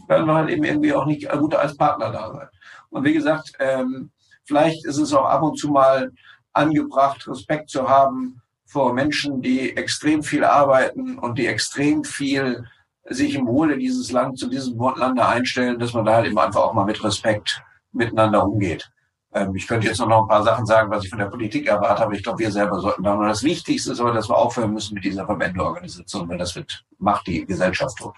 [0.07, 2.49] werden wir halt eben irgendwie auch nicht gut als Partner da sein.
[2.91, 4.11] Und wie gesagt, ähm,
[4.45, 6.13] vielleicht ist es auch ab und zu mal
[6.53, 12.67] angebracht, Respekt zu haben vor Menschen, die extrem viel arbeiten und die extrem viel
[13.09, 16.63] sich im Wohle dieses Land zu diesem Lande einstellen, dass man da halt eben einfach
[16.63, 17.63] auch mal mit Respekt
[17.93, 18.91] miteinander umgeht.
[19.33, 22.03] Ähm, ich könnte jetzt noch ein paar Sachen sagen, was ich von der Politik erwarte,
[22.03, 23.15] aber ich glaube, wir selber sollten da.
[23.15, 26.85] Und das Wichtigste ist aber, dass wir aufhören müssen mit dieser Verbändeorganisation, weil das wird,
[26.99, 28.15] macht die Gesellschaft tot.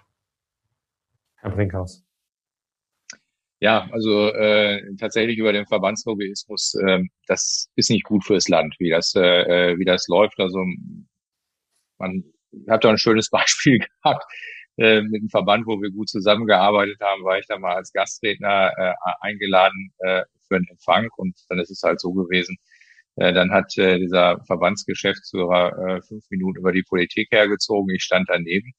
[1.36, 2.04] Herr Brinkhaus.
[3.60, 8.90] Ja, also äh, tatsächlich über den Verbandslobbyismus, äh, das ist nicht gut fürs Land, wie
[8.90, 10.38] das, äh, wie das läuft.
[10.38, 10.64] Also
[11.98, 12.22] man
[12.68, 14.24] hat da ein schönes Beispiel gehabt
[14.78, 18.72] äh, mit dem Verband, wo wir gut zusammengearbeitet haben, war ich da mal als Gastredner
[18.76, 22.56] äh, eingeladen äh, für einen Empfang und dann ist es halt so gewesen.
[23.16, 27.92] Äh, dann hat äh, dieser Verbandsgeschäftsführer äh, fünf Minuten über die Politik hergezogen.
[27.94, 28.72] Ich stand daneben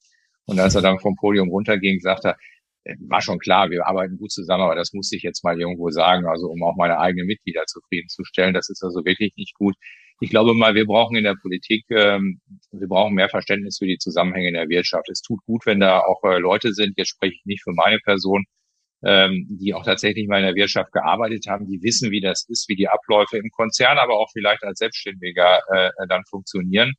[0.46, 2.38] und als er dann vom Podium runterging, sagte er,
[3.00, 6.26] war schon klar, wir arbeiten gut zusammen, aber das muss ich jetzt mal irgendwo sagen,
[6.26, 8.54] also um auch meine eigenen Mitglieder zufriedenzustellen.
[8.54, 9.76] Das ist also wirklich nicht gut
[10.20, 12.40] ich glaube mal, wir brauchen in der Politik, ähm,
[12.72, 15.08] wir brauchen mehr Verständnis für die Zusammenhänge in der Wirtschaft.
[15.08, 17.98] Es tut gut, wenn da auch äh, Leute sind, jetzt spreche ich nicht für meine
[18.00, 18.44] Person,
[19.02, 22.68] ähm, die auch tatsächlich mal in der Wirtschaft gearbeitet haben, die wissen, wie das ist,
[22.68, 26.92] wie die Abläufe im Konzern, aber auch vielleicht als Selbstständiger äh, dann funktionieren.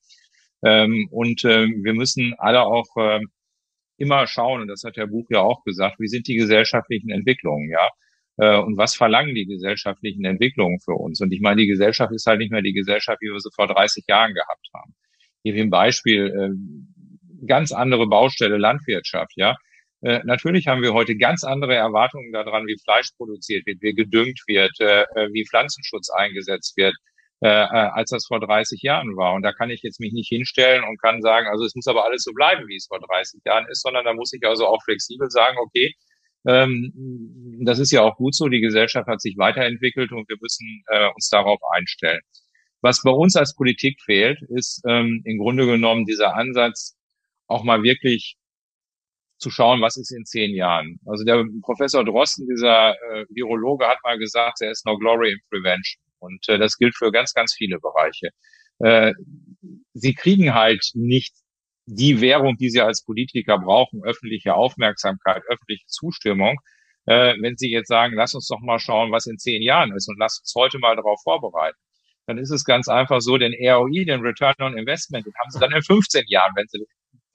[0.63, 3.19] Ähm, und äh, wir müssen alle auch äh,
[4.01, 7.69] immer schauen, und das hat Herr Buch ja auch gesagt, wie sind die gesellschaftlichen Entwicklungen,
[7.69, 7.87] ja?
[8.37, 11.21] Äh, und was verlangen die gesellschaftlichen Entwicklungen für uns?
[11.21, 13.67] Und ich meine, die Gesellschaft ist halt nicht mehr die Gesellschaft, wie wir sie vor
[13.67, 14.93] 30 Jahren gehabt haben.
[15.43, 19.55] Ich gebe ein Beispiel, äh, ganz andere Baustelle, Landwirtschaft, ja.
[20.01, 24.41] Äh, natürlich haben wir heute ganz andere Erwartungen daran, wie Fleisch produziert wird, wie gedüngt
[24.47, 26.95] wird, wie Pflanzenschutz eingesetzt wird.
[27.41, 29.33] Äh, äh als das vor 30 Jahren war.
[29.33, 32.05] Und da kann ich jetzt mich nicht hinstellen und kann sagen, also es muss aber
[32.05, 34.81] alles so bleiben, wie es vor 30 Jahren ist, sondern da muss ich also auch
[34.83, 35.93] flexibel sagen, okay,
[36.47, 36.91] ähm,
[37.65, 38.47] das ist ja auch gut so.
[38.47, 42.21] Die Gesellschaft hat sich weiterentwickelt und wir müssen äh, uns darauf einstellen.
[42.81, 46.97] Was bei uns als Politik fehlt, ist ähm, im Grunde genommen dieser Ansatz,
[47.47, 48.37] auch mal wirklich
[49.37, 50.99] zu schauen, was ist in zehn Jahren.
[51.05, 55.39] Also der Professor Drosten, dieser äh, Virologe, hat mal gesagt, there is no glory in
[55.49, 56.01] prevention.
[56.21, 58.29] Und äh, das gilt für ganz, ganz viele Bereiche.
[58.79, 59.13] Äh,
[59.93, 61.33] sie kriegen halt nicht
[61.85, 66.57] die Währung, die sie als Politiker brauchen, öffentliche Aufmerksamkeit, öffentliche Zustimmung,
[67.05, 70.07] äh, wenn sie jetzt sagen, lass uns doch mal schauen, was in zehn Jahren ist
[70.07, 71.77] und lass uns heute mal darauf vorbereiten,
[72.27, 75.59] dann ist es ganz einfach so, den ROI, den Return on Investment, den haben sie
[75.59, 76.53] dann in 15 Jahren.
[76.55, 76.85] Wenn sie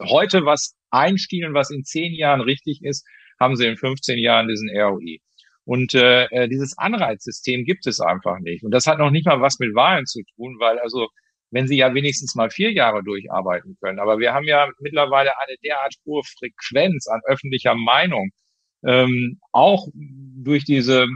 [0.03, 3.05] heute was einstielen, was in zehn Jahren richtig ist,
[3.41, 5.19] haben sie in 15 Jahren diesen ROI.
[5.67, 8.65] Und äh, äh, dieses Anreizsystem gibt es einfach nicht.
[8.65, 11.09] Und das hat noch nicht mal was mit Wahlen zu tun, weil also
[11.51, 13.99] wenn sie ja wenigstens mal vier Jahre durcharbeiten können.
[13.99, 18.31] Aber wir haben ja mittlerweile eine derart hohe Frequenz an öffentlicher Meinung,
[18.85, 21.09] ähm, auch durch diese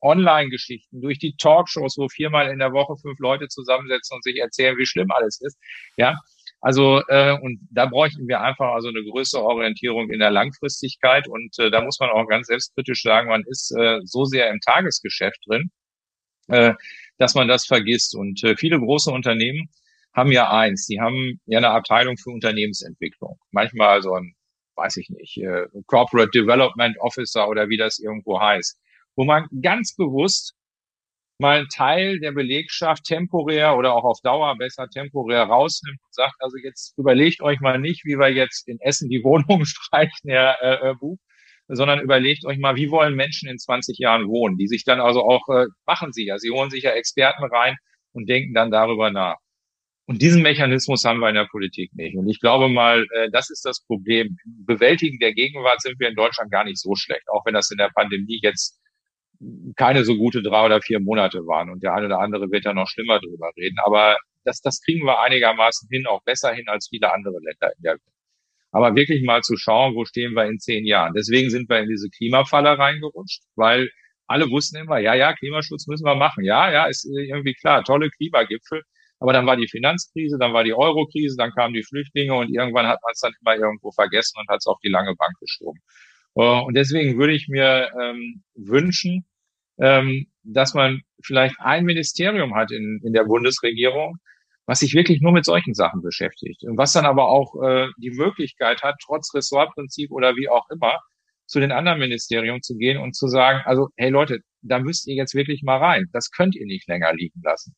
[0.00, 4.76] Online-Geschichten, durch die Talkshows, wo viermal in der Woche fünf Leute zusammensetzen und sich erzählen,
[4.78, 5.58] wie schlimm alles ist.
[5.98, 6.16] Ja,
[6.60, 11.58] also äh, und da bräuchten wir einfach also eine größere Orientierung in der Langfristigkeit und
[11.58, 15.38] äh, da muss man auch ganz selbstkritisch sagen, man ist äh, so sehr im Tagesgeschäft
[15.46, 15.70] drin,
[16.48, 16.74] äh,
[17.18, 18.14] dass man das vergisst.
[18.14, 19.68] Und äh, viele große Unternehmen
[20.14, 23.38] haben ja eins, die haben ja eine Abteilung für Unternehmensentwicklung.
[23.50, 24.34] Manchmal so ein,
[24.76, 28.80] weiß ich nicht, äh, Corporate Development Officer oder wie das irgendwo heißt,
[29.14, 30.54] wo man ganz bewusst
[31.38, 36.36] mal einen Teil der Belegschaft temporär oder auch auf Dauer besser temporär rausnimmt und sagt,
[36.40, 40.62] also jetzt überlegt euch mal nicht, wie wir jetzt in Essen die Wohnungen streichen, Herr
[40.62, 41.18] äh, Buch,
[41.68, 45.22] sondern überlegt euch mal, wie wollen Menschen in 20 Jahren wohnen, die sich dann also
[45.22, 47.76] auch, äh, machen sie ja, sie holen sich ja Experten rein
[48.12, 49.36] und denken dann darüber nach.
[50.08, 52.16] Und diesen Mechanismus haben wir in der Politik nicht.
[52.16, 54.36] Und ich glaube mal, äh, das ist das Problem.
[54.44, 57.78] Bewältigen der Gegenwart sind wir in Deutschland gar nicht so schlecht, auch wenn das in
[57.78, 58.78] der Pandemie jetzt
[59.76, 61.70] keine so gute drei oder vier Monate waren.
[61.70, 63.76] Und der eine oder andere wird da noch schlimmer drüber reden.
[63.84, 67.82] Aber das, das kriegen wir einigermaßen hin, auch besser hin als viele andere Länder in
[67.82, 68.16] der Welt
[68.76, 71.14] aber wirklich mal zu schauen, wo stehen wir in zehn Jahren.
[71.14, 73.88] Deswegen sind wir in diese Klimafalle reingerutscht, weil
[74.26, 76.44] alle wussten immer, ja, ja, Klimaschutz müssen wir machen.
[76.44, 78.82] Ja, ja, ist irgendwie klar, tolle Klimagipfel.
[79.18, 82.86] Aber dann war die Finanzkrise, dann war die Eurokrise, dann kamen die Flüchtlinge und irgendwann
[82.86, 85.80] hat man es dann immer irgendwo vergessen und hat es auf die lange Bank geschoben.
[86.36, 89.26] Äh, und deswegen würde ich mir ähm, wünschen,
[89.78, 94.18] ähm, dass man vielleicht ein Ministerium hat in, in der Bundesregierung,
[94.66, 98.10] was sich wirklich nur mit solchen Sachen beschäftigt und was dann aber auch äh, die
[98.10, 100.98] Möglichkeit hat, trotz Ressortprinzip oder wie auch immer,
[101.46, 105.14] zu den anderen Ministerien zu gehen und zu sagen, also hey Leute, da müsst ihr
[105.14, 106.06] jetzt wirklich mal rein.
[106.12, 107.74] Das könnt ihr nicht länger liegen lassen.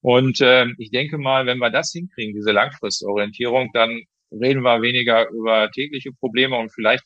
[0.00, 4.02] Und äh, ich denke mal, wenn wir das hinkriegen, diese Langfristorientierung, dann
[4.32, 7.04] reden wir weniger über tägliche Probleme und vielleicht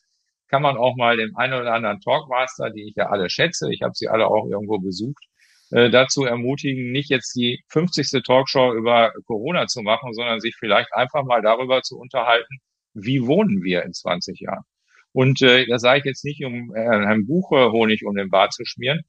[0.49, 3.83] kann man auch mal dem einen oder anderen Talkmaster, die ich ja alle schätze, ich
[3.83, 5.25] habe sie alle auch irgendwo besucht,
[5.71, 8.23] äh, dazu ermutigen, nicht jetzt die 50.
[8.23, 12.59] Talkshow über Corona zu machen, sondern sich vielleicht einfach mal darüber zu unterhalten,
[12.95, 14.65] wie wohnen wir in 20 Jahren.
[15.13, 18.53] Und äh, das sage ich jetzt nicht, um äh, Herrn Buche Honig um den Bart
[18.53, 19.01] zu schmieren.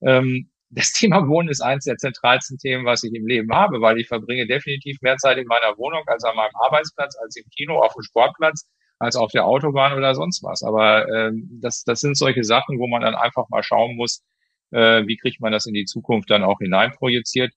[0.00, 3.98] Ähm, das Thema Wohnen ist eines der zentralsten Themen, was ich im Leben habe, weil
[3.98, 7.80] ich verbringe definitiv mehr Zeit in meiner Wohnung als an meinem Arbeitsplatz, als im Kino,
[7.80, 8.66] auf dem Sportplatz,
[8.98, 10.62] als auf der Autobahn oder sonst was.
[10.62, 14.22] Aber ähm, das, das sind solche Sachen, wo man dann einfach mal schauen muss,
[14.70, 17.52] äh, wie kriegt man das in die Zukunft dann auch hineinprojiziert.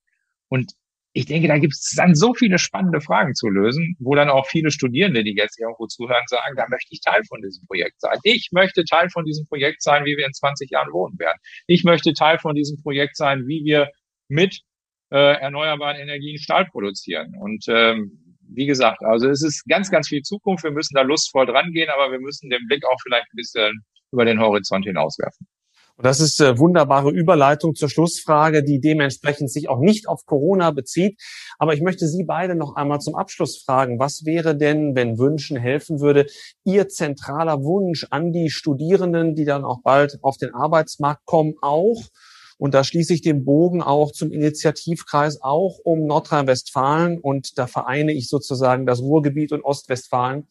[0.50, 0.74] Und
[1.14, 4.46] ich denke, da gibt es dann so viele spannende Fragen zu lösen, wo dann auch
[4.48, 8.18] viele Studierende, die jetzt irgendwo zuhören, sagen, da möchte ich Teil von diesem Projekt sein.
[8.24, 11.40] Ich möchte Teil von diesem Projekt sein, wie wir in 20 Jahren wohnen werden.
[11.66, 13.90] Ich möchte Teil von diesem Projekt sein, wie wir
[14.28, 14.62] mit
[15.12, 17.36] äh, erneuerbaren Energien Stahl produzieren.
[17.40, 20.64] Und ähm, wie gesagt, also es ist ganz, ganz viel Zukunft.
[20.64, 23.84] Wir müssen da lustvoll dran gehen, aber wir müssen den Blick auch vielleicht ein bisschen
[24.12, 25.48] über den Horizont hinauswerfen.
[26.00, 30.72] Und das ist eine wunderbare Überleitung zur Schlussfrage, die dementsprechend sich auch nicht auf Corona
[30.72, 31.20] bezieht.
[31.58, 34.00] Aber ich möchte Sie beide noch einmal zum Abschluss fragen.
[34.00, 36.26] Was wäre denn, wenn Wünschen helfen würde,
[36.64, 42.02] Ihr zentraler Wunsch an die Studierenden, die dann auch bald auf den Arbeitsmarkt kommen, auch
[42.60, 48.12] und da schließe ich den Bogen auch zum Initiativkreis auch um Nordrhein-Westfalen und da vereine
[48.12, 50.46] ich sozusagen das Ruhrgebiet und Ostwestfalen,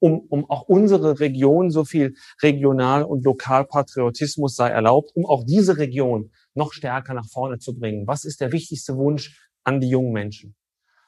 [0.00, 5.78] um, um auch unsere Region, so viel Regional- und Lokalpatriotismus sei erlaubt, um auch diese
[5.78, 8.08] Region noch stärker nach vorne zu bringen.
[8.08, 10.56] Was ist der wichtigste Wunsch an die jungen Menschen?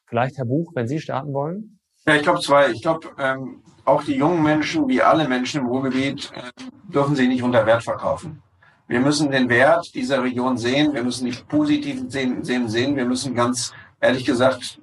[0.06, 1.80] Vielleicht Herr Buch, wenn Sie starten wollen?
[2.06, 2.70] Ja, ich glaube zwei.
[2.70, 7.26] Ich glaube, ähm, auch die jungen Menschen, wie alle Menschen im Ruhrgebiet, äh, dürfen sie
[7.26, 8.42] nicht unter Wert verkaufen.
[8.86, 10.92] Wir müssen den Wert dieser Region sehen.
[10.92, 12.96] Wir müssen die positiven sehen, sehen.
[12.96, 14.80] Wir müssen ganz ehrlich gesagt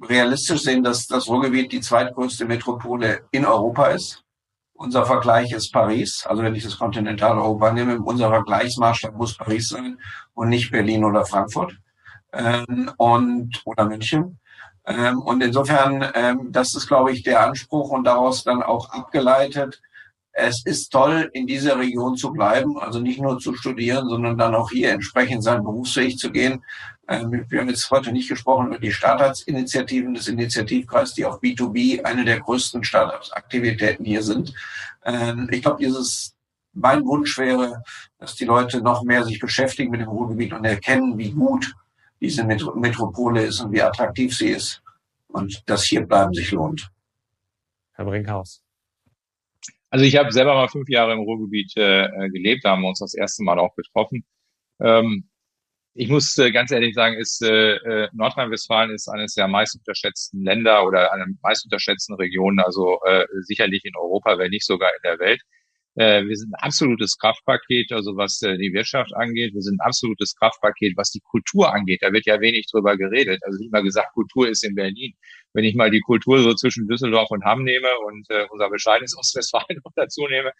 [0.00, 4.24] realistisch sehen, dass das Ruhrgebiet die zweitgrößte Metropole in Europa ist.
[4.72, 6.24] Unser Vergleich ist Paris.
[6.26, 9.98] Also wenn ich das Kontinentaleuropa nehme, unser Vergleichsmaßstab muss Paris sein
[10.34, 11.76] und nicht Berlin oder Frankfurt
[12.32, 14.38] ähm, und oder München.
[14.86, 19.82] Ähm, und insofern, ähm, das ist, glaube ich, der Anspruch und daraus dann auch abgeleitet.
[20.32, 24.54] Es ist toll, in dieser Region zu bleiben, also nicht nur zu studieren, sondern dann
[24.54, 26.64] auch hier entsprechend sein Berufsweg zu gehen.
[27.08, 32.04] Ähm, wir haben jetzt heute nicht gesprochen über die Startups-Initiativen des Initiativkreises, die auf B2B
[32.04, 34.54] eine der größten Startups-Aktivitäten hier sind.
[35.04, 36.36] Ähm, ich glaube, dieses
[36.72, 37.82] mein Wunsch wäre,
[38.18, 41.74] dass die Leute noch mehr sich beschäftigen mit dem Ruhrgebiet und erkennen, wie gut
[42.20, 44.82] diese Metropole ist und wie attraktiv sie ist
[45.28, 46.90] und dass hier bleiben sich lohnt.
[47.92, 48.62] Herr Brinkhaus.
[49.90, 53.00] Also ich habe selber mal fünf Jahre im Ruhrgebiet äh, gelebt, da haben wir uns
[53.00, 54.24] das erste Mal auch getroffen.
[54.80, 55.28] Ähm,
[55.94, 60.44] ich muss äh, ganz ehrlich sagen, ist äh, äh, Nordrhein-Westfalen ist eines der meist unterschätzten
[60.44, 65.02] Länder oder eine meist unterschätzten Regionen, also äh, sicherlich in Europa, wenn nicht sogar in
[65.04, 65.40] der Welt.
[65.96, 69.52] Äh, wir sind ein absolutes Kraftpaket, also was äh, die Wirtschaft angeht.
[69.54, 72.02] Wir sind ein absolutes Kraftpaket, was die Kultur angeht.
[72.02, 73.40] Da wird ja wenig drüber geredet.
[73.44, 75.14] Also immer gesagt, Kultur ist in Berlin.
[75.52, 79.16] Wenn ich mal die Kultur so zwischen Düsseldorf und Hamm nehme und äh, unser bescheidenes
[79.18, 80.52] Ostwestfalen noch dazu nehme,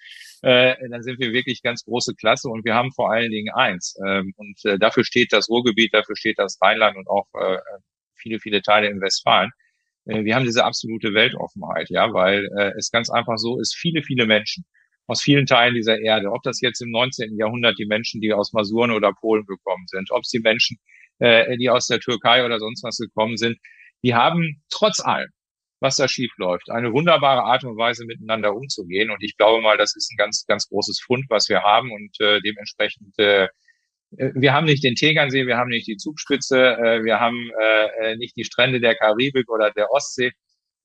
[0.43, 3.97] äh, dann sind wir wirklich ganz große Klasse und wir haben vor allen Dingen eins.
[4.07, 7.59] Ähm, und äh, dafür steht das Ruhrgebiet, dafür steht das Rheinland und auch äh,
[8.17, 9.51] viele, viele Teile in Westfalen
[10.07, 14.03] äh, wir haben diese absolute Weltoffenheit, ja, weil äh, es ganz einfach so ist, viele,
[14.03, 14.65] viele Menschen
[15.07, 16.31] aus vielen Teilen dieser Erde.
[16.31, 17.37] Ob das jetzt im 19.
[17.37, 20.79] Jahrhundert die Menschen, die aus Masuren oder Polen gekommen sind, ob es die Menschen,
[21.19, 23.59] äh, die aus der Türkei oder sonst was gekommen sind,
[24.02, 25.28] die haben trotz allem,
[25.81, 29.10] was da schief läuft, eine wunderbare Art und Weise miteinander umzugehen.
[29.10, 32.20] Und ich glaube mal, das ist ein ganz, ganz großes Fund, was wir haben und
[32.20, 33.48] äh, dementsprechend äh,
[34.12, 38.36] wir haben nicht den Tegernsee, wir haben nicht die Zugspitze, äh, wir haben äh, nicht
[38.36, 40.32] die Strände der Karibik oder der Ostsee,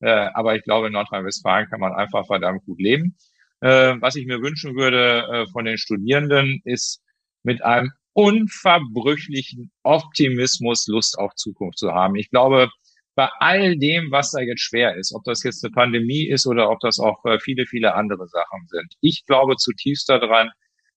[0.00, 3.16] äh, aber ich glaube, in Nordrhein-Westfalen kann man einfach verdammt gut leben.
[3.60, 7.02] Äh, was ich mir wünschen würde äh, von den Studierenden, ist
[7.42, 12.16] mit einem unverbrüchlichen Optimismus Lust auf Zukunft zu haben.
[12.16, 12.70] Ich glaube,
[13.16, 16.70] bei all dem, was da jetzt schwer ist, ob das jetzt eine Pandemie ist oder
[16.70, 18.94] ob das auch äh, viele, viele andere Sachen sind.
[19.00, 20.50] Ich glaube zutiefst daran,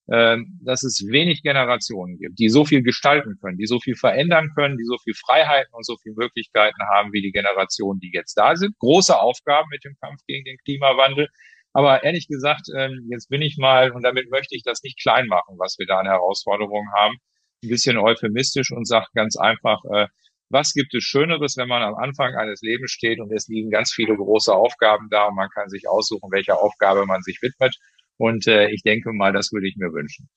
[0.07, 4.49] äh, dass es wenig Generationen gibt, die so viel gestalten können, die so viel verändern
[4.53, 8.35] können, die so viel Freiheiten und so viel Möglichkeiten haben wie die Generationen, die jetzt
[8.35, 8.77] da sind.
[8.79, 11.29] Große Aufgaben mit dem Kampf gegen den Klimawandel.
[11.71, 15.27] Aber ehrlich gesagt, ähm, jetzt bin ich mal, und damit möchte ich das nicht klein
[15.27, 17.15] machen, was wir da an Herausforderungen haben,
[17.63, 20.07] ein bisschen euphemistisch und sage ganz einfach, äh,
[20.49, 23.93] was gibt es Schöneres, wenn man am Anfang eines Lebens steht und es liegen ganz
[23.93, 27.76] viele große Aufgaben da und man kann sich aussuchen, welcher Aufgabe man sich widmet.
[28.17, 30.30] Und äh, ich denke mal, das würde ich mir wünschen.